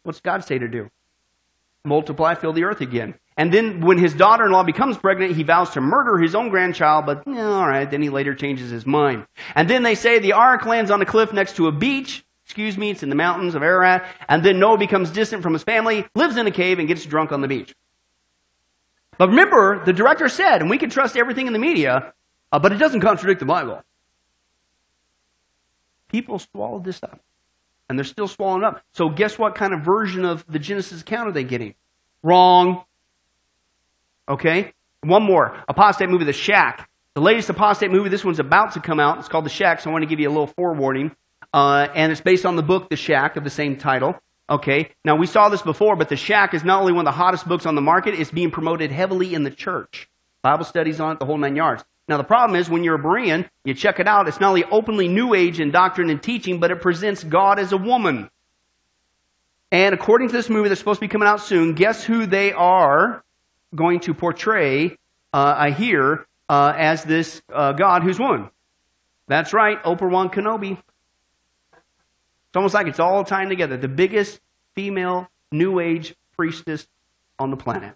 What's 0.03 0.21
God 0.21 0.43
say 0.43 0.59
to 0.59 0.67
do? 0.67 0.89
Multiply, 1.85 2.35
fill 2.35 2.53
the 2.53 2.65
earth 2.65 2.81
again. 2.81 3.15
And 3.35 3.53
then 3.53 3.79
when 3.79 3.97
his 3.97 4.13
daughter-in-law 4.13 4.63
becomes 4.63 4.97
pregnant, 4.97 5.35
he 5.35 5.43
vows 5.43 5.71
to 5.71 5.81
murder 5.81 6.17
his 6.17 6.35
own 6.35 6.49
grandchild, 6.49 7.05
but 7.05 7.25
eh, 7.25 7.41
all 7.41 7.67
right, 7.67 7.89
then 7.89 8.01
he 8.01 8.09
later 8.09 8.35
changes 8.35 8.69
his 8.69 8.85
mind. 8.85 9.25
And 9.55 9.69
then 9.69 9.81
they 9.81 9.95
say 9.95 10.19
the 10.19 10.33
ark 10.33 10.65
lands 10.65 10.91
on 10.91 11.01
a 11.01 11.05
cliff 11.05 11.31
next 11.31 11.55
to 11.55 11.67
a 11.67 11.71
beach. 11.71 12.25
Excuse 12.45 12.77
me, 12.77 12.91
it's 12.91 13.01
in 13.01 13.09
the 13.09 13.15
mountains 13.15 13.55
of 13.55 13.63
Ararat. 13.63 14.05
And 14.27 14.43
then 14.43 14.59
Noah 14.59 14.77
becomes 14.77 15.09
distant 15.09 15.41
from 15.41 15.53
his 15.53 15.63
family, 15.63 16.05
lives 16.15 16.35
in 16.35 16.47
a 16.47 16.51
cave, 16.51 16.79
and 16.79 16.87
gets 16.87 17.05
drunk 17.05 17.31
on 17.31 17.41
the 17.41 17.47
beach. 17.47 17.73
But 19.19 19.29
remember, 19.29 19.83
the 19.83 19.91
director 19.91 20.29
said, 20.29 20.61
and 20.61 20.69
we 20.69 20.77
can 20.77 20.89
trust 20.89 21.17
everything 21.17 21.45
in 21.45 21.53
the 21.53 21.59
media, 21.59 22.13
uh, 22.53 22.57
but 22.57 22.71
it 22.71 22.77
doesn't 22.77 23.01
contradict 23.01 23.41
the 23.41 23.45
Bible. 23.45 23.83
People 26.07 26.39
swallowed 26.39 26.85
this 26.85 27.03
up. 27.03 27.19
And 27.89 27.99
they're 27.99 28.05
still 28.05 28.29
swallowing 28.29 28.63
up. 28.63 28.81
So 28.93 29.09
guess 29.09 29.37
what 29.37 29.55
kind 29.55 29.73
of 29.73 29.81
version 29.81 30.23
of 30.23 30.45
the 30.47 30.57
Genesis 30.57 31.01
account 31.01 31.27
are 31.27 31.31
they 31.33 31.43
getting? 31.43 31.75
Wrong. 32.23 32.85
Okay? 34.27 34.73
One 35.01 35.23
more. 35.23 35.63
Apostate 35.67 36.09
movie, 36.09 36.23
The 36.23 36.33
Shack. 36.33 36.89
The 37.13 37.21
latest 37.21 37.49
apostate 37.49 37.91
movie, 37.91 38.07
this 38.07 38.23
one's 38.23 38.39
about 38.39 38.73
to 38.73 38.79
come 38.79 39.01
out. 39.01 39.17
It's 39.19 39.27
called 39.27 39.45
The 39.45 39.49
Shack, 39.49 39.81
so 39.81 39.89
I 39.89 39.93
want 39.93 40.03
to 40.03 40.07
give 40.07 40.21
you 40.21 40.29
a 40.29 40.31
little 40.31 40.47
forewarning. 40.47 41.13
Uh, 41.53 41.87
and 41.93 42.11
it's 42.11 42.21
based 42.21 42.45
on 42.45 42.55
the 42.55 42.63
book 42.63 42.89
The 42.89 42.95
Shack 42.95 43.35
of 43.35 43.43
the 43.43 43.49
same 43.49 43.75
title. 43.75 44.15
Okay? 44.49 44.91
Now, 45.05 45.15
we 45.15 45.27
saw 45.27 45.49
this 45.49 45.61
before, 45.61 45.95
but 45.95 46.09
The 46.09 46.15
Shack 46.15 46.53
is 46.53 46.63
not 46.63 46.81
only 46.81 46.93
one 46.93 47.05
of 47.05 47.13
the 47.13 47.17
hottest 47.17 47.47
books 47.47 47.65
on 47.65 47.75
the 47.75 47.81
market, 47.81 48.15
it's 48.15 48.31
being 48.31 48.51
promoted 48.51 48.91
heavily 48.91 49.33
in 49.33 49.43
the 49.43 49.51
church. 49.51 50.09
Bible 50.41 50.65
studies 50.65 50.99
on 50.99 51.13
it, 51.13 51.19
the 51.19 51.25
whole 51.25 51.37
nine 51.37 51.55
yards. 51.55 51.83
Now, 52.07 52.17
the 52.17 52.23
problem 52.23 52.59
is 52.59 52.69
when 52.69 52.83
you're 52.83 52.95
a 52.95 52.99
Berean, 52.99 53.47
you 53.63 53.75
check 53.75 53.99
it 53.99 54.07
out, 54.07 54.27
it's 54.27 54.39
not 54.39 54.49
only 54.49 54.63
openly 54.63 55.07
New 55.07 55.35
Age 55.35 55.59
in 55.59 55.69
doctrine 55.69 56.09
and 56.09 56.21
teaching, 56.21 56.59
but 56.59 56.71
it 56.71 56.81
presents 56.81 57.23
God 57.23 57.59
as 57.59 57.71
a 57.71 57.77
woman. 57.77 58.29
And 59.71 59.93
according 59.93 60.29
to 60.29 60.33
this 60.33 60.49
movie 60.49 60.69
that's 60.69 60.79
supposed 60.79 60.99
to 60.99 61.05
be 61.05 61.07
coming 61.07 61.27
out 61.27 61.41
soon, 61.41 61.75
guess 61.75 62.03
who 62.03 62.25
they 62.25 62.51
are 62.51 63.23
going 63.75 63.99
to 64.01 64.15
portray, 64.15 64.97
uh, 65.31 65.53
I 65.55 65.69
hear, 65.69 66.25
uh, 66.47 66.73
as 66.75 67.03
this 67.03 67.43
uh, 67.53 67.73
God 67.73 68.01
who's 68.01 68.19
woman? 68.19 68.49
That's 69.27 69.53
right, 69.53 69.81
Oprah 69.83 70.09
Wan 70.09 70.29
Kenobi. 70.29 70.81
It's 72.49 72.55
almost 72.55 72.73
like 72.73 72.87
it's 72.87 72.99
all 72.99 73.23
tying 73.23 73.49
together. 73.49 73.77
The 73.77 73.87
biggest 73.87 74.39
female 74.75 75.27
New 75.51 75.79
Age 75.79 76.15
priestess 76.35 76.87
on 77.37 77.51
the 77.51 77.57
planet. 77.57 77.95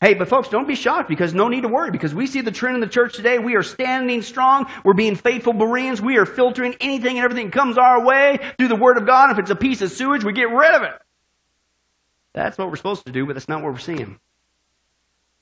Hey, 0.00 0.14
but 0.14 0.28
folks, 0.28 0.48
don't 0.48 0.66
be 0.66 0.74
shocked 0.74 1.10
because 1.10 1.34
no 1.34 1.48
need 1.48 1.60
to 1.62 1.68
worry 1.68 1.90
because 1.90 2.14
we 2.14 2.26
see 2.26 2.40
the 2.40 2.50
trend 2.50 2.76
in 2.76 2.80
the 2.80 2.86
church 2.86 3.14
today. 3.14 3.38
We 3.38 3.56
are 3.56 3.62
standing 3.62 4.22
strong. 4.22 4.66
We're 4.82 4.94
being 4.94 5.14
faithful 5.14 5.52
Bereans. 5.52 6.00
We 6.00 6.16
are 6.16 6.24
filtering 6.24 6.74
anything 6.80 7.18
and 7.18 7.24
everything 7.24 7.50
comes 7.50 7.76
our 7.76 8.02
way 8.02 8.38
through 8.56 8.68
the 8.68 8.76
Word 8.76 8.96
of 8.96 9.06
God. 9.06 9.30
If 9.32 9.38
it's 9.38 9.50
a 9.50 9.56
piece 9.56 9.82
of 9.82 9.90
sewage, 9.90 10.24
we 10.24 10.32
get 10.32 10.50
rid 10.50 10.74
of 10.74 10.82
it. 10.84 10.94
That's 12.32 12.56
what 12.56 12.70
we're 12.70 12.76
supposed 12.76 13.04
to 13.04 13.12
do, 13.12 13.26
but 13.26 13.34
that's 13.34 13.48
not 13.48 13.62
what 13.62 13.72
we're 13.72 13.78
seeing. 13.78 14.18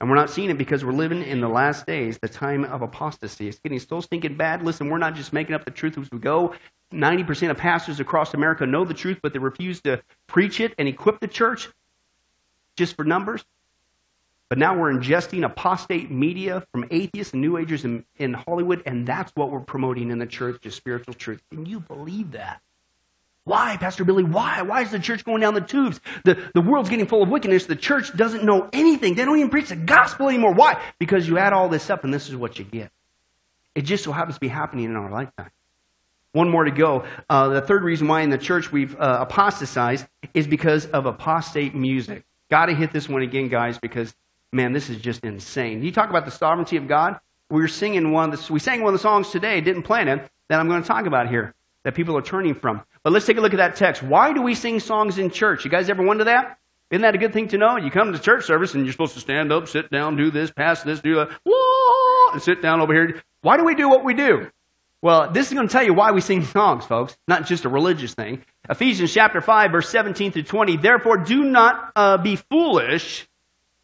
And 0.00 0.08
we're 0.08 0.16
not 0.16 0.30
seeing 0.30 0.48
it 0.50 0.58
because 0.58 0.84
we're 0.84 0.92
living 0.92 1.22
in 1.22 1.40
the 1.40 1.48
last 1.48 1.86
days, 1.86 2.18
the 2.18 2.28
time 2.28 2.64
of 2.64 2.82
apostasy. 2.82 3.48
It's 3.48 3.58
getting 3.58 3.80
so 3.80 4.00
stinking 4.00 4.36
bad. 4.36 4.62
Listen, 4.62 4.88
we're 4.88 4.98
not 4.98 5.16
just 5.16 5.32
making 5.32 5.54
up 5.54 5.64
the 5.64 5.72
truth 5.72 5.98
as 5.98 6.08
we 6.12 6.18
go. 6.18 6.54
90% 6.92 7.50
of 7.50 7.58
pastors 7.58 7.98
across 7.98 8.32
America 8.32 8.64
know 8.64 8.84
the 8.84 8.94
truth, 8.94 9.18
but 9.22 9.32
they 9.32 9.38
refuse 9.38 9.80
to 9.82 10.00
preach 10.28 10.60
it 10.60 10.74
and 10.78 10.86
equip 10.86 11.20
the 11.20 11.26
church 11.26 11.68
just 12.76 12.94
for 12.94 13.04
numbers. 13.04 13.44
But 14.48 14.58
now 14.58 14.78
we're 14.78 14.92
ingesting 14.92 15.44
apostate 15.44 16.10
media 16.10 16.64
from 16.72 16.86
atheists 16.90 17.34
and 17.34 17.42
New 17.42 17.58
Agers 17.58 17.84
in, 17.84 18.04
in 18.16 18.32
Hollywood, 18.32 18.82
and 18.86 19.06
that's 19.06 19.30
what 19.34 19.50
we're 19.50 19.60
promoting 19.60 20.10
in 20.10 20.18
the 20.18 20.26
church, 20.26 20.62
just 20.62 20.76
spiritual 20.76 21.12
truth. 21.12 21.42
Can 21.50 21.66
you 21.66 21.80
believe 21.80 22.30
that? 22.32 22.62
Why, 23.48 23.76
Pastor 23.78 24.04
Billy? 24.04 24.24
Why? 24.24 24.62
Why 24.62 24.82
is 24.82 24.90
the 24.90 24.98
church 24.98 25.24
going 25.24 25.40
down 25.40 25.54
the 25.54 25.60
tubes? 25.60 26.00
The, 26.24 26.50
the 26.54 26.60
world's 26.60 26.88
getting 26.88 27.06
full 27.06 27.22
of 27.22 27.28
wickedness. 27.28 27.66
The 27.66 27.76
church 27.76 28.16
doesn't 28.16 28.44
know 28.44 28.68
anything. 28.72 29.14
They 29.14 29.24
don't 29.24 29.38
even 29.38 29.50
preach 29.50 29.70
the 29.70 29.76
gospel 29.76 30.28
anymore. 30.28 30.54
Why? 30.54 30.80
Because 30.98 31.26
you 31.26 31.38
add 31.38 31.52
all 31.52 31.68
this 31.68 31.90
up, 31.90 32.04
and 32.04 32.14
this 32.14 32.28
is 32.28 32.36
what 32.36 32.58
you 32.58 32.64
get. 32.64 32.90
It 33.74 33.82
just 33.82 34.04
so 34.04 34.12
happens 34.12 34.36
to 34.36 34.40
be 34.40 34.48
happening 34.48 34.84
in 34.84 34.96
our 34.96 35.10
lifetime. 35.10 35.50
One 36.32 36.50
more 36.50 36.64
to 36.64 36.70
go. 36.70 37.04
Uh, 37.28 37.48
the 37.48 37.62
third 37.62 37.82
reason 37.82 38.06
why 38.06 38.20
in 38.20 38.30
the 38.30 38.38
church 38.38 38.70
we've 38.70 38.94
uh, 39.00 39.18
apostatized 39.20 40.06
is 40.34 40.46
because 40.46 40.86
of 40.86 41.06
apostate 41.06 41.74
music. 41.74 42.24
Got 42.50 42.66
to 42.66 42.74
hit 42.74 42.92
this 42.92 43.08
one 43.08 43.22
again, 43.22 43.48
guys, 43.48 43.78
because 43.78 44.14
Man, 44.52 44.72
this 44.72 44.88
is 44.88 44.96
just 44.96 45.24
insane. 45.24 45.82
You 45.82 45.92
talk 45.92 46.08
about 46.08 46.24
the 46.24 46.30
sovereignty 46.30 46.76
of 46.76 46.88
God. 46.88 47.18
We 47.50 47.60
were 47.60 47.68
singing 47.68 48.12
one 48.12 48.32
of 48.32 48.46
the, 48.46 48.52
we 48.52 48.60
sang 48.60 48.82
one 48.82 48.94
of 48.94 48.98
the 48.98 49.02
songs 49.02 49.30
today, 49.30 49.60
didn't 49.60 49.82
plan 49.82 50.08
it, 50.08 50.30
that 50.48 50.58
I'm 50.58 50.68
going 50.68 50.80
to 50.80 50.88
talk 50.88 51.06
about 51.06 51.28
here, 51.28 51.54
that 51.84 51.94
people 51.94 52.16
are 52.16 52.22
turning 52.22 52.54
from. 52.54 52.82
But 53.02 53.12
let's 53.12 53.26
take 53.26 53.36
a 53.36 53.40
look 53.40 53.54
at 53.54 53.58
that 53.58 53.76
text. 53.76 54.02
Why 54.02 54.32
do 54.32 54.42
we 54.42 54.54
sing 54.54 54.80
songs 54.80 55.18
in 55.18 55.30
church? 55.30 55.64
You 55.64 55.70
guys 55.70 55.88
ever 55.90 56.02
wonder 56.02 56.24
that? 56.24 56.58
Isn't 56.90 57.02
that 57.02 57.14
a 57.14 57.18
good 57.18 57.32
thing 57.32 57.48
to 57.48 57.58
know? 57.58 57.76
You 57.76 57.90
come 57.90 58.12
to 58.12 58.18
church 58.18 58.44
service 58.44 58.74
and 58.74 58.84
you're 58.84 58.92
supposed 58.92 59.14
to 59.14 59.20
stand 59.20 59.52
up, 59.52 59.68
sit 59.68 59.90
down, 59.90 60.16
do 60.16 60.30
this, 60.30 60.50
pass 60.50 60.82
this, 60.82 61.00
do 61.00 61.16
that, 61.16 61.30
and 62.32 62.42
sit 62.42 62.62
down 62.62 62.80
over 62.80 62.94
here. 62.94 63.22
Why 63.42 63.56
do 63.56 63.64
we 63.64 63.74
do 63.74 63.88
what 63.88 64.04
we 64.04 64.14
do? 64.14 64.50
Well, 65.00 65.30
this 65.30 65.48
is 65.48 65.54
going 65.54 65.68
to 65.68 65.72
tell 65.72 65.84
you 65.84 65.94
why 65.94 66.10
we 66.10 66.20
sing 66.20 66.44
songs, 66.44 66.84
folks, 66.84 67.16
not 67.28 67.46
just 67.46 67.64
a 67.64 67.68
religious 67.68 68.14
thing. 68.14 68.42
Ephesians 68.68 69.12
chapter 69.12 69.40
5, 69.40 69.70
verse 69.70 69.88
17 69.90 70.32
through 70.32 70.42
20. 70.42 70.76
Therefore, 70.78 71.18
do 71.18 71.44
not 71.44 71.92
uh, 71.94 72.16
be 72.16 72.36
foolish 72.36 73.28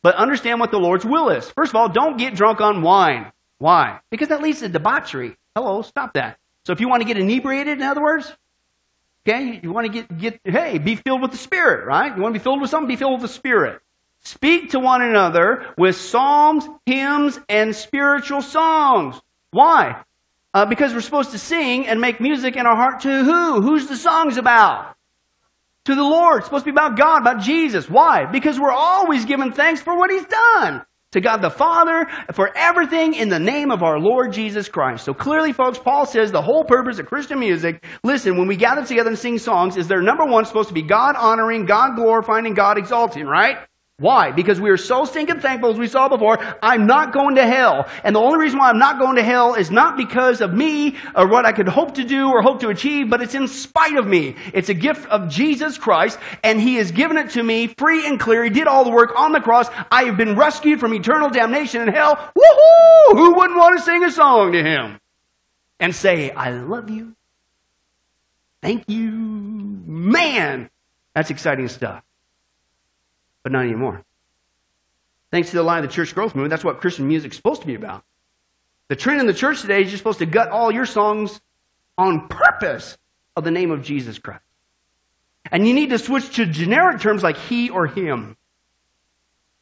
but 0.04 0.16
understand 0.16 0.60
what 0.60 0.70
the 0.70 0.78
Lord's 0.78 1.04
will 1.06 1.30
is. 1.30 1.50
First 1.50 1.70
of 1.70 1.76
all, 1.76 1.88
don't 1.88 2.18
get 2.18 2.34
drunk 2.34 2.60
on 2.60 2.82
wine. 2.82 3.32
Why? 3.56 4.00
Because 4.10 4.28
that 4.28 4.42
leads 4.42 4.60
to 4.60 4.68
debauchery. 4.68 5.34
Hello, 5.56 5.80
stop 5.80 6.12
that. 6.12 6.38
So 6.66 6.74
if 6.74 6.80
you 6.80 6.90
want 6.90 7.00
to 7.00 7.08
get 7.08 7.16
inebriated, 7.16 7.78
in 7.78 7.82
other 7.82 8.02
words, 8.02 8.30
okay, 9.26 9.60
you 9.62 9.72
want 9.72 9.86
to 9.86 9.92
get, 9.92 10.18
get, 10.18 10.40
hey, 10.44 10.78
be 10.78 10.96
filled 10.96 11.22
with 11.22 11.30
the 11.30 11.36
Spirit, 11.36 11.86
right? 11.86 12.14
You 12.14 12.22
want 12.22 12.34
to 12.34 12.38
be 12.38 12.42
filled 12.42 12.60
with 12.60 12.70
something? 12.70 12.88
Be 12.88 12.96
filled 12.96 13.20
with 13.20 13.22
the 13.22 13.34
Spirit. 13.34 13.80
Speak 14.20 14.70
to 14.70 14.80
one 14.80 15.02
another 15.02 15.74
with 15.76 15.96
psalms, 15.96 16.66
hymns, 16.86 17.38
and 17.48 17.74
spiritual 17.76 18.42
songs. 18.42 19.20
Why? 19.50 20.02
Uh, 20.52 20.66
because 20.66 20.94
we're 20.94 21.00
supposed 21.00 21.32
to 21.32 21.38
sing 21.38 21.86
and 21.86 22.00
make 22.00 22.20
music 22.20 22.56
in 22.56 22.66
our 22.66 22.76
heart 22.76 23.00
to 23.00 23.24
who? 23.24 23.60
Who's 23.60 23.86
the 23.86 23.96
songs 23.96 24.36
about? 24.36 24.94
to 25.84 25.94
the 25.94 26.02
Lord. 26.02 26.38
It's 26.38 26.46
supposed 26.46 26.64
to 26.64 26.72
be 26.72 26.74
about 26.74 26.96
God, 26.96 27.22
about 27.22 27.42
Jesus. 27.42 27.88
Why? 27.88 28.26
Because 28.26 28.58
we're 28.58 28.72
always 28.72 29.24
giving 29.24 29.52
thanks 29.52 29.82
for 29.82 29.96
what 29.96 30.10
He's 30.10 30.24
done. 30.24 30.84
To 31.14 31.20
God 31.20 31.42
the 31.42 31.50
Father 31.50 32.08
for 32.32 32.50
everything 32.56 33.14
in 33.14 33.28
the 33.28 33.38
name 33.38 33.70
of 33.70 33.84
our 33.84 34.00
Lord 34.00 34.32
Jesus 34.32 34.68
Christ. 34.68 35.04
So 35.04 35.14
clearly, 35.14 35.52
folks, 35.52 35.78
Paul 35.78 36.06
says 36.06 36.32
the 36.32 36.42
whole 36.42 36.64
purpose 36.64 36.98
of 36.98 37.06
Christian 37.06 37.38
music, 37.38 37.84
listen, 38.02 38.36
when 38.36 38.48
we 38.48 38.56
gather 38.56 38.84
together 38.84 39.10
and 39.10 39.18
sing 39.18 39.38
songs, 39.38 39.76
is 39.76 39.86
they're 39.86 40.02
number 40.02 40.24
one 40.24 40.44
supposed 40.44 40.70
to 40.70 40.74
be 40.74 40.82
God 40.82 41.14
honoring, 41.14 41.66
God 41.66 41.94
glorifying, 41.94 42.46
and 42.46 42.56
God 42.56 42.78
exalting, 42.78 43.26
right? 43.26 43.58
Why? 43.98 44.32
Because 44.32 44.60
we 44.60 44.70
are 44.70 44.76
so 44.76 45.04
stinking 45.04 45.38
thankful, 45.38 45.70
as 45.70 45.78
we 45.78 45.86
saw 45.86 46.08
before, 46.08 46.36
I'm 46.60 46.84
not 46.84 47.12
going 47.12 47.36
to 47.36 47.46
hell. 47.46 47.88
And 48.02 48.16
the 48.16 48.20
only 48.20 48.40
reason 48.40 48.58
why 48.58 48.68
I'm 48.68 48.78
not 48.80 48.98
going 48.98 49.14
to 49.16 49.22
hell 49.22 49.54
is 49.54 49.70
not 49.70 49.96
because 49.96 50.40
of 50.40 50.52
me 50.52 50.96
or 51.14 51.28
what 51.28 51.46
I 51.46 51.52
could 51.52 51.68
hope 51.68 51.94
to 51.94 52.04
do 52.04 52.28
or 52.28 52.42
hope 52.42 52.58
to 52.60 52.70
achieve, 52.70 53.08
but 53.08 53.22
it's 53.22 53.36
in 53.36 53.46
spite 53.46 53.96
of 53.96 54.04
me. 54.04 54.34
It's 54.52 54.68
a 54.68 54.74
gift 54.74 55.06
of 55.10 55.28
Jesus 55.28 55.78
Christ, 55.78 56.18
and 56.42 56.60
He 56.60 56.74
has 56.76 56.90
given 56.90 57.16
it 57.16 57.30
to 57.30 57.42
me 57.42 57.68
free 57.68 58.04
and 58.04 58.18
clear. 58.18 58.42
He 58.42 58.50
did 58.50 58.66
all 58.66 58.84
the 58.84 58.90
work 58.90 59.12
on 59.16 59.30
the 59.30 59.40
cross. 59.40 59.68
I 59.92 60.04
have 60.04 60.16
been 60.16 60.34
rescued 60.34 60.80
from 60.80 60.92
eternal 60.92 61.30
damnation 61.30 61.82
and 61.82 61.94
hell. 61.94 62.16
Woohoo! 62.16 63.12
Who 63.12 63.34
wouldn't 63.36 63.58
want 63.58 63.78
to 63.78 63.84
sing 63.84 64.02
a 64.02 64.10
song 64.10 64.52
to 64.52 64.62
Him? 64.62 64.98
And 65.78 65.94
say, 65.94 66.32
I 66.32 66.50
love 66.50 66.90
you. 66.90 67.14
Thank 68.60 68.88
you. 68.88 69.12
Man, 69.86 70.68
that's 71.14 71.30
exciting 71.30 71.68
stuff 71.68 72.02
but 73.44 73.52
not 73.52 73.64
anymore. 73.64 74.02
Thanks 75.30 75.50
to 75.50 75.56
the 75.56 75.62
lie 75.62 75.78
of 75.78 75.82
the 75.82 75.92
church 75.92 76.14
growth 76.14 76.34
movement, 76.34 76.50
that's 76.50 76.64
what 76.64 76.80
Christian 76.80 77.06
music 77.06 77.30
is 77.30 77.36
supposed 77.36 77.60
to 77.60 77.66
be 77.66 77.76
about. 77.76 78.02
The 78.88 78.96
trend 78.96 79.20
in 79.20 79.26
the 79.26 79.34
church 79.34 79.60
today 79.60 79.82
is 79.82 79.90
you're 79.90 79.98
supposed 79.98 80.18
to 80.18 80.26
gut 80.26 80.48
all 80.48 80.72
your 80.72 80.86
songs 80.86 81.40
on 81.96 82.28
purpose 82.28 82.98
of 83.36 83.44
the 83.44 83.50
name 83.50 83.70
of 83.70 83.82
Jesus 83.82 84.18
Christ. 84.18 84.42
And 85.50 85.66
you 85.68 85.74
need 85.74 85.90
to 85.90 85.98
switch 85.98 86.36
to 86.36 86.46
generic 86.46 87.00
terms 87.00 87.22
like 87.22 87.36
he 87.36 87.70
or 87.70 87.86
him. 87.86 88.36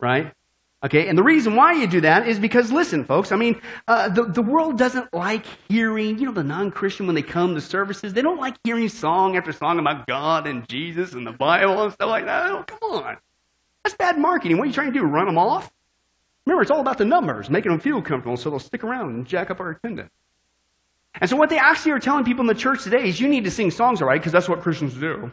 Right? 0.00 0.32
Okay, 0.84 1.06
and 1.09 1.16
the 1.16 1.22
reason 1.22 1.54
why 1.54 1.74
you 1.74 1.86
do 1.86 2.00
that 2.00 2.26
is 2.26 2.40
because, 2.40 2.72
listen, 2.72 3.04
folks, 3.04 3.30
I 3.30 3.36
mean, 3.36 3.61
uh, 3.86 4.09
the, 4.09 4.24
the 4.24 4.42
world 4.42 4.78
doesn't 4.78 5.14
like 5.14 5.46
hearing, 5.68 6.18
you 6.18 6.26
know, 6.26 6.32
the 6.32 6.42
non 6.42 6.72
Christian 6.72 7.06
when 7.06 7.14
they 7.14 7.22
come 7.22 7.54
to 7.54 7.61
services, 7.61 8.12
they 8.12 8.22
don't 8.22 8.40
like 8.40 8.56
hearing 8.64 8.88
song 8.88 9.36
after 9.36 9.52
song 9.52 9.78
about 9.78 10.09
God 10.09 10.48
and 10.48 10.68
Jesus 10.68 11.12
and 11.12 11.24
the 11.24 11.32
Bible 11.32 11.84
and 11.84 11.92
stuff 11.92 12.09
like 12.09 12.24
that. 12.24 12.50
Oh, 12.50 12.64
come 12.66 12.78
on. 12.90 13.16
That's 13.84 13.96
bad 13.96 14.18
marketing. 14.18 14.58
What 14.58 14.64
are 14.64 14.66
you 14.66 14.72
trying 14.72 14.92
to 14.92 14.98
do? 14.98 15.04
Run 15.04 15.26
them 15.26 15.38
off? 15.38 15.72
Remember, 16.46 16.62
it's 16.62 16.70
all 16.70 16.80
about 16.80 16.98
the 16.98 17.04
numbers, 17.04 17.48
making 17.50 17.70
them 17.70 17.80
feel 17.80 18.02
comfortable 18.02 18.36
so 18.36 18.50
they'll 18.50 18.58
stick 18.58 18.82
around 18.84 19.14
and 19.14 19.26
jack 19.26 19.50
up 19.50 19.60
our 19.60 19.70
attendance. 19.70 20.10
And 21.14 21.28
so 21.28 21.36
what 21.36 21.50
they 21.50 21.58
actually 21.58 21.92
are 21.92 21.98
telling 21.98 22.24
people 22.24 22.40
in 22.40 22.46
the 22.46 22.54
church 22.54 22.82
today 22.84 23.08
is 23.08 23.20
you 23.20 23.28
need 23.28 23.44
to 23.44 23.50
sing 23.50 23.70
songs, 23.70 24.00
all 24.00 24.08
right, 24.08 24.20
because 24.20 24.32
that's 24.32 24.48
what 24.48 24.60
Christians 24.60 24.94
do. 24.94 25.30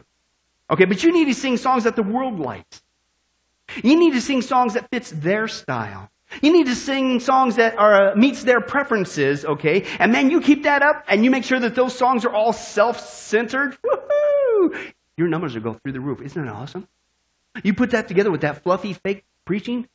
Okay, 0.70 0.86
but 0.86 1.04
you 1.04 1.12
need 1.12 1.26
to 1.26 1.34
sing 1.34 1.58
songs 1.58 1.86
that 1.86 1.96
the 1.96 2.04
world 2.04 2.40
likes. 2.40 2.84
You 3.84 3.98
need 3.98 4.14
to 4.14 4.22
sing 4.22 4.42
songs 4.42 4.74
that 4.74 4.90
fits 4.90 5.12
their 5.12 5.48
style. 5.48 6.12
You 6.42 6.52
need 6.54 6.68
to 6.68 6.76
sing 6.76 7.20
songs 7.20 7.56
that 7.56 7.78
are 7.78 8.12
uh, 8.12 8.16
meets 8.16 8.44
their 8.44 8.62
preferences, 8.62 9.46
okay? 9.46 9.86
And 9.98 10.14
then 10.14 10.30
you 10.30 10.42
keep 10.42 10.64
that 10.64 10.84
up 10.84 11.06
and 11.08 11.24
you 11.24 11.32
make 11.32 11.44
sure 11.44 11.60
that 11.60 11.74
those 11.74 11.98
songs 11.98 12.24
are 12.24 12.34
all 12.34 12.54
self-centered. 12.54 13.78
Woohoo! 13.84 14.94
Your 15.18 15.28
numbers 15.28 15.56
will 15.56 15.62
go 15.62 15.74
through 15.74 15.94
the 15.94 16.00
roof. 16.00 16.22
Isn't 16.22 16.46
that 16.46 16.52
awesome? 16.52 16.88
You 17.64 17.74
put 17.74 17.92
that 17.92 18.08
together 18.08 18.32
with 18.32 18.42
that 18.42 18.64
fluffy 18.64 18.94
fake 18.94 19.26
preaching, 19.46 19.88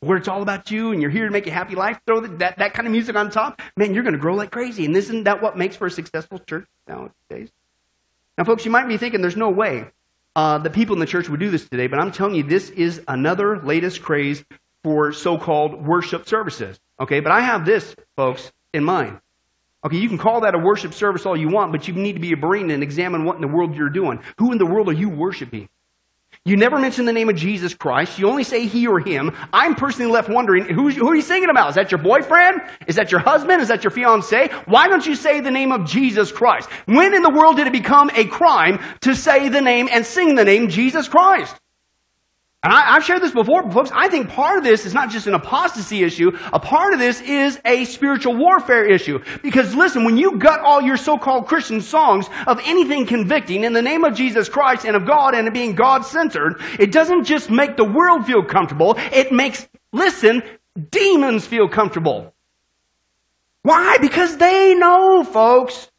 where 0.00 0.18
it's 0.18 0.28
all 0.28 0.42
about 0.42 0.70
you 0.70 0.92
and 0.92 1.00
you're 1.00 1.10
here 1.10 1.26
to 1.26 1.30
make 1.30 1.46
a 1.46 1.50
happy 1.50 1.74
life, 1.74 1.98
throw 2.06 2.20
that, 2.20 2.58
that 2.58 2.74
kind 2.74 2.86
of 2.86 2.92
music 2.92 3.16
on 3.16 3.30
top, 3.30 3.60
man, 3.76 3.94
you're 3.94 4.02
going 4.02 4.14
to 4.14 4.18
grow 4.18 4.34
like 4.34 4.50
crazy. 4.50 4.84
And 4.84 4.96
isn't 4.96 5.24
that 5.24 5.42
what 5.42 5.56
makes 5.56 5.76
for 5.76 5.86
a 5.86 5.90
successful 5.90 6.38
church 6.38 6.66
nowadays? 6.86 7.50
Now, 8.36 8.44
folks, 8.44 8.64
you 8.64 8.70
might 8.70 8.88
be 8.88 8.96
thinking 8.96 9.20
there's 9.20 9.36
no 9.36 9.50
way 9.50 9.86
uh, 10.36 10.58
the 10.58 10.70
people 10.70 10.94
in 10.94 11.00
the 11.00 11.06
church 11.06 11.28
would 11.28 11.40
do 11.40 11.50
this 11.50 11.68
today, 11.68 11.86
but 11.86 11.98
I'm 11.98 12.10
telling 12.10 12.34
you, 12.34 12.42
this 12.42 12.70
is 12.70 13.00
another 13.06 13.60
latest 13.60 14.02
craze 14.02 14.44
for 14.82 15.12
so 15.12 15.38
called 15.38 15.86
worship 15.86 16.28
services. 16.28 16.78
Okay, 17.00 17.20
but 17.20 17.32
I 17.32 17.40
have 17.40 17.64
this, 17.64 17.94
folks, 18.16 18.52
in 18.72 18.84
mind. 18.84 19.20
Okay, 19.84 19.96
you 19.96 20.08
can 20.08 20.18
call 20.18 20.40
that 20.40 20.54
a 20.54 20.58
worship 20.58 20.94
service 20.94 21.26
all 21.26 21.36
you 21.36 21.48
want, 21.48 21.70
but 21.70 21.86
you 21.86 21.94
need 21.94 22.14
to 22.14 22.20
be 22.20 22.32
a 22.32 22.36
Berean 22.36 22.72
and 22.72 22.82
examine 22.82 23.24
what 23.24 23.36
in 23.36 23.42
the 23.42 23.48
world 23.48 23.74
you're 23.74 23.90
doing. 23.90 24.20
Who 24.38 24.50
in 24.50 24.58
the 24.58 24.66
world 24.66 24.88
are 24.88 24.92
you 24.92 25.08
worshiping? 25.08 25.68
You 26.46 26.58
never 26.58 26.78
mention 26.78 27.06
the 27.06 27.12
name 27.14 27.30
of 27.30 27.36
Jesus 27.36 27.72
Christ. 27.72 28.18
You 28.18 28.28
only 28.28 28.44
say 28.44 28.66
he 28.66 28.86
or 28.86 29.00
him. 29.00 29.34
I'm 29.50 29.74
personally 29.74 30.12
left 30.12 30.28
wondering, 30.28 30.66
who, 30.66 30.90
who 30.90 31.08
are 31.08 31.14
you 31.14 31.22
singing 31.22 31.48
about? 31.48 31.70
Is 31.70 31.76
that 31.76 31.90
your 31.90 32.02
boyfriend? 32.02 32.60
Is 32.86 32.96
that 32.96 33.10
your 33.10 33.20
husband? 33.20 33.62
Is 33.62 33.68
that 33.68 33.82
your 33.82 33.90
fiance? 33.90 34.48
Why 34.66 34.88
don't 34.88 35.06
you 35.06 35.14
say 35.14 35.40
the 35.40 35.50
name 35.50 35.72
of 35.72 35.86
Jesus 35.86 36.30
Christ? 36.30 36.68
When 36.84 37.14
in 37.14 37.22
the 37.22 37.30
world 37.30 37.56
did 37.56 37.66
it 37.66 37.72
become 37.72 38.10
a 38.14 38.26
crime 38.26 38.78
to 39.00 39.14
say 39.16 39.48
the 39.48 39.62
name 39.62 39.88
and 39.90 40.04
sing 40.04 40.34
the 40.34 40.44
name 40.44 40.68
Jesus 40.68 41.08
Christ? 41.08 41.58
And 42.64 42.72
I, 42.72 42.94
have 42.94 43.04
shared 43.04 43.20
this 43.20 43.32
before, 43.32 43.70
folks. 43.70 43.90
I 43.92 44.08
think 44.08 44.30
part 44.30 44.56
of 44.56 44.64
this 44.64 44.86
is 44.86 44.94
not 44.94 45.10
just 45.10 45.26
an 45.26 45.34
apostasy 45.34 46.02
issue. 46.02 46.32
A 46.50 46.58
part 46.58 46.94
of 46.94 46.98
this 46.98 47.20
is 47.20 47.60
a 47.62 47.84
spiritual 47.84 48.36
warfare 48.36 48.86
issue. 48.86 49.22
Because 49.42 49.74
listen, 49.74 50.04
when 50.04 50.16
you 50.16 50.38
gut 50.38 50.60
all 50.60 50.80
your 50.80 50.96
so-called 50.96 51.46
Christian 51.46 51.82
songs 51.82 52.26
of 52.46 52.58
anything 52.64 53.04
convicting 53.04 53.64
in 53.64 53.74
the 53.74 53.82
name 53.82 54.02
of 54.02 54.14
Jesus 54.14 54.48
Christ 54.48 54.86
and 54.86 54.96
of 54.96 55.06
God 55.06 55.34
and 55.34 55.46
of 55.46 55.52
being 55.52 55.74
God-centered, 55.74 56.58
it 56.80 56.90
doesn't 56.90 57.24
just 57.24 57.50
make 57.50 57.76
the 57.76 57.84
world 57.84 58.24
feel 58.24 58.42
comfortable. 58.42 58.94
It 59.12 59.30
makes, 59.30 59.68
listen, 59.92 60.42
demons 60.90 61.46
feel 61.46 61.68
comfortable. 61.68 62.32
Why? 63.60 63.98
Because 64.00 64.38
they 64.38 64.74
know, 64.74 65.22
folks. 65.22 65.90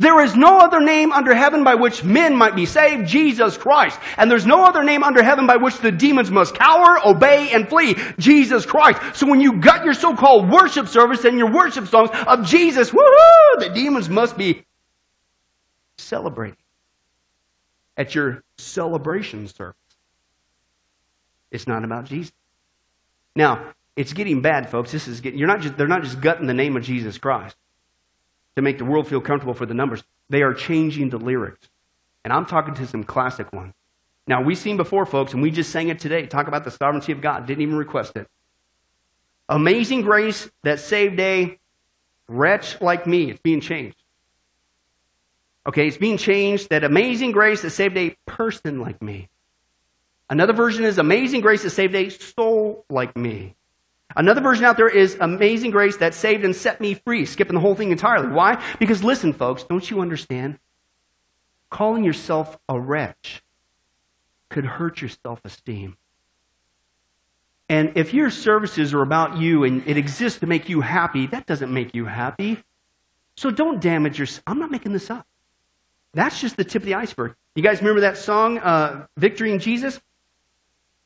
There 0.00 0.20
is 0.20 0.36
no 0.36 0.58
other 0.58 0.78
name 0.78 1.10
under 1.10 1.34
heaven 1.34 1.64
by 1.64 1.74
which 1.74 2.04
men 2.04 2.36
might 2.36 2.54
be 2.54 2.66
saved, 2.66 3.08
Jesus 3.08 3.56
Christ. 3.56 3.98
And 4.16 4.30
there's 4.30 4.46
no 4.46 4.64
other 4.64 4.84
name 4.84 5.02
under 5.02 5.24
heaven 5.24 5.46
by 5.46 5.56
which 5.56 5.78
the 5.78 5.90
demons 5.90 6.30
must 6.30 6.54
cower, 6.54 7.04
obey, 7.04 7.50
and 7.50 7.68
flee, 7.68 7.96
Jesus 8.16 8.64
Christ. 8.64 9.16
So 9.16 9.26
when 9.26 9.40
you 9.40 9.54
got 9.54 9.84
your 9.84 9.94
so-called 9.94 10.50
worship 10.50 10.86
service 10.86 11.24
and 11.24 11.36
your 11.36 11.50
worship 11.50 11.88
songs 11.88 12.10
of 12.28 12.46
Jesus, 12.46 12.90
woohoo, 12.90 13.58
the 13.58 13.70
demons 13.74 14.08
must 14.08 14.38
be 14.38 14.64
celebrating 15.96 16.56
at 17.96 18.14
your 18.14 18.44
celebration 18.56 19.48
service. 19.48 19.74
It's 21.50 21.66
not 21.66 21.82
about 21.82 22.04
Jesus. 22.04 22.32
Now, 23.34 23.72
it's 23.96 24.12
getting 24.12 24.42
bad, 24.42 24.70
folks. 24.70 24.92
This 24.92 25.08
is 25.08 25.20
getting, 25.20 25.40
you're 25.40 25.48
not 25.48 25.60
just, 25.60 25.76
they're 25.76 25.88
not 25.88 26.04
just 26.04 26.20
gutting 26.20 26.46
the 26.46 26.54
name 26.54 26.76
of 26.76 26.84
Jesus 26.84 27.18
Christ 27.18 27.56
to 28.58 28.62
make 28.62 28.78
the 28.78 28.84
world 28.84 29.06
feel 29.06 29.20
comfortable 29.20 29.54
for 29.54 29.66
the 29.66 29.74
numbers. 29.74 30.02
They 30.30 30.42
are 30.42 30.52
changing 30.52 31.10
the 31.10 31.16
lyrics. 31.16 31.68
And 32.24 32.32
I'm 32.32 32.44
talking 32.44 32.74
to 32.74 32.88
some 32.88 33.04
classic 33.04 33.52
ones. 33.52 33.72
Now, 34.26 34.42
we've 34.42 34.58
seen 34.58 34.76
before, 34.76 35.06
folks, 35.06 35.32
and 35.32 35.40
we 35.40 35.52
just 35.52 35.70
sang 35.70 35.90
it 35.90 36.00
today. 36.00 36.26
Talk 36.26 36.48
about 36.48 36.64
the 36.64 36.72
sovereignty 36.72 37.12
of 37.12 37.20
God. 37.20 37.46
Didn't 37.46 37.62
even 37.62 37.76
request 37.76 38.16
it. 38.16 38.26
Amazing 39.48 40.02
grace 40.02 40.50
that 40.64 40.80
saved 40.80 41.20
a 41.20 41.56
wretch 42.26 42.80
like 42.80 43.06
me. 43.06 43.30
It's 43.30 43.40
being 43.40 43.60
changed. 43.60 43.96
Okay, 45.64 45.86
it's 45.86 45.96
being 45.96 46.18
changed. 46.18 46.70
That 46.70 46.82
amazing 46.82 47.30
grace 47.30 47.62
that 47.62 47.70
saved 47.70 47.96
a 47.96 48.16
person 48.26 48.80
like 48.80 49.00
me. 49.00 49.28
Another 50.28 50.52
version 50.52 50.84
is 50.84 50.98
amazing 50.98 51.42
grace 51.42 51.62
that 51.62 51.70
saved 51.70 51.94
a 51.94 52.08
soul 52.10 52.84
like 52.90 53.16
me. 53.16 53.54
Another 54.16 54.40
version 54.40 54.64
out 54.64 54.76
there 54.76 54.88
is 54.88 55.16
Amazing 55.20 55.70
Grace 55.70 55.98
that 55.98 56.14
saved 56.14 56.44
and 56.44 56.56
set 56.56 56.80
me 56.80 56.94
free, 56.94 57.26
skipping 57.26 57.54
the 57.54 57.60
whole 57.60 57.74
thing 57.74 57.90
entirely. 57.90 58.28
Why? 58.28 58.62
Because 58.78 59.04
listen, 59.04 59.32
folks, 59.32 59.64
don't 59.64 59.88
you 59.90 60.00
understand? 60.00 60.58
Calling 61.70 62.04
yourself 62.04 62.58
a 62.68 62.80
wretch 62.80 63.42
could 64.48 64.64
hurt 64.64 65.00
your 65.02 65.10
self 65.10 65.40
esteem. 65.44 65.96
And 67.68 67.92
if 67.96 68.14
your 68.14 68.30
services 68.30 68.94
are 68.94 69.02
about 69.02 69.36
you 69.36 69.64
and 69.64 69.86
it 69.86 69.98
exists 69.98 70.40
to 70.40 70.46
make 70.46 70.70
you 70.70 70.80
happy, 70.80 71.26
that 71.26 71.44
doesn't 71.44 71.72
make 71.72 71.94
you 71.94 72.06
happy. 72.06 72.62
So 73.36 73.50
don't 73.50 73.80
damage 73.80 74.18
your. 74.18 74.26
I'm 74.46 74.58
not 74.58 74.70
making 74.70 74.94
this 74.94 75.10
up. 75.10 75.26
That's 76.14 76.40
just 76.40 76.56
the 76.56 76.64
tip 76.64 76.82
of 76.82 76.86
the 76.86 76.94
iceberg. 76.94 77.34
You 77.54 77.62
guys 77.62 77.80
remember 77.80 78.00
that 78.00 78.16
song, 78.16 78.58
uh, 78.58 79.06
Victory 79.18 79.52
in 79.52 79.58
Jesus? 79.58 80.00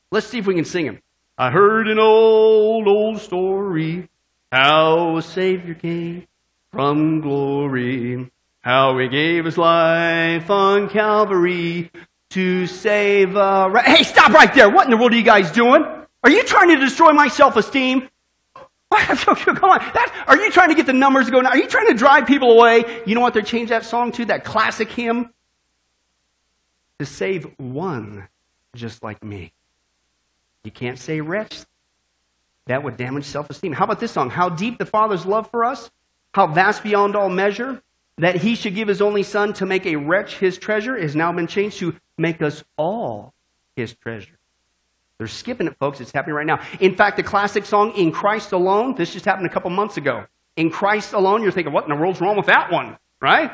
Let's 0.09 0.27
see 0.27 0.37
if 0.37 0.47
we 0.47 0.55
can 0.55 0.65
sing 0.65 0.87
it. 0.87 1.03
I 1.37 1.49
heard 1.49 1.87
an 1.87 1.97
old, 1.97 2.87
old 2.87 3.19
story 3.19 4.07
how 4.51 5.17
a 5.17 5.21
Savior 5.23 5.73
came 5.73 6.27
from 6.71 7.21
glory, 7.21 8.29
how 8.61 8.95
he 8.99 9.07
gave 9.07 9.45
his 9.45 9.57
life 9.57 10.47
on 10.51 10.89
Calvary 10.89 11.89
to 12.29 12.67
save 12.67 13.35
a. 13.35 13.67
Ra- 13.67 13.81
hey, 13.81 14.03
stop 14.03 14.31
right 14.31 14.53
there! 14.53 14.69
What 14.69 14.85
in 14.85 14.91
the 14.91 14.97
world 14.97 15.13
are 15.13 15.15
you 15.15 15.23
guys 15.23 15.51
doing? 15.51 15.83
Are 16.23 16.29
you 16.29 16.43
trying 16.43 16.69
to 16.69 16.75
destroy 16.75 17.13
my 17.13 17.29
self-esteem? 17.29 18.07
Come 18.91 19.69
on. 19.71 19.79
That, 19.79 20.25
are 20.27 20.37
you 20.37 20.51
trying 20.51 20.69
to 20.69 20.75
get 20.75 20.85
the 20.85 20.93
numbers 20.93 21.31
going? 21.31 21.47
Are 21.47 21.57
you 21.57 21.67
trying 21.67 21.87
to 21.87 21.95
drive 21.95 22.27
people 22.27 22.51
away? 22.51 23.01
You 23.07 23.15
know 23.15 23.21
what 23.21 23.33
they 23.33 23.41
changed 23.41 23.71
that 23.71 23.85
song 23.85 24.11
to? 24.13 24.25
That 24.25 24.43
classic 24.43 24.91
hymn? 24.91 25.33
To 26.99 27.07
save 27.07 27.47
one 27.57 28.27
just 28.75 29.01
like 29.01 29.23
me. 29.23 29.51
You 30.63 30.71
can't 30.71 30.97
say 30.99 31.21
wretch. 31.21 31.59
That 32.67 32.83
would 32.83 32.95
damage 32.95 33.25
self 33.25 33.49
esteem. 33.49 33.73
How 33.73 33.85
about 33.85 33.99
this 33.99 34.11
song? 34.11 34.29
How 34.29 34.49
deep 34.49 34.77
the 34.77 34.85
Father's 34.85 35.25
love 35.25 35.49
for 35.51 35.65
us, 35.65 35.91
how 36.33 36.47
vast 36.47 36.83
beyond 36.83 37.15
all 37.15 37.29
measure, 37.29 37.81
that 38.17 38.35
he 38.37 38.55
should 38.55 38.75
give 38.75 38.87
his 38.87 39.01
only 39.01 39.23
Son 39.23 39.53
to 39.53 39.65
make 39.65 39.85
a 39.85 39.97
wretch 39.97 40.37
his 40.37 40.57
treasure, 40.57 40.99
has 40.99 41.15
now 41.15 41.31
been 41.33 41.47
changed 41.47 41.79
to 41.79 41.95
make 42.17 42.41
us 42.41 42.63
all 42.77 43.33
his 43.75 43.93
treasure. 43.93 44.37
They're 45.17 45.27
skipping 45.27 45.67
it, 45.67 45.77
folks. 45.77 45.99
It's 45.99 46.11
happening 46.11 46.35
right 46.35 46.45
now. 46.45 46.61
In 46.79 46.95
fact, 46.95 47.17
the 47.17 47.23
classic 47.23 47.65
song, 47.65 47.91
In 47.97 48.11
Christ 48.11 48.51
Alone, 48.51 48.95
this 48.95 49.13
just 49.13 49.25
happened 49.25 49.47
a 49.47 49.49
couple 49.49 49.69
months 49.69 49.97
ago. 49.97 50.25
In 50.55 50.69
Christ 50.69 51.13
Alone, 51.13 51.43
you're 51.43 51.51
thinking, 51.51 51.73
what 51.73 51.83
in 51.83 51.89
the 51.89 51.95
world's 51.95 52.21
wrong 52.21 52.37
with 52.37 52.45
that 52.45 52.71
one? 52.71 52.97
Right? 53.21 53.51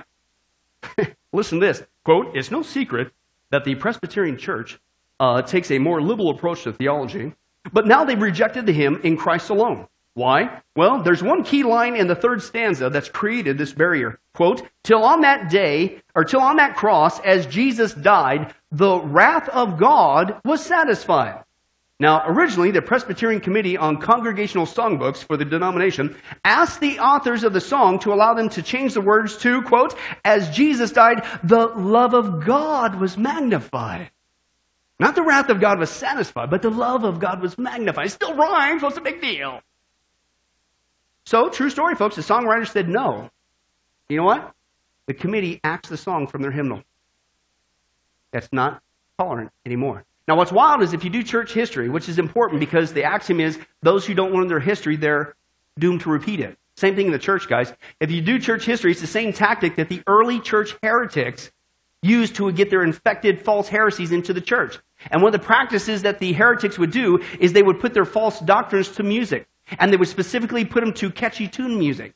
Listen 1.33 1.59
to 1.59 1.65
this. 1.65 1.83
Quote, 2.03 2.35
It's 2.35 2.51
no 2.51 2.61
secret 2.61 3.11
that 3.51 3.63
the 3.63 3.75
Presbyterian 3.75 4.37
Church 4.37 4.79
uh, 5.19 5.41
takes 5.41 5.71
a 5.71 5.79
more 5.79 6.01
liberal 6.01 6.29
approach 6.29 6.63
to 6.63 6.73
theology, 6.73 7.33
but 7.73 7.87
now 7.87 8.05
they've 8.05 8.21
rejected 8.21 8.65
the 8.65 8.73
hymn 8.73 9.01
in 9.03 9.17
Christ 9.17 9.49
alone. 9.49 9.87
Why? 10.13 10.61
Well, 10.75 11.01
there's 11.01 11.23
one 11.23 11.43
key 11.43 11.63
line 11.63 11.95
in 11.95 12.07
the 12.07 12.15
third 12.15 12.41
stanza 12.41 12.89
that's 12.89 13.09
created 13.09 13.57
this 13.57 13.71
barrier. 13.71 14.19
Quote, 14.33 14.67
till 14.83 15.03
on 15.03 15.21
that 15.21 15.49
day, 15.49 16.01
or 16.15 16.23
till 16.23 16.41
on 16.41 16.57
that 16.57 16.75
cross, 16.75 17.19
as 17.21 17.45
Jesus 17.45 17.93
died, 17.93 18.53
the 18.71 18.99
wrath 18.99 19.47
of 19.49 19.77
God 19.77 20.41
was 20.43 20.65
satisfied. 20.65 21.43
Now, 22.01 22.23
originally, 22.25 22.71
the 22.71 22.81
Presbyterian 22.81 23.41
Committee 23.41 23.75
on 23.75 23.97
Congregational 23.97 24.65
Songbooks 24.65 25.23
for 25.23 25.35
the 25.35 25.43
denomination 25.43 26.15
asked 26.45 26.79
the 26.79 26.99
authors 26.99 27.43
of 27.43 27.51
the 27.51 27.59
song 27.59 27.99
to 27.99 28.13
allow 28.13 28.33
them 28.33 28.47
to 28.49 28.61
change 28.61 28.93
the 28.93 29.01
words 29.01 29.37
to, 29.39 29.61
quote, 29.63 29.95
as 30.23 30.49
Jesus 30.49 30.91
died, 30.91 31.25
the 31.43 31.67
love 31.67 32.13
of 32.13 32.45
God 32.45 32.95
was 32.95 33.17
magnified. 33.17 34.11
Not 34.99 35.15
the 35.15 35.23
wrath 35.23 35.49
of 35.49 35.61
God 35.61 35.79
was 35.79 35.89
satisfied, 35.89 36.49
but 36.49 36.61
the 36.61 36.69
love 36.69 37.05
of 37.05 37.19
God 37.19 37.41
was 37.41 37.57
magnified. 37.57 38.07
It 38.07 38.11
still 38.11 38.35
rhymes. 38.35 38.83
What's 38.83 38.95
the 38.95 39.01
big 39.01 39.21
deal? 39.21 39.61
So, 41.25 41.47
true 41.49 41.69
story, 41.69 41.95
folks. 41.95 42.15
The 42.15 42.21
songwriter 42.21 42.67
said 42.67 42.89
no. 42.89 43.29
You 44.09 44.17
know 44.17 44.23
what? 44.23 44.53
The 45.05 45.13
committee 45.13 45.61
axed 45.63 45.89
the 45.89 45.97
song 45.97 46.27
from 46.27 46.41
their 46.41 46.51
hymnal. 46.51 46.83
That's 48.31 48.49
not 48.51 48.81
tolerant 49.17 49.51
anymore. 49.65 50.03
Now, 50.27 50.35
what's 50.35 50.51
wild 50.51 50.81
is 50.81 50.93
if 50.93 51.03
you 51.03 51.09
do 51.09 51.23
church 51.23 51.53
history, 51.53 51.89
which 51.89 52.09
is 52.09 52.19
important 52.19 52.59
because 52.59 52.93
the 52.93 53.03
axiom 53.03 53.39
is 53.39 53.57
those 53.81 54.05
who 54.05 54.13
don't 54.13 54.33
learn 54.33 54.47
their 54.47 54.59
history, 54.59 54.95
they're 54.95 55.35
doomed 55.79 56.01
to 56.01 56.09
repeat 56.09 56.39
it. 56.39 56.57
Same 56.75 56.95
thing 56.95 57.07
in 57.07 57.11
the 57.11 57.19
church, 57.19 57.47
guys. 57.47 57.73
If 57.99 58.11
you 58.11 58.21
do 58.21 58.37
church 58.37 58.65
history, 58.65 58.91
it's 58.91 59.01
the 59.01 59.07
same 59.07 59.33
tactic 59.33 59.77
that 59.77 59.89
the 59.89 60.01
early 60.07 60.39
church 60.39 60.75
heretics 60.83 61.51
used 62.01 62.35
to 62.35 62.51
get 62.51 62.69
their 62.69 62.83
infected 62.83 63.41
false 63.43 63.67
heresies 63.67 64.11
into 64.11 64.33
the 64.33 64.41
church. 64.41 64.79
And 65.11 65.21
one 65.21 65.33
of 65.33 65.39
the 65.39 65.45
practices 65.45 66.01
that 66.03 66.19
the 66.19 66.33
heretics 66.33 66.77
would 66.77 66.91
do 66.91 67.19
is 67.39 67.53
they 67.53 67.63
would 67.63 67.79
put 67.79 67.93
their 67.93 68.05
false 68.05 68.39
doctrines 68.39 68.89
to 68.89 69.03
music. 69.03 69.47
And 69.77 69.93
they 69.93 69.97
would 69.97 70.07
specifically 70.07 70.65
put 70.65 70.83
them 70.83 70.93
to 70.93 71.11
catchy 71.11 71.47
tune 71.47 71.77
music. 71.77 72.13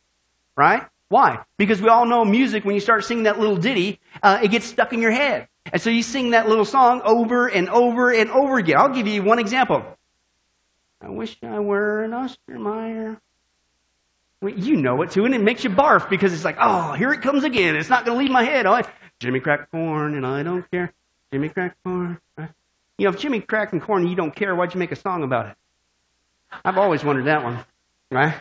Right? 0.55 0.83
Why? 1.09 1.43
Because 1.57 1.81
we 1.81 1.89
all 1.89 2.05
know 2.05 2.25
music, 2.25 2.65
when 2.65 2.75
you 2.75 2.81
start 2.81 3.05
singing 3.05 3.23
that 3.23 3.39
little 3.39 3.57
ditty, 3.57 3.99
uh, 4.21 4.39
it 4.41 4.49
gets 4.49 4.65
stuck 4.65 4.93
in 4.93 5.01
your 5.01 5.11
head. 5.11 5.47
And 5.71 5.81
so 5.81 5.89
you 5.89 6.01
sing 6.01 6.31
that 6.31 6.49
little 6.49 6.65
song 6.65 7.01
over 7.05 7.47
and 7.47 7.69
over 7.69 8.11
and 8.11 8.29
over 8.31 8.57
again. 8.57 8.77
I'll 8.77 8.93
give 8.93 9.07
you 9.07 9.23
one 9.23 9.39
example. 9.39 9.85
I 11.01 11.09
wish 11.09 11.37
I 11.43 11.59
were 11.59 12.03
an 12.03 12.13
Oscar 12.13 12.57
Mayer. 12.57 13.21
Well, 14.41 14.53
you 14.53 14.75
know 14.75 15.01
it 15.03 15.11
too, 15.11 15.25
and 15.25 15.33
it 15.33 15.41
makes 15.41 15.63
you 15.63 15.69
barf 15.69 16.09
because 16.09 16.33
it's 16.33 16.43
like, 16.43 16.57
oh, 16.59 16.93
here 16.93 17.13
it 17.13 17.21
comes 17.21 17.43
again. 17.43 17.75
It's 17.75 17.89
not 17.89 18.05
going 18.05 18.17
to 18.17 18.23
leave 18.23 18.31
my 18.31 18.43
head. 18.43 18.65
Oh, 18.65 18.81
Jimmy 19.19 19.39
crack 19.39 19.71
corn, 19.71 20.15
and 20.15 20.25
I 20.25 20.43
don't 20.43 20.69
care. 20.69 20.91
Jimmy 21.31 21.49
crack 21.49 21.77
corn. 21.83 22.19
You 22.97 23.05
know, 23.05 23.13
if 23.13 23.19
Jimmy 23.19 23.41
cracked 23.41 23.79
corn 23.81 24.07
you 24.07 24.15
don't 24.15 24.35
care, 24.35 24.55
why'd 24.55 24.73
you 24.73 24.79
make 24.79 24.91
a 24.91 24.95
song 24.95 25.23
about 25.23 25.47
it? 25.47 25.55
I've 26.63 26.77
always 26.77 27.03
wondered 27.03 27.25
that 27.25 27.43
one, 27.43 27.59
right? 28.11 28.35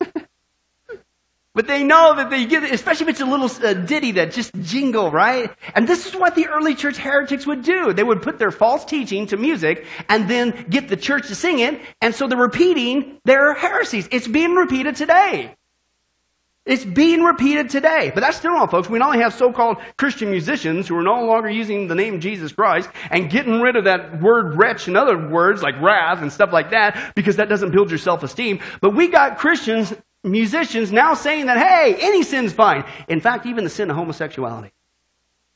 but 1.54 1.66
they 1.66 1.82
know 1.82 2.14
that 2.14 2.30
they 2.30 2.46
get 2.46 2.62
it, 2.62 2.72
especially 2.72 3.04
if 3.04 3.10
it's 3.10 3.20
a 3.20 3.26
little 3.26 3.50
uh, 3.66 3.74
ditty 3.74 4.12
that 4.12 4.32
just 4.32 4.54
jingle, 4.62 5.10
right? 5.10 5.50
And 5.74 5.88
this 5.88 6.06
is 6.06 6.14
what 6.14 6.36
the 6.36 6.46
early 6.46 6.76
church 6.76 6.96
heretics 6.96 7.46
would 7.46 7.64
do. 7.64 7.92
They 7.92 8.04
would 8.04 8.22
put 8.22 8.38
their 8.38 8.52
false 8.52 8.84
teaching 8.84 9.26
to 9.26 9.36
music 9.36 9.84
and 10.08 10.30
then 10.30 10.66
get 10.70 10.88
the 10.88 10.96
church 10.96 11.26
to 11.28 11.34
sing 11.34 11.58
it, 11.58 11.80
and 12.00 12.14
so 12.14 12.28
they're 12.28 12.38
repeating 12.38 13.18
their 13.24 13.54
heresies. 13.54 14.08
It's 14.12 14.28
being 14.28 14.54
repeated 14.54 14.94
today. 14.94 15.56
It's 16.70 16.84
being 16.84 17.24
repeated 17.24 17.68
today. 17.68 18.12
But 18.14 18.20
that's 18.20 18.36
still 18.36 18.52
not, 18.52 18.70
folks. 18.70 18.88
We 18.88 19.00
not 19.00 19.08
only 19.08 19.22
have 19.22 19.34
so-called 19.34 19.78
Christian 19.96 20.30
musicians 20.30 20.86
who 20.86 20.96
are 20.96 21.02
no 21.02 21.24
longer 21.24 21.50
using 21.50 21.88
the 21.88 21.96
name 21.96 22.20
Jesus 22.20 22.52
Christ 22.52 22.88
and 23.10 23.28
getting 23.28 23.60
rid 23.60 23.74
of 23.74 23.84
that 23.86 24.22
word 24.22 24.54
wretch 24.54 24.86
and 24.86 24.96
other 24.96 25.18
words 25.18 25.64
like 25.64 25.74
wrath 25.82 26.22
and 26.22 26.32
stuff 26.32 26.52
like 26.52 26.70
that 26.70 27.16
because 27.16 27.36
that 27.36 27.48
doesn't 27.48 27.72
build 27.72 27.90
your 27.90 27.98
self-esteem. 27.98 28.60
But 28.80 28.94
we 28.94 29.08
got 29.08 29.36
Christians, 29.36 29.92
musicians 30.22 30.92
now 30.92 31.14
saying 31.14 31.46
that, 31.46 31.58
hey, 31.58 31.96
any 31.98 32.22
sin's 32.22 32.52
fine. 32.52 32.84
In 33.08 33.20
fact, 33.20 33.46
even 33.46 33.64
the 33.64 33.70
sin 33.70 33.90
of 33.90 33.96
homosexuality. 33.96 34.70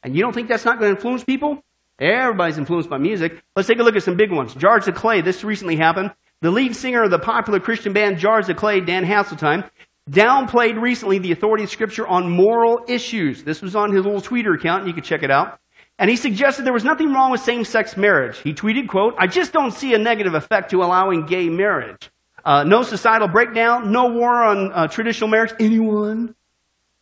And 0.02 0.16
you 0.16 0.20
don't 0.20 0.32
think 0.32 0.48
that's 0.48 0.64
not 0.64 0.80
going 0.80 0.90
to 0.90 0.96
influence 0.96 1.22
people? 1.22 1.62
Everybody's 2.00 2.58
influenced 2.58 2.90
by 2.90 2.98
music. 2.98 3.40
Let's 3.54 3.68
take 3.68 3.78
a 3.78 3.84
look 3.84 3.94
at 3.94 4.02
some 4.02 4.16
big 4.16 4.32
ones. 4.32 4.52
Jars 4.52 4.88
of 4.88 4.96
Clay. 4.96 5.20
This 5.20 5.44
recently 5.44 5.76
happened. 5.76 6.12
The 6.40 6.50
lead 6.50 6.74
singer 6.74 7.04
of 7.04 7.12
the 7.12 7.20
popular 7.20 7.60
Christian 7.60 7.92
band 7.92 8.18
Jars 8.18 8.48
of 8.48 8.56
Clay, 8.56 8.80
Dan 8.80 9.06
Haseltine, 9.06 9.70
downplayed 10.10 10.80
recently 10.80 11.18
the 11.18 11.32
authority 11.32 11.64
of 11.64 11.70
Scripture 11.70 12.06
on 12.06 12.30
moral 12.30 12.84
issues. 12.88 13.42
This 13.42 13.62
was 13.62 13.74
on 13.74 13.94
his 13.94 14.04
little 14.04 14.20
Twitter 14.20 14.52
account. 14.52 14.80
and 14.80 14.88
You 14.88 14.94
can 14.94 15.02
check 15.02 15.22
it 15.22 15.30
out. 15.30 15.58
And 15.98 16.10
he 16.10 16.16
suggested 16.16 16.66
there 16.66 16.72
was 16.72 16.84
nothing 16.84 17.12
wrong 17.12 17.30
with 17.30 17.40
same-sex 17.40 17.96
marriage. 17.96 18.38
He 18.38 18.52
tweeted, 18.52 18.88
quote, 18.88 19.14
I 19.18 19.28
just 19.28 19.52
don't 19.52 19.70
see 19.70 19.94
a 19.94 19.98
negative 19.98 20.34
effect 20.34 20.70
to 20.70 20.82
allowing 20.82 21.26
gay 21.26 21.48
marriage. 21.48 22.10
Uh, 22.44 22.64
no 22.64 22.82
societal 22.82 23.28
breakdown, 23.28 23.92
no 23.92 24.08
war 24.08 24.42
on 24.42 24.72
uh, 24.72 24.88
traditional 24.88 25.30
marriage. 25.30 25.52
Anyone? 25.60 26.34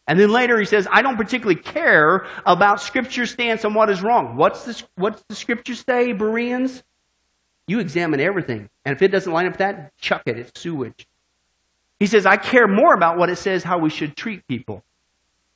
And 0.07 0.21
then 0.21 0.31
later 0.31 0.59
he 0.59 0.67
says, 0.67 0.87
I 0.91 1.01
don't 1.01 1.17
particularly 1.17 1.61
care 1.61 2.27
about 2.45 2.81
Scripture's 2.81 3.31
stance 3.31 3.65
on 3.65 3.73
what 3.73 3.89
is 3.89 4.03
wrong. 4.03 4.37
What's 4.37 4.65
the, 4.65 4.83
what's 4.97 5.23
the 5.29 5.35
Scripture 5.35 5.75
say, 5.75 6.13
Bereans? 6.13 6.83
You 7.67 7.79
examine 7.81 8.21
everything. 8.21 8.69
And 8.85 8.95
if 8.95 9.01
it 9.01 9.09
doesn't 9.09 9.33
line 9.33 9.47
up 9.47 9.53
with 9.53 9.59
that, 9.59 9.97
chuck 9.97 10.23
it. 10.27 10.39
It's 10.39 10.61
sewage. 10.61 11.07
He 12.03 12.09
says, 12.09 12.27
I 12.27 12.37
care 12.37 12.67
more 12.67 12.95
about 12.95 13.17
what 13.17 13.31
it 13.31 13.37
says 13.37 13.63
how 13.63 13.79
we 13.79 13.89
should 13.89 14.17
treat 14.17 14.45
people. 14.49 14.83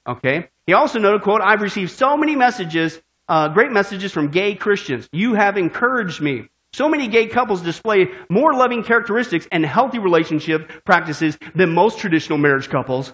Okay? 0.06 0.48
He 0.64 0.74
also 0.74 1.00
noted, 1.00 1.22
quote, 1.22 1.40
I've 1.42 1.60
received 1.60 1.90
so 1.90 2.16
many 2.16 2.36
messages 2.36 3.00
uh, 3.28 3.48
great 3.48 3.72
messages 3.72 4.12
from 4.12 4.28
gay 4.28 4.54
Christians. 4.54 5.08
You 5.10 5.34
have 5.34 5.56
encouraged 5.56 6.20
me. 6.20 6.48
So 6.72 6.88
many 6.88 7.08
gay 7.08 7.26
couples 7.26 7.62
display 7.62 8.06
more 8.28 8.54
loving 8.54 8.84
characteristics 8.84 9.48
and 9.50 9.66
healthy 9.66 9.98
relationship 9.98 10.84
practices 10.84 11.36
than 11.56 11.74
most 11.74 11.98
traditional 11.98 12.38
marriage 12.38 12.68
couples. 12.68 13.12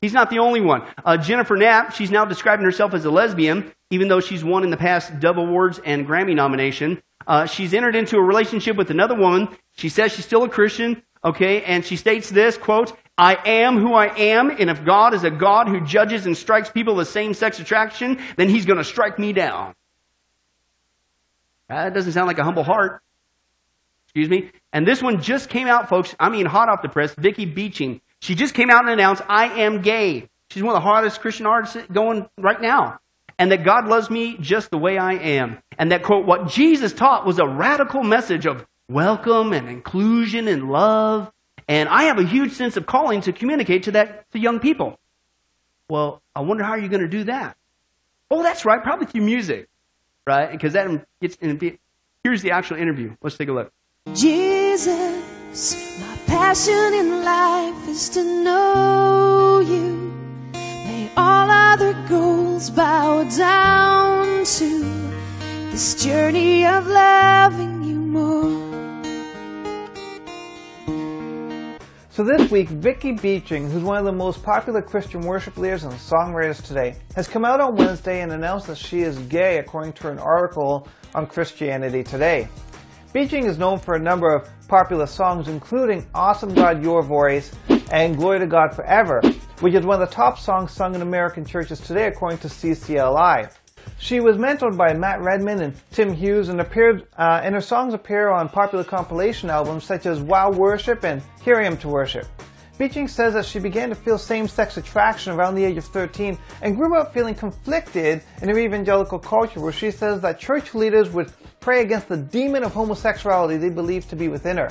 He's 0.00 0.12
not 0.12 0.28
the 0.28 0.40
only 0.40 0.60
one. 0.60 0.82
Uh, 1.04 1.16
Jennifer 1.16 1.56
Knapp, 1.56 1.92
she's 1.92 2.10
now 2.10 2.24
describing 2.24 2.64
herself 2.64 2.94
as 2.94 3.04
a 3.04 3.10
lesbian, 3.12 3.72
even 3.90 4.08
though 4.08 4.20
she's 4.20 4.42
won 4.42 4.64
in 4.64 4.70
the 4.70 4.76
past 4.76 5.20
Dove 5.20 5.38
Awards 5.38 5.80
and 5.84 6.04
Grammy 6.04 6.34
nomination. 6.34 7.00
Uh, 7.26 7.46
she's 7.46 7.74
entered 7.74 7.94
into 7.94 8.16
a 8.16 8.22
relationship 8.22 8.76
with 8.76 8.90
another 8.90 9.14
woman. 9.14 9.48
She 9.76 9.90
says 9.90 10.12
she's 10.12 10.24
still 10.24 10.44
a 10.44 10.48
Christian, 10.48 11.02
okay, 11.24 11.62
and 11.62 11.84
she 11.84 11.96
states 11.96 12.30
this, 12.30 12.56
quote, 12.56 12.96
I 13.16 13.36
am 13.46 13.78
who 13.78 13.94
I 13.94 14.16
am, 14.16 14.50
and 14.50 14.70
if 14.70 14.84
God 14.84 15.12
is 15.12 15.24
a 15.24 15.30
God 15.30 15.68
who 15.68 15.80
judges 15.80 16.24
and 16.26 16.36
strikes 16.36 16.70
people 16.70 16.94
with 16.94 17.08
same 17.08 17.34
sex 17.34 17.58
attraction, 17.58 18.18
then 18.36 18.48
he's 18.48 18.64
going 18.64 18.78
to 18.78 18.84
strike 18.84 19.18
me 19.18 19.32
down. 19.32 19.74
Uh, 21.68 21.84
that 21.84 21.94
doesn't 21.94 22.12
sound 22.12 22.28
like 22.28 22.38
a 22.38 22.44
humble 22.44 22.62
heart. 22.62 23.02
Excuse 24.06 24.30
me. 24.30 24.50
And 24.72 24.86
this 24.86 25.02
one 25.02 25.20
just 25.20 25.50
came 25.50 25.66
out, 25.66 25.88
folks. 25.88 26.14
I 26.18 26.30
mean, 26.30 26.46
hot 26.46 26.68
off 26.68 26.80
the 26.80 26.88
press. 26.88 27.14
Vicky 27.14 27.44
Beeching. 27.44 28.00
She 28.20 28.34
just 28.34 28.54
came 28.54 28.70
out 28.70 28.84
and 28.84 28.90
announced, 28.90 29.22
I 29.28 29.60
am 29.62 29.82
gay. 29.82 30.28
She's 30.50 30.62
one 30.62 30.74
of 30.74 30.82
the 30.82 30.88
hottest 30.88 31.20
Christian 31.20 31.46
artists 31.46 31.76
going 31.92 32.28
right 32.38 32.60
now. 32.60 33.00
And 33.38 33.52
that 33.52 33.64
God 33.64 33.86
loves 33.86 34.10
me 34.10 34.36
just 34.38 34.70
the 34.70 34.78
way 34.78 34.96
I 34.96 35.12
am. 35.12 35.58
And 35.78 35.92
that, 35.92 36.02
quote, 36.02 36.26
what 36.26 36.48
Jesus 36.48 36.92
taught 36.92 37.26
was 37.26 37.38
a 37.38 37.46
radical 37.46 38.02
message 38.02 38.46
of 38.46 38.66
welcome 38.88 39.52
and 39.52 39.68
inclusion 39.68 40.48
and 40.48 40.70
love 40.70 41.30
and 41.68 41.88
I 41.90 42.04
have 42.04 42.18
a 42.18 42.24
huge 42.24 42.52
sense 42.52 42.78
of 42.78 42.86
calling 42.86 43.20
to 43.22 43.32
communicate 43.32 43.82
to 43.84 43.92
that 43.92 44.30
to 44.32 44.38
young 44.38 44.58
people. 44.58 44.98
Well, 45.90 46.22
I 46.34 46.40
wonder 46.40 46.64
how 46.64 46.74
you're 46.74 46.88
going 46.88 47.02
to 47.02 47.08
do 47.08 47.24
that. 47.24 47.56
Oh, 48.30 48.42
that's 48.42 48.64
right, 48.64 48.82
probably 48.82 49.06
through 49.06 49.22
music, 49.22 49.68
right? 50.26 50.50
Because 50.50 50.72
that 50.72 51.06
gets 51.20 51.36
in. 51.36 51.78
Here's 52.24 52.42
the 52.42 52.52
actual 52.52 52.78
interview. 52.78 53.14
Let's 53.22 53.36
take 53.36 53.48
a 53.48 53.52
look. 53.52 53.72
Jesus, 54.14 56.00
my 56.00 56.16
passion 56.26 56.94
in 56.94 57.22
life 57.22 57.88
is 57.88 58.08
to 58.10 58.24
know 58.24 59.60
you. 59.60 60.12
May 60.52 61.10
all 61.16 61.50
other 61.50 61.92
goals 62.08 62.70
bow 62.70 63.24
down 63.24 64.44
to 64.44 65.12
this 65.70 66.02
journey 66.02 66.66
of 66.66 66.86
loving 66.86 67.82
you 67.82 67.96
more. 67.96 68.67
So 72.18 72.24
this 72.24 72.50
week, 72.50 72.68
Vicky 72.68 73.12
Beeching, 73.12 73.70
who's 73.70 73.84
one 73.84 73.96
of 73.96 74.04
the 74.04 74.10
most 74.10 74.42
popular 74.42 74.82
Christian 74.82 75.20
worship 75.20 75.56
leaders 75.56 75.84
and 75.84 75.92
songwriters 75.92 76.60
today, 76.60 76.96
has 77.14 77.28
come 77.28 77.44
out 77.44 77.60
on 77.60 77.76
Wednesday 77.76 78.22
and 78.22 78.32
announced 78.32 78.66
that 78.66 78.76
she 78.76 79.02
is 79.02 79.16
gay 79.28 79.58
according 79.58 79.92
to 79.92 80.10
an 80.10 80.18
article 80.18 80.88
on 81.14 81.28
Christianity 81.28 82.02
Today. 82.02 82.48
Beeching 83.12 83.44
is 83.44 83.56
known 83.56 83.78
for 83.78 83.94
a 83.94 84.00
number 84.00 84.34
of 84.34 84.50
popular 84.66 85.06
songs 85.06 85.46
including 85.46 86.08
Awesome 86.12 86.52
God 86.54 86.82
Your 86.82 87.04
Voice 87.04 87.52
and 87.92 88.16
Glory 88.16 88.40
to 88.40 88.48
God 88.48 88.74
Forever, 88.74 89.20
which 89.60 89.74
is 89.74 89.86
one 89.86 90.02
of 90.02 90.08
the 90.08 90.12
top 90.12 90.40
songs 90.40 90.72
sung 90.72 90.96
in 90.96 91.02
American 91.02 91.44
churches 91.44 91.78
today 91.78 92.08
according 92.08 92.38
to 92.38 92.48
CCLI. 92.48 93.48
She 94.00 94.20
was 94.20 94.36
mentored 94.36 94.76
by 94.76 94.94
Matt 94.94 95.20
Redman 95.20 95.60
and 95.60 95.74
Tim 95.90 96.14
Hughes 96.14 96.48
and 96.48 96.60
appeared, 96.60 97.08
uh, 97.18 97.40
and 97.42 97.52
her 97.54 97.60
songs 97.60 97.94
appear 97.94 98.30
on 98.30 98.48
popular 98.48 98.84
compilation 98.84 99.50
albums 99.50 99.84
such 99.84 100.06
as 100.06 100.20
Wow 100.20 100.52
Worship 100.52 101.04
and 101.04 101.20
Here 101.42 101.56
I 101.56 101.66
Am 101.66 101.76
to 101.78 101.88
Worship. 101.88 102.26
Beeching 102.78 103.08
says 103.08 103.34
that 103.34 103.44
she 103.44 103.58
began 103.58 103.88
to 103.88 103.96
feel 103.96 104.16
same-sex 104.16 104.76
attraction 104.76 105.32
around 105.32 105.56
the 105.56 105.64
age 105.64 105.76
of 105.78 105.84
13 105.84 106.38
and 106.62 106.76
grew 106.76 106.96
up 106.96 107.12
feeling 107.12 107.34
conflicted 107.34 108.22
in 108.40 108.48
her 108.48 108.58
evangelical 108.58 109.18
culture 109.18 109.58
where 109.58 109.72
she 109.72 109.90
says 109.90 110.20
that 110.20 110.38
church 110.38 110.76
leaders 110.76 111.10
would 111.10 111.32
pray 111.58 111.82
against 111.82 112.08
the 112.08 112.16
demon 112.16 112.62
of 112.62 112.72
homosexuality 112.72 113.56
they 113.56 113.68
believed 113.68 114.08
to 114.10 114.16
be 114.16 114.28
within 114.28 114.58
her. 114.58 114.70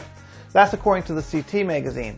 That's 0.53 0.71
according 0.71 1.03
to 1.03 1.13
the 1.13 1.21
CT 1.21 1.65
magazine. 1.65 2.17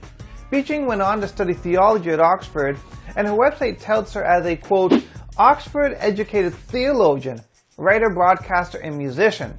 Beeching 0.52 0.86
went 0.86 1.02
on 1.02 1.22
to 1.22 1.28
study 1.28 1.54
theology 1.54 2.12
at 2.12 2.20
Oxford 2.20 2.78
and 3.16 3.28
her 3.28 3.34
website 3.34 3.82
touts 3.82 4.14
her 4.14 4.24
as 4.24 4.46
a 4.46 4.56
quote, 4.56 4.94
Oxford 5.38 5.96
educated 6.00 6.54
theologian, 6.54 7.40
writer, 7.78 8.10
broadcaster, 8.10 8.78
and 8.80 8.98
musician. 8.98 9.54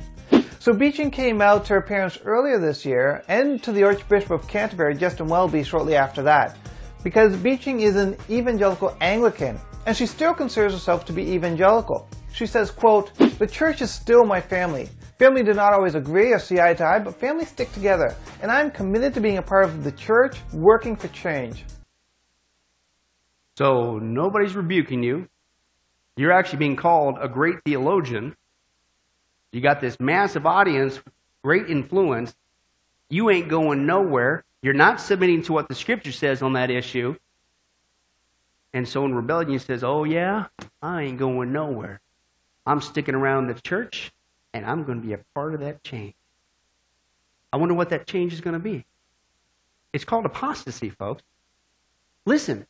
So 0.58 0.74
Beeching 0.74 1.10
came 1.10 1.40
out 1.40 1.64
to 1.66 1.74
her 1.74 1.80
parents 1.80 2.18
earlier 2.24 2.58
this 2.58 2.84
year 2.84 3.22
and 3.28 3.62
to 3.62 3.72
the 3.72 3.82
Archbishop 3.82 4.30
of 4.30 4.46
Canterbury, 4.46 4.94
Justin 4.94 5.26
Welby, 5.26 5.62
shortly 5.62 5.96
after 5.96 6.22
that. 6.22 6.58
Because 7.02 7.34
Beeching 7.36 7.80
is 7.80 7.96
an 7.96 8.16
evangelical 8.28 8.94
Anglican, 9.00 9.58
and 9.86 9.96
she 9.96 10.04
still 10.04 10.34
considers 10.34 10.74
herself 10.74 11.06
to 11.06 11.14
be 11.14 11.32
evangelical. 11.32 12.06
She 12.32 12.46
says, 12.46 12.70
quote, 12.70 13.14
The 13.16 13.46
church 13.46 13.80
is 13.80 13.90
still 13.90 14.24
my 14.24 14.40
family. 14.40 14.90
Family 15.18 15.42
do 15.42 15.52
not 15.54 15.72
always 15.72 15.94
agree 15.94 16.32
or 16.32 16.38
see 16.38 16.60
eye 16.60 16.74
to 16.74 16.84
eye, 16.84 16.98
but 16.98 17.18
families 17.18 17.48
stick 17.48 17.72
together, 17.72 18.14
and 18.42 18.50
I'm 18.50 18.70
committed 18.70 19.14
to 19.14 19.20
being 19.20 19.38
a 19.38 19.42
part 19.42 19.64
of 19.64 19.82
the 19.82 19.92
church, 19.92 20.36
working 20.52 20.94
for 20.94 21.08
change. 21.08 21.64
So 23.56 23.98
nobody's 23.98 24.54
rebuking 24.54 25.02
you. 25.02 25.26
You're 26.16 26.32
actually 26.32 26.58
being 26.58 26.76
called 26.76 27.16
a 27.20 27.28
great 27.28 27.56
theologian. 27.64 28.36
You 29.52 29.60
got 29.60 29.80
this 29.80 29.98
massive 29.98 30.46
audience, 30.46 31.00
great 31.42 31.68
influence. 31.68 32.34
You 33.08 33.30
ain't 33.30 33.48
going 33.48 33.86
nowhere. 33.86 34.44
You're 34.62 34.74
not 34.74 35.00
submitting 35.00 35.42
to 35.44 35.52
what 35.52 35.68
the 35.68 35.74
scripture 35.74 36.12
says 36.12 36.42
on 36.42 36.52
that 36.52 36.70
issue. 36.70 37.16
And 38.72 38.88
so 38.88 39.04
in 39.04 39.14
rebellion, 39.14 39.50
you 39.50 39.58
says, 39.58 39.82
Oh, 39.82 40.04
yeah, 40.04 40.46
I 40.80 41.02
ain't 41.02 41.18
going 41.18 41.52
nowhere. 41.52 42.00
I'm 42.66 42.80
sticking 42.80 43.14
around 43.14 43.48
the 43.48 43.54
church, 43.54 44.12
and 44.54 44.64
I'm 44.64 44.84
going 44.84 45.00
to 45.00 45.06
be 45.06 45.12
a 45.12 45.20
part 45.34 45.54
of 45.54 45.60
that 45.60 45.82
change. 45.82 46.14
I 47.52 47.56
wonder 47.56 47.74
what 47.74 47.90
that 47.90 48.06
change 48.06 48.32
is 48.32 48.40
going 48.40 48.54
to 48.54 48.60
be. 48.60 48.84
It's 49.92 50.04
called 50.04 50.24
apostasy, 50.24 50.90
folks. 50.90 51.22
Listen, 52.26 52.66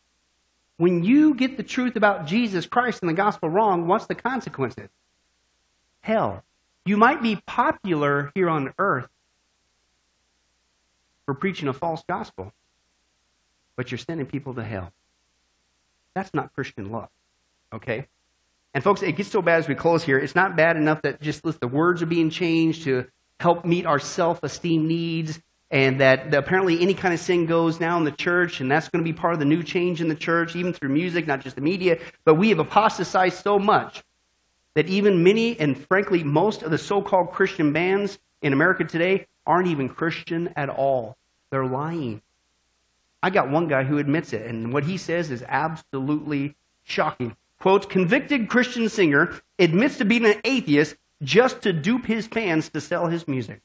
when 0.80 1.04
you 1.04 1.34
get 1.34 1.58
the 1.58 1.62
truth 1.62 1.94
about 1.94 2.26
Jesus 2.26 2.64
Christ 2.64 3.02
and 3.02 3.10
the 3.10 3.14
gospel 3.14 3.50
wrong, 3.50 3.86
what's 3.86 4.06
the 4.06 4.14
consequences? 4.14 4.88
Hell. 6.00 6.42
You 6.86 6.96
might 6.96 7.22
be 7.22 7.36
popular 7.36 8.32
here 8.34 8.48
on 8.48 8.72
earth 8.78 9.06
for 11.26 11.34
preaching 11.34 11.68
a 11.68 11.74
false 11.74 12.02
gospel, 12.08 12.54
but 13.76 13.90
you're 13.90 13.98
sending 13.98 14.24
people 14.24 14.54
to 14.54 14.64
hell. 14.64 14.90
That's 16.14 16.32
not 16.32 16.54
Christian 16.54 16.90
love. 16.90 17.10
Okay? 17.74 18.06
And 18.72 18.82
folks, 18.82 19.02
it 19.02 19.12
gets 19.12 19.30
so 19.30 19.42
bad 19.42 19.58
as 19.58 19.68
we 19.68 19.74
close 19.74 20.02
here. 20.02 20.18
It's 20.18 20.34
not 20.34 20.56
bad 20.56 20.78
enough 20.78 21.02
that 21.02 21.20
just 21.20 21.42
the 21.42 21.68
words 21.68 22.00
are 22.00 22.06
being 22.06 22.30
changed 22.30 22.84
to 22.84 23.04
help 23.38 23.66
meet 23.66 23.84
our 23.84 23.98
self 23.98 24.42
esteem 24.42 24.88
needs 24.88 25.42
and 25.70 26.00
that 26.00 26.34
apparently 26.34 26.80
any 26.80 26.94
kind 26.94 27.14
of 27.14 27.20
sin 27.20 27.46
goes 27.46 27.78
now 27.78 27.96
in 27.96 28.04
the 28.04 28.10
church, 28.10 28.60
and 28.60 28.70
that's 28.70 28.88
going 28.88 29.04
to 29.04 29.08
be 29.08 29.16
part 29.16 29.34
of 29.34 29.38
the 29.38 29.44
new 29.44 29.62
change 29.62 30.00
in 30.00 30.08
the 30.08 30.14
church, 30.14 30.56
even 30.56 30.72
through 30.72 30.88
music, 30.88 31.26
not 31.26 31.40
just 31.40 31.56
the 31.56 31.62
media. 31.62 31.98
But 32.24 32.34
we 32.34 32.48
have 32.48 32.58
apostatized 32.58 33.42
so 33.42 33.58
much 33.58 34.02
that 34.74 34.88
even 34.88 35.22
many, 35.22 35.58
and 35.58 35.78
frankly, 35.86 36.24
most 36.24 36.62
of 36.62 36.70
the 36.70 36.78
so 36.78 37.02
called 37.02 37.32
Christian 37.32 37.72
bands 37.72 38.18
in 38.42 38.52
America 38.52 38.84
today 38.84 39.26
aren't 39.46 39.68
even 39.68 39.88
Christian 39.88 40.52
at 40.56 40.68
all. 40.68 41.16
They're 41.50 41.66
lying. 41.66 42.22
I 43.22 43.30
got 43.30 43.50
one 43.50 43.68
guy 43.68 43.84
who 43.84 43.98
admits 43.98 44.32
it, 44.32 44.46
and 44.46 44.72
what 44.72 44.84
he 44.84 44.96
says 44.96 45.30
is 45.30 45.44
absolutely 45.46 46.56
shocking. 46.84 47.36
Quote, 47.60 47.90
convicted 47.90 48.48
Christian 48.48 48.88
singer 48.88 49.40
admits 49.58 49.98
to 49.98 50.04
being 50.04 50.24
an 50.24 50.40
atheist 50.44 50.96
just 51.22 51.62
to 51.62 51.72
dupe 51.72 52.06
his 52.06 52.26
fans 52.26 52.70
to 52.70 52.80
sell 52.80 53.08
his 53.08 53.28
music. 53.28 53.60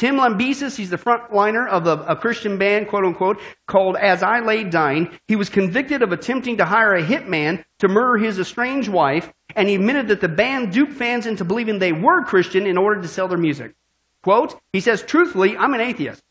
Tim 0.00 0.16
Lambesis, 0.16 0.78
he's 0.78 0.88
the 0.88 0.96
frontliner 0.96 1.68
of 1.68 1.86
a, 1.86 1.92
a, 2.04 2.16
Christian 2.16 2.56
band, 2.56 2.88
quote 2.88 3.04
unquote, 3.04 3.38
called 3.66 3.98
As 3.98 4.22
I 4.22 4.40
Lay 4.40 4.64
Dying. 4.64 5.10
He 5.28 5.36
was 5.36 5.50
convicted 5.50 6.00
of 6.00 6.10
attempting 6.10 6.56
to 6.56 6.64
hire 6.64 6.94
a 6.94 7.02
hitman 7.02 7.62
to 7.80 7.88
murder 7.88 8.16
his 8.16 8.38
estranged 8.38 8.88
wife, 8.88 9.30
and 9.54 9.68
he 9.68 9.74
admitted 9.74 10.08
that 10.08 10.22
the 10.22 10.28
band 10.28 10.72
duped 10.72 10.94
fans 10.94 11.26
into 11.26 11.44
believing 11.44 11.78
they 11.78 11.92
were 11.92 12.24
Christian 12.24 12.66
in 12.66 12.78
order 12.78 13.02
to 13.02 13.08
sell 13.08 13.28
their 13.28 13.36
music. 13.36 13.74
Quote, 14.22 14.58
he 14.72 14.80
says, 14.80 15.02
truthfully, 15.02 15.54
I'm 15.54 15.74
an 15.74 15.82
atheist. 15.82 16.22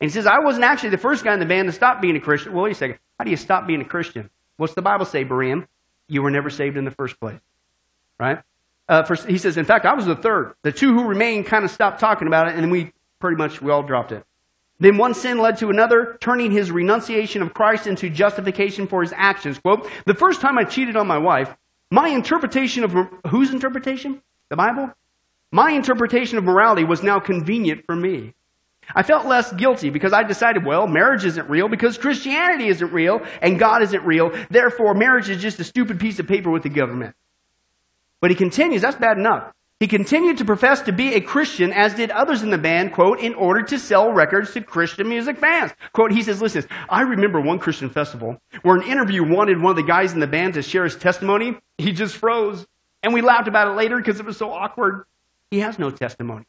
And 0.00 0.10
he 0.10 0.14
says, 0.14 0.26
I 0.26 0.38
wasn't 0.38 0.64
actually 0.64 0.88
the 0.88 0.96
first 0.96 1.22
guy 1.22 1.34
in 1.34 1.38
the 1.38 1.44
band 1.44 1.68
to 1.68 1.72
stop 1.72 2.00
being 2.00 2.16
a 2.16 2.20
Christian. 2.20 2.54
Well, 2.54 2.64
wait 2.64 2.72
a 2.72 2.76
second. 2.76 2.98
How 3.18 3.26
do 3.26 3.30
you 3.30 3.36
stop 3.36 3.66
being 3.66 3.82
a 3.82 3.84
Christian? 3.84 4.30
What's 4.56 4.72
the 4.72 4.80
Bible 4.80 5.04
say, 5.04 5.26
Berean? 5.26 5.66
You 6.08 6.22
were 6.22 6.30
never 6.30 6.48
saved 6.48 6.78
in 6.78 6.86
the 6.86 6.92
first 6.92 7.20
place. 7.20 7.40
Right? 8.18 8.38
Uh, 8.88 9.02
for, 9.02 9.16
he 9.16 9.36
says, 9.36 9.58
in 9.58 9.66
fact, 9.66 9.84
I 9.84 9.92
was 9.92 10.06
the 10.06 10.16
third. 10.16 10.54
The 10.62 10.72
two 10.72 10.94
who 10.94 11.06
remained 11.06 11.44
kind 11.44 11.66
of 11.66 11.70
stopped 11.70 12.00
talking 12.00 12.26
about 12.26 12.48
it, 12.48 12.56
and 12.56 12.72
we 12.72 12.92
pretty 13.18 13.36
much 13.36 13.60
we 13.60 13.70
all 13.70 13.82
dropped 13.82 14.12
it. 14.12 14.24
Then 14.80 14.96
one 14.96 15.14
sin 15.14 15.38
led 15.38 15.58
to 15.58 15.70
another, 15.70 16.16
turning 16.20 16.52
his 16.52 16.70
renunciation 16.70 17.42
of 17.42 17.52
Christ 17.52 17.86
into 17.86 18.08
justification 18.08 18.86
for 18.86 19.02
his 19.02 19.12
actions. 19.16 19.58
Quote, 19.58 19.90
the 20.06 20.14
first 20.14 20.40
time 20.40 20.56
I 20.56 20.64
cheated 20.64 20.96
on 20.96 21.06
my 21.08 21.18
wife, 21.18 21.54
my 21.90 22.08
interpretation 22.08 22.84
of, 22.84 22.94
whose 23.26 23.50
interpretation? 23.50 24.22
The 24.50 24.56
Bible? 24.56 24.92
My 25.50 25.72
interpretation 25.72 26.38
of 26.38 26.44
morality 26.44 26.84
was 26.84 27.02
now 27.02 27.18
convenient 27.18 27.86
for 27.86 27.96
me. 27.96 28.34
I 28.94 29.02
felt 29.02 29.26
less 29.26 29.52
guilty 29.52 29.90
because 29.90 30.12
I 30.12 30.22
decided, 30.22 30.64
well, 30.64 30.86
marriage 30.86 31.24
isn't 31.24 31.50
real 31.50 31.68
because 31.68 31.98
Christianity 31.98 32.68
isn't 32.68 32.92
real 32.92 33.20
and 33.42 33.58
God 33.58 33.82
isn't 33.82 34.04
real. 34.04 34.32
Therefore, 34.48 34.94
marriage 34.94 35.28
is 35.28 35.42
just 35.42 35.58
a 35.60 35.64
stupid 35.64 36.00
piece 36.00 36.18
of 36.18 36.26
paper 36.26 36.50
with 36.50 36.62
the 36.62 36.68
government. 36.68 37.14
But 38.20 38.30
he 38.30 38.36
continues, 38.36 38.82
that's 38.82 38.96
bad 38.96 39.18
enough. 39.18 39.52
He 39.80 39.86
continued 39.86 40.38
to 40.38 40.44
profess 40.44 40.82
to 40.82 40.92
be 40.92 41.14
a 41.14 41.20
Christian, 41.20 41.72
as 41.72 41.94
did 41.94 42.10
others 42.10 42.42
in 42.42 42.50
the 42.50 42.58
band, 42.58 42.92
quote, 42.92 43.20
in 43.20 43.34
order 43.34 43.62
to 43.62 43.78
sell 43.78 44.10
records 44.10 44.52
to 44.54 44.60
Christian 44.60 45.08
music 45.08 45.38
fans. 45.38 45.72
Quote, 45.92 46.10
he 46.10 46.22
says, 46.22 46.42
listen, 46.42 46.64
I 46.88 47.02
remember 47.02 47.40
one 47.40 47.60
Christian 47.60 47.88
festival 47.88 48.40
where 48.62 48.74
an 48.74 48.82
interview 48.82 49.22
wanted 49.22 49.62
one 49.62 49.70
of 49.70 49.76
the 49.76 49.84
guys 49.84 50.12
in 50.12 50.20
the 50.20 50.26
band 50.26 50.54
to 50.54 50.62
share 50.62 50.82
his 50.82 50.96
testimony. 50.96 51.56
He 51.78 51.92
just 51.92 52.16
froze. 52.16 52.66
And 53.04 53.14
we 53.14 53.20
laughed 53.20 53.46
about 53.46 53.68
it 53.68 53.76
later 53.76 53.96
because 53.98 54.18
it 54.18 54.26
was 54.26 54.36
so 54.36 54.50
awkward. 54.50 55.04
He 55.52 55.60
has 55.60 55.78
no 55.78 55.90
testimony. 55.92 56.46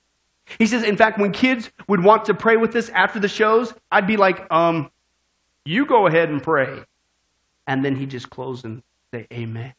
He 0.57 0.65
says, 0.65 0.81
in 0.81 0.97
fact, 0.97 1.19
when 1.19 1.31
kids 1.31 1.69
would 1.87 2.03
want 2.03 2.25
to 2.25 2.33
pray 2.33 2.57
with 2.57 2.75
us 2.75 2.89
after 2.89 3.19
the 3.19 3.27
shows, 3.27 3.71
I'd 3.91 4.07
be 4.07 4.17
like, 4.17 4.51
um, 4.51 4.89
you 5.65 5.85
go 5.85 6.07
ahead 6.07 6.29
and 6.29 6.41
pray. 6.41 6.83
And 7.67 7.85
then 7.85 7.95
he'd 7.95 8.09
just 8.09 8.31
close 8.31 8.63
and 8.63 8.81
say, 9.13 9.27
Amen. 9.31 9.73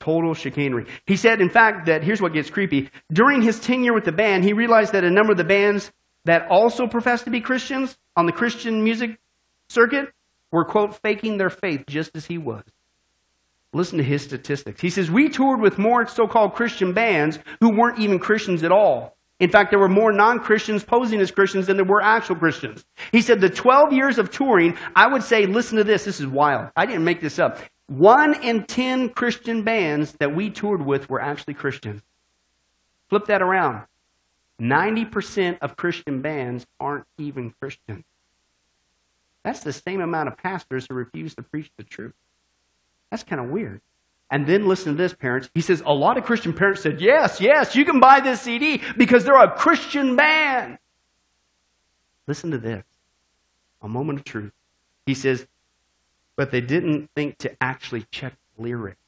Total 0.00 0.34
chicanery. 0.34 0.86
He 1.06 1.16
said, 1.16 1.40
in 1.40 1.50
fact, 1.50 1.86
that 1.86 2.04
here's 2.04 2.22
what 2.22 2.32
gets 2.32 2.50
creepy. 2.50 2.90
During 3.12 3.42
his 3.42 3.58
tenure 3.58 3.94
with 3.94 4.04
the 4.04 4.12
band, 4.12 4.44
he 4.44 4.52
realized 4.52 4.92
that 4.92 5.04
a 5.04 5.10
number 5.10 5.32
of 5.32 5.38
the 5.38 5.44
bands 5.44 5.90
that 6.24 6.48
also 6.48 6.86
professed 6.86 7.24
to 7.24 7.30
be 7.30 7.40
Christians 7.40 7.96
on 8.16 8.26
the 8.26 8.32
Christian 8.32 8.84
music 8.84 9.18
circuit 9.68 10.12
were, 10.52 10.64
quote, 10.64 11.00
faking 11.02 11.38
their 11.38 11.50
faith 11.50 11.84
just 11.86 12.16
as 12.16 12.26
he 12.26 12.38
was. 12.38 12.64
Listen 13.72 13.98
to 13.98 14.04
his 14.04 14.22
statistics. 14.22 14.80
He 14.80 14.90
says, 14.90 15.10
We 15.10 15.28
toured 15.28 15.60
with 15.60 15.78
more 15.78 16.06
so 16.06 16.26
called 16.26 16.54
Christian 16.54 16.92
bands 16.92 17.38
who 17.60 17.76
weren't 17.76 17.98
even 17.98 18.18
Christians 18.18 18.62
at 18.62 18.72
all. 18.72 19.16
In 19.40 19.50
fact, 19.50 19.70
there 19.70 19.78
were 19.78 19.88
more 19.88 20.10
non 20.10 20.40
Christians 20.40 20.84
posing 20.84 21.20
as 21.20 21.30
Christians 21.30 21.66
than 21.66 21.76
there 21.76 21.84
were 21.84 22.02
actual 22.02 22.36
Christians. 22.36 22.84
He 23.12 23.20
said, 23.20 23.40
The 23.40 23.50
12 23.50 23.92
years 23.92 24.18
of 24.18 24.30
touring, 24.30 24.76
I 24.96 25.06
would 25.06 25.22
say, 25.22 25.46
listen 25.46 25.76
to 25.76 25.84
this, 25.84 26.04
this 26.04 26.18
is 26.18 26.26
wild. 26.26 26.70
I 26.76 26.86
didn't 26.86 27.04
make 27.04 27.20
this 27.20 27.38
up. 27.38 27.58
One 27.88 28.42
in 28.42 28.64
10 28.64 29.10
Christian 29.10 29.62
bands 29.62 30.12
that 30.20 30.34
we 30.34 30.50
toured 30.50 30.84
with 30.84 31.08
were 31.08 31.20
actually 31.20 31.54
Christian. 31.54 32.02
Flip 33.08 33.26
that 33.26 33.42
around. 33.42 33.86
90% 34.60 35.58
of 35.60 35.76
Christian 35.76 36.20
bands 36.20 36.66
aren't 36.78 37.06
even 37.16 37.54
Christian. 37.60 38.04
That's 39.42 39.60
the 39.60 39.72
same 39.72 40.00
amount 40.00 40.28
of 40.28 40.36
pastors 40.36 40.86
who 40.88 40.94
refuse 40.94 41.34
to 41.36 41.42
preach 41.42 41.70
the 41.76 41.84
truth. 41.84 42.12
That's 43.10 43.22
kind 43.22 43.40
of 43.40 43.48
weird. 43.48 43.80
And 44.30 44.46
then 44.46 44.66
listen 44.66 44.92
to 44.92 45.02
this, 45.02 45.14
parents. 45.14 45.48
He 45.54 45.62
says, 45.62 45.82
a 45.86 45.94
lot 45.94 46.18
of 46.18 46.24
Christian 46.24 46.52
parents 46.52 46.82
said, 46.82 47.00
yes, 47.00 47.40
yes, 47.40 47.74
you 47.74 47.86
can 47.86 47.98
buy 48.00 48.20
this 48.20 48.42
CD 48.42 48.82
because 48.98 49.24
they're 49.24 49.42
a 49.42 49.50
Christian 49.50 50.16
band. 50.16 50.78
Listen 52.26 52.50
to 52.50 52.58
this. 52.58 52.84
A 53.80 53.88
moment 53.88 54.18
of 54.18 54.24
truth. 54.26 54.52
He 55.06 55.14
says, 55.14 55.46
but 56.38 56.52
they 56.52 56.60
didn't 56.60 57.10
think 57.16 57.36
to 57.38 57.50
actually 57.60 58.06
check 58.12 58.32
the 58.56 58.62
lyrics. 58.62 59.00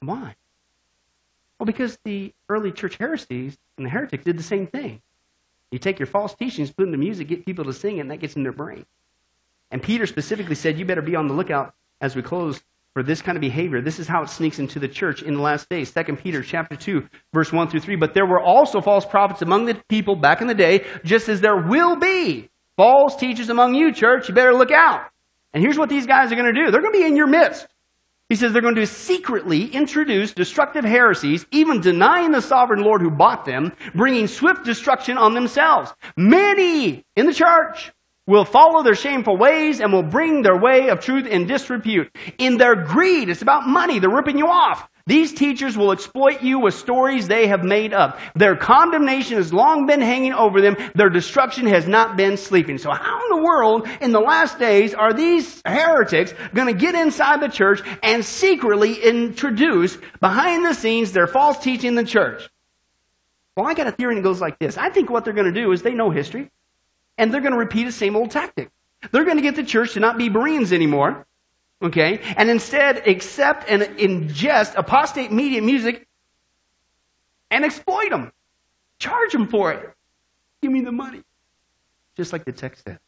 Why? 0.00 0.36
Well, 1.58 1.66
because 1.66 1.98
the 2.04 2.34
early 2.48 2.70
church 2.70 2.96
heresies 2.98 3.56
and 3.78 3.86
the 3.86 3.90
heretics 3.90 4.24
did 4.24 4.38
the 4.38 4.42
same 4.42 4.66
thing. 4.66 5.00
You 5.70 5.78
take 5.78 5.98
your 5.98 6.06
false 6.06 6.34
teachings, 6.34 6.70
put 6.70 6.84
them 6.84 6.92
to 6.92 6.98
music, 6.98 7.28
get 7.28 7.46
people 7.46 7.64
to 7.64 7.72
sing 7.72 7.96
it, 7.96 8.00
and 8.00 8.10
that 8.10 8.20
gets 8.20 8.36
in 8.36 8.42
their 8.42 8.52
brain. 8.52 8.84
And 9.70 9.82
Peter 9.82 10.06
specifically 10.06 10.54
said, 10.54 10.78
You 10.78 10.84
better 10.84 11.02
be 11.02 11.16
on 11.16 11.26
the 11.26 11.34
lookout 11.34 11.74
as 12.02 12.14
we 12.14 12.20
close 12.20 12.60
for 12.92 13.02
this 13.02 13.22
kind 13.22 13.36
of 13.36 13.40
behavior. 13.40 13.80
This 13.80 13.98
is 13.98 14.06
how 14.06 14.22
it 14.22 14.28
sneaks 14.28 14.58
into 14.58 14.78
the 14.78 14.88
church 14.88 15.22
in 15.22 15.34
the 15.34 15.42
last 15.42 15.70
days. 15.70 15.90
2 15.90 16.16
Peter 16.16 16.42
chapter 16.42 16.76
2, 16.76 17.08
verse 17.32 17.50
1 17.50 17.68
through 17.68 17.80
3. 17.80 17.96
But 17.96 18.12
there 18.12 18.26
were 18.26 18.40
also 18.40 18.82
false 18.82 19.06
prophets 19.06 19.40
among 19.40 19.64
the 19.64 19.82
people 19.88 20.16
back 20.16 20.42
in 20.42 20.48
the 20.48 20.54
day, 20.54 20.84
just 21.02 21.30
as 21.30 21.40
there 21.40 21.56
will 21.56 21.96
be 21.96 22.50
false 22.78 23.16
teachers 23.16 23.50
among 23.50 23.74
you, 23.74 23.92
church. 23.92 24.28
You 24.28 24.34
better 24.34 24.54
look 24.54 24.70
out. 24.70 25.02
And 25.52 25.62
here's 25.62 25.76
what 25.76 25.90
these 25.90 26.06
guys 26.06 26.32
are 26.32 26.36
going 26.36 26.54
to 26.54 26.64
do. 26.64 26.70
They're 26.70 26.80
going 26.80 26.92
to 26.94 26.98
be 26.98 27.04
in 27.04 27.16
your 27.16 27.26
midst. 27.26 27.66
He 28.28 28.36
says 28.36 28.52
they're 28.52 28.62
going 28.62 28.76
to 28.76 28.86
secretly 28.86 29.64
introduce 29.64 30.32
destructive 30.32 30.84
heresies, 30.84 31.46
even 31.50 31.80
denying 31.80 32.30
the 32.30 32.42
sovereign 32.42 32.82
Lord 32.82 33.00
who 33.00 33.10
bought 33.10 33.44
them, 33.44 33.72
bringing 33.94 34.26
swift 34.26 34.64
destruction 34.64 35.18
on 35.18 35.34
themselves. 35.34 35.92
Many 36.16 37.04
in 37.16 37.26
the 37.26 37.34
church 37.34 37.90
will 38.26 38.44
follow 38.44 38.82
their 38.82 38.94
shameful 38.94 39.38
ways 39.38 39.80
and 39.80 39.90
will 39.92 40.02
bring 40.02 40.42
their 40.42 40.60
way 40.60 40.88
of 40.88 41.00
truth 41.00 41.26
in 41.26 41.46
disrepute. 41.46 42.14
In 42.36 42.58
their 42.58 42.76
greed, 42.76 43.30
it's 43.30 43.42
about 43.42 43.66
money. 43.66 43.98
They're 43.98 44.14
ripping 44.14 44.38
you 44.38 44.46
off. 44.46 44.86
These 45.08 45.32
teachers 45.32 45.74
will 45.74 45.92
exploit 45.92 46.42
you 46.42 46.58
with 46.58 46.74
stories 46.74 47.26
they 47.26 47.46
have 47.46 47.64
made 47.64 47.94
up. 47.94 48.20
Their 48.34 48.56
condemnation 48.56 49.38
has 49.38 49.54
long 49.54 49.86
been 49.86 50.02
hanging 50.02 50.34
over 50.34 50.60
them. 50.60 50.76
Their 50.94 51.08
destruction 51.08 51.66
has 51.66 51.88
not 51.88 52.18
been 52.18 52.36
sleeping. 52.36 52.76
So 52.76 52.90
how 52.90 53.22
in 53.22 53.38
the 53.38 53.42
world 53.42 53.88
in 54.02 54.12
the 54.12 54.20
last 54.20 54.58
days 54.58 54.92
are 54.92 55.14
these 55.14 55.62
heretics 55.64 56.34
going 56.52 56.66
to 56.66 56.78
get 56.78 56.94
inside 56.94 57.40
the 57.40 57.48
church 57.48 57.80
and 58.02 58.22
secretly 58.22 59.02
introduce 59.02 59.96
behind 60.20 60.66
the 60.66 60.74
scenes 60.74 61.12
their 61.12 61.26
false 61.26 61.56
teaching 61.56 61.88
in 61.88 61.94
the 61.94 62.04
church? 62.04 62.46
Well, 63.56 63.66
I 63.66 63.72
got 63.72 63.86
a 63.86 63.92
theory 63.92 64.16
that 64.16 64.22
goes 64.22 64.42
like 64.42 64.58
this. 64.58 64.76
I 64.76 64.90
think 64.90 65.08
what 65.08 65.24
they're 65.24 65.32
going 65.32 65.52
to 65.52 65.58
do 65.58 65.72
is 65.72 65.80
they 65.80 65.94
know 65.94 66.10
history 66.10 66.50
and 67.16 67.32
they're 67.32 67.40
going 67.40 67.54
to 67.54 67.58
repeat 67.58 67.84
the 67.84 67.92
same 67.92 68.14
old 68.14 68.30
tactic. 68.30 68.70
They're 69.10 69.24
going 69.24 69.38
to 69.38 69.42
get 69.42 69.56
the 69.56 69.64
church 69.64 69.94
to 69.94 70.00
not 70.00 70.18
be 70.18 70.28
Bereans 70.28 70.70
anymore, 70.70 71.26
okay, 71.82 72.20
and 72.36 72.50
instead 72.50 73.06
accept 73.06 73.68
and 73.68 73.82
ingest 73.82 74.74
apostate 74.76 75.32
media 75.32 75.62
music 75.62 76.06
and 77.50 77.64
exploit 77.64 78.10
them. 78.10 78.32
Charge 78.98 79.32
them 79.32 79.48
for 79.48 79.72
it. 79.72 79.94
Give 80.60 80.72
me 80.72 80.80
the 80.80 80.92
money. 80.92 81.22
Just 82.16 82.32
like 82.32 82.44
the 82.44 82.52
text 82.52 82.84
said. 82.84 82.98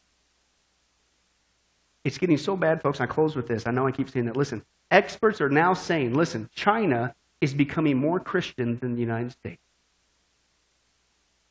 It's 2.05 2.17
getting 2.17 2.39
so 2.39 2.57
bad, 2.57 2.81
folks. 2.81 3.01
I 3.01 3.07
close 3.07 3.37
with 3.37 3.47
this. 3.47 3.67
I 3.67 3.73
know 3.73 3.87
I 3.87 3.91
keep 3.91 4.09
saying 4.09 4.27
that. 4.27 4.37
Listen, 4.37 4.65
experts 4.91 5.41
are 5.41 5.51
now 5.51 5.75
saying, 5.75 6.15
listen, 6.15 6.49
China 6.55 7.15
is 7.41 7.53
becoming 7.53 7.97
more 7.97 8.21
Christian 8.21 8.79
than 8.79 8.95
the 8.95 9.01
United 9.01 9.33
States. 9.33 9.61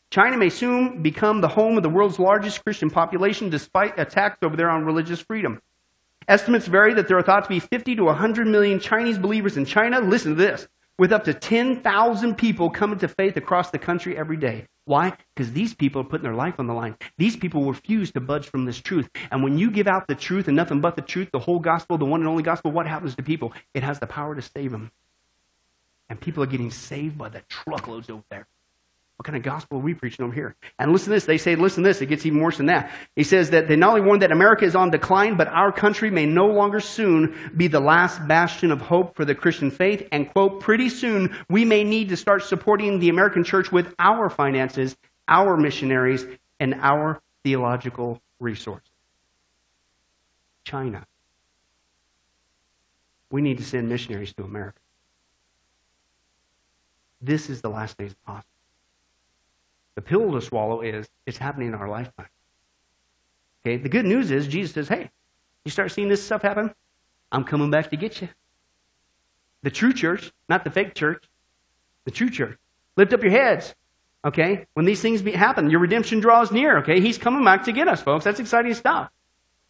China 0.10 0.38
may 0.38 0.50
soon 0.50 1.04
become 1.04 1.42
the 1.42 1.48
home 1.48 1.78
of 1.78 1.84
the 1.84 1.90
world's 1.90 2.18
largest 2.18 2.64
Christian 2.64 2.90
population 2.90 3.50
despite 3.50 4.00
attacks 4.00 4.40
over 4.42 4.56
there 4.56 4.70
on 4.70 4.86
religious 4.86 5.20
freedom. 5.20 5.62
Estimates 6.30 6.68
vary 6.68 6.94
that 6.94 7.08
there 7.08 7.18
are 7.18 7.24
thought 7.24 7.46
to 7.46 7.50
be 7.50 7.60
50 7.60 7.96
to 7.96 8.04
100 8.04 8.46
million 8.46 8.80
Chinese 8.80 9.18
believers 9.18 9.58
in 9.58 9.66
China. 9.66 10.00
Listen 10.00 10.36
to 10.36 10.42
this. 10.42 10.68
With 11.00 11.12
up 11.12 11.24
to 11.24 11.34
10,000 11.34 12.36
people 12.36 12.70
coming 12.70 13.00
to 13.00 13.08
faith 13.08 13.36
across 13.36 13.72
the 13.72 13.80
country 13.80 14.16
every 14.16 14.38
day. 14.38 14.68
Why? 14.86 15.18
Because 15.36 15.54
these 15.54 15.74
people 15.74 16.02
are 16.02 16.06
putting 16.06 16.26
their 16.26 16.36
life 16.36 16.60
on 16.60 16.68
the 16.68 16.74
line. 16.76 16.96
These 17.18 17.36
people 17.36 17.66
refuse 17.66 18.12
to 18.12 18.20
budge 18.20 18.46
from 18.46 18.66
this 18.66 18.80
truth. 18.80 19.10
And 19.32 19.42
when 19.42 19.58
you 19.58 19.72
give 19.72 19.88
out 19.88 20.08
the 20.08 20.14
truth 20.14 20.48
and 20.48 20.56
nothing 20.56 20.82
but 20.82 20.96
the 20.96 21.02
truth, 21.02 21.30
the 21.32 21.40
whole 21.40 21.60
gospel, 21.60 21.98
the 21.98 22.06
one 22.06 22.22
and 22.22 22.30
only 22.30 22.44
gospel, 22.44 22.72
what 22.72 22.86
happens 22.86 23.16
to 23.16 23.24
people? 23.24 23.52
It 23.74 23.82
has 23.82 24.00
the 24.00 24.06
power 24.06 24.36
to 24.36 24.42
save 24.44 24.70
them. 24.70 24.92
And 26.10 26.22
people 26.22 26.44
are 26.44 26.48
getting 26.48 26.70
saved 26.70 27.18
by 27.18 27.30
the 27.30 27.42
truckloads 27.50 28.08
over 28.08 28.24
there. 28.30 28.48
What 29.20 29.26
kind 29.26 29.36
of 29.36 29.44
gospel 29.44 29.80
are 29.80 29.82
we 29.82 29.94
preaching 29.94 30.24
over 30.24 30.34
here? 30.34 30.56
And 30.80 30.94
listen 30.94 31.08
to 31.08 31.10
this. 31.10 31.26
They 31.26 31.38
say, 31.38 31.58
listen 31.58 31.84
to 31.84 31.90
this. 31.90 32.00
It 32.00 32.06
gets 32.06 32.26
even 32.26 32.40
worse 32.40 32.56
than 32.56 32.68
that. 32.68 32.90
He 33.18 33.26
says 33.26 33.50
that 33.50 33.68
they 33.68 33.76
not 33.76 33.90
only 33.90 34.00
warn 34.00 34.22
that 34.22 34.32
America 34.32 34.64
is 34.64 34.78
on 34.78 34.92
decline, 34.92 35.36
but 35.36 35.50
our 35.50 35.74
country 35.74 36.10
may 36.10 36.26
no 36.26 36.48
longer 36.48 36.80
soon 36.80 37.52
be 37.58 37.68
the 37.68 37.82
last 37.82 38.26
bastion 38.30 38.72
of 38.72 38.80
hope 38.80 39.18
for 39.18 39.26
the 39.26 39.36
Christian 39.36 39.72
faith. 39.72 40.08
And 40.14 40.32
quote, 40.32 40.62
pretty 40.62 40.88
soon 40.88 41.36
we 41.50 41.66
may 41.66 41.84
need 41.84 42.08
to 42.10 42.16
start 42.16 42.44
supporting 42.44 43.00
the 43.00 43.10
American 43.10 43.44
church 43.44 43.74
with 43.74 43.94
our 44.00 44.30
finances, 44.30 44.96
our 45.28 45.58
missionaries, 45.58 46.26
and 46.62 46.76
our 46.76 47.22
theological 47.44 48.22
resources. 48.40 48.88
China. 50.64 51.06
We 53.32 53.42
need 53.42 53.58
to 53.58 53.66
send 53.66 53.90
missionaries 53.90 54.32
to 54.36 54.44
America. 54.44 54.80
This 57.22 57.50
is 57.50 57.60
the 57.60 57.70
last 57.70 57.98
days 57.98 58.16
of. 58.26 58.46
The 60.00 60.04
pill 60.04 60.32
to 60.32 60.39
swallow 60.39 60.80
is 60.80 61.10
it's 61.26 61.38
happening 61.38 61.68
in 61.68 61.76
our 61.76 61.89
lifetime. 61.89 62.30
Okay, 63.62 63.76
the 63.76 63.89
good 63.89 64.06
news 64.06 64.32
is 64.32 64.47
Jesus 64.47 64.72
says, 64.72 64.88
hey, 64.88 65.10
you 65.66 65.72
start 65.72 65.91
seeing 65.91 66.08
this 66.08 66.24
stuff 66.24 66.41
happen, 66.41 66.74
I'm 67.34 67.43
coming 67.43 67.70
back 67.70 67.89
to 67.89 67.97
get 67.97 68.22
you. 68.22 68.30
The 69.62 69.70
true 69.70 69.91
church, 69.91 70.32
not 70.47 70.64
the 70.64 70.70
fake 70.70 70.95
church, 70.95 71.26
the 72.06 72.12
true 72.12 72.30
church. 72.30 72.58
Lift 72.95 73.12
up 73.12 73.22
your 73.22 73.34
heads. 73.34 73.76
Okay? 74.24 74.68
When 74.74 74.86
these 74.86 75.02
things 75.02 75.22
be, 75.22 75.34
happen, 75.34 75.70
your 75.70 75.82
redemption 75.82 76.22
draws 76.22 76.50
near. 76.50 76.78
Okay? 76.78 77.02
He's 77.02 77.18
coming 77.18 77.43
back 77.43 77.66
to 77.66 77.74
get 77.74 77.89
us, 77.89 78.02
folks. 78.02 78.24
That's 78.24 78.39
exciting 78.39 78.76
stuff. 78.76 79.10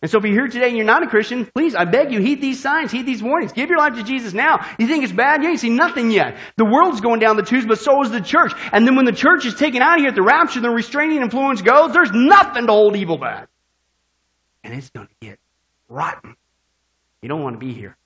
And 0.02 0.10
so 0.10 0.18
if 0.18 0.24
you're 0.24 0.34
here 0.34 0.47
today 0.47 0.70
and 0.70 0.78
you're 0.78 0.86
not 0.86 1.04
a 1.04 1.08
Christian, 1.08 1.45
please, 1.45 1.76
I 1.76 1.84
beg 1.84 2.14
you, 2.14 2.22
heed 2.22 2.41
these 2.41 2.62
signs, 2.62 2.91
heed 2.91 3.06
these 3.06 3.22
warnings. 3.22 3.52
Give 3.52 3.70
your 3.70 3.80
life 3.80 3.95
to 3.95 4.04
Jesus 4.04 4.34
now. 4.34 4.66
You 4.80 4.88
think 4.88 5.04
it's 5.04 5.12
bad? 5.12 5.43
You 5.43 5.50
ain't 5.50 5.60
seen 5.60 5.76
nothing 5.76 6.10
yet. 6.10 6.38
The 6.56 6.64
world's 6.64 7.02
going 7.02 7.20
down 7.20 7.36
the 7.36 7.43
tubes, 7.43 7.66
but 7.66 7.80
so 7.80 8.02
is 8.04 8.12
the 8.12 8.22
church. 8.22 8.54
And 8.72 8.88
then 8.88 8.95
when 8.95 9.06
the 9.06 9.12
church 9.12 9.45
is 9.45 9.56
taken 9.56 9.82
out 9.82 9.95
of 9.95 10.00
here 10.00 10.10
at 10.10 10.16
the 10.16 10.22
rapture, 10.22 10.62
the 10.62 10.70
restraining 10.70 11.22
influence 11.22 11.62
goes, 11.62 11.91
there's 11.91 12.12
nothing 12.14 12.68
to 12.68 12.72
hold 12.72 12.95
evil 12.95 13.18
back. 13.18 13.50
And 14.64 14.74
it's 14.74 14.89
going 14.89 15.08
to 15.08 15.14
get 15.20 15.39
rotten. 15.89 16.38
You 17.22 17.28
don't 17.28 17.43
want 17.43 17.60
to 17.60 17.66
be 17.66 17.74
here. 17.74 17.97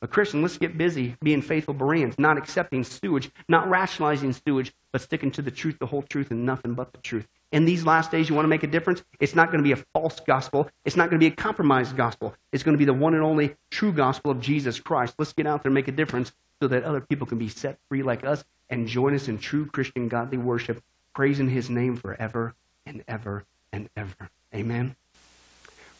A 0.00 0.08
Christian, 0.08 0.42
let's 0.42 0.58
get 0.58 0.76
busy 0.76 1.16
being 1.22 1.42
faithful 1.42 1.74
Bereans, 1.74 2.18
not 2.18 2.36
accepting 2.36 2.82
sewage, 2.82 3.30
not 3.48 3.70
rationalizing 3.70 4.32
sewage, 4.32 4.72
but 4.90 5.00
sticking 5.00 5.30
to 5.32 5.42
the 5.42 5.52
truth, 5.52 5.78
the 5.78 5.86
whole 5.86 6.02
truth, 6.02 6.32
and 6.32 6.44
nothing 6.44 6.74
but 6.74 6.90
the 6.92 6.98
truth. 6.98 7.28
In 7.52 7.66
these 7.66 7.84
last 7.84 8.10
days, 8.10 8.30
you 8.30 8.34
want 8.34 8.44
to 8.44 8.48
make 8.48 8.62
a 8.62 8.66
difference? 8.66 9.02
It's 9.20 9.34
not 9.34 9.48
going 9.50 9.58
to 9.58 9.62
be 9.62 9.72
a 9.72 9.84
false 9.92 10.18
gospel. 10.20 10.70
It's 10.86 10.96
not 10.96 11.10
going 11.10 11.20
to 11.20 11.24
be 11.24 11.32
a 11.32 11.36
compromised 11.36 11.96
gospel. 11.96 12.34
It's 12.50 12.62
going 12.62 12.74
to 12.74 12.78
be 12.78 12.86
the 12.86 12.94
one 12.94 13.14
and 13.14 13.22
only 13.22 13.54
true 13.70 13.92
gospel 13.92 14.30
of 14.30 14.40
Jesus 14.40 14.80
Christ. 14.80 15.14
Let's 15.18 15.34
get 15.34 15.46
out 15.46 15.62
there 15.62 15.68
and 15.68 15.74
make 15.74 15.88
a 15.88 15.92
difference 15.92 16.32
so 16.62 16.68
that 16.68 16.82
other 16.82 17.02
people 17.02 17.26
can 17.26 17.38
be 17.38 17.48
set 17.48 17.78
free 17.90 18.02
like 18.02 18.24
us 18.24 18.42
and 18.70 18.88
join 18.88 19.14
us 19.14 19.28
in 19.28 19.38
true 19.38 19.66
Christian 19.66 20.08
godly 20.08 20.38
worship, 20.38 20.82
praising 21.14 21.50
his 21.50 21.68
name 21.68 21.96
forever 21.96 22.54
and 22.86 23.04
ever 23.06 23.44
and 23.70 23.90
ever. 23.96 24.30
Amen. 24.54 24.96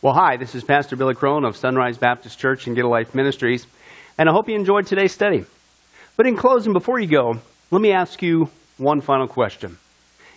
Well, 0.00 0.14
hi, 0.14 0.38
this 0.38 0.54
is 0.54 0.64
Pastor 0.64 0.96
Billy 0.96 1.14
Crone 1.14 1.44
of 1.44 1.56
Sunrise 1.56 1.98
Baptist 1.98 2.38
Church 2.38 2.66
and 2.66 2.74
Get 2.74 2.86
a 2.86 2.88
Life 2.88 3.14
Ministries, 3.14 3.66
and 4.16 4.28
I 4.28 4.32
hope 4.32 4.48
you 4.48 4.54
enjoyed 4.54 4.86
today's 4.86 5.12
study. 5.12 5.44
But 6.16 6.26
in 6.26 6.36
closing, 6.36 6.72
before 6.72 6.98
you 6.98 7.06
go, 7.06 7.38
let 7.70 7.80
me 7.82 7.92
ask 7.92 8.22
you 8.22 8.50
one 8.78 9.00
final 9.00 9.28
question. 9.28 9.78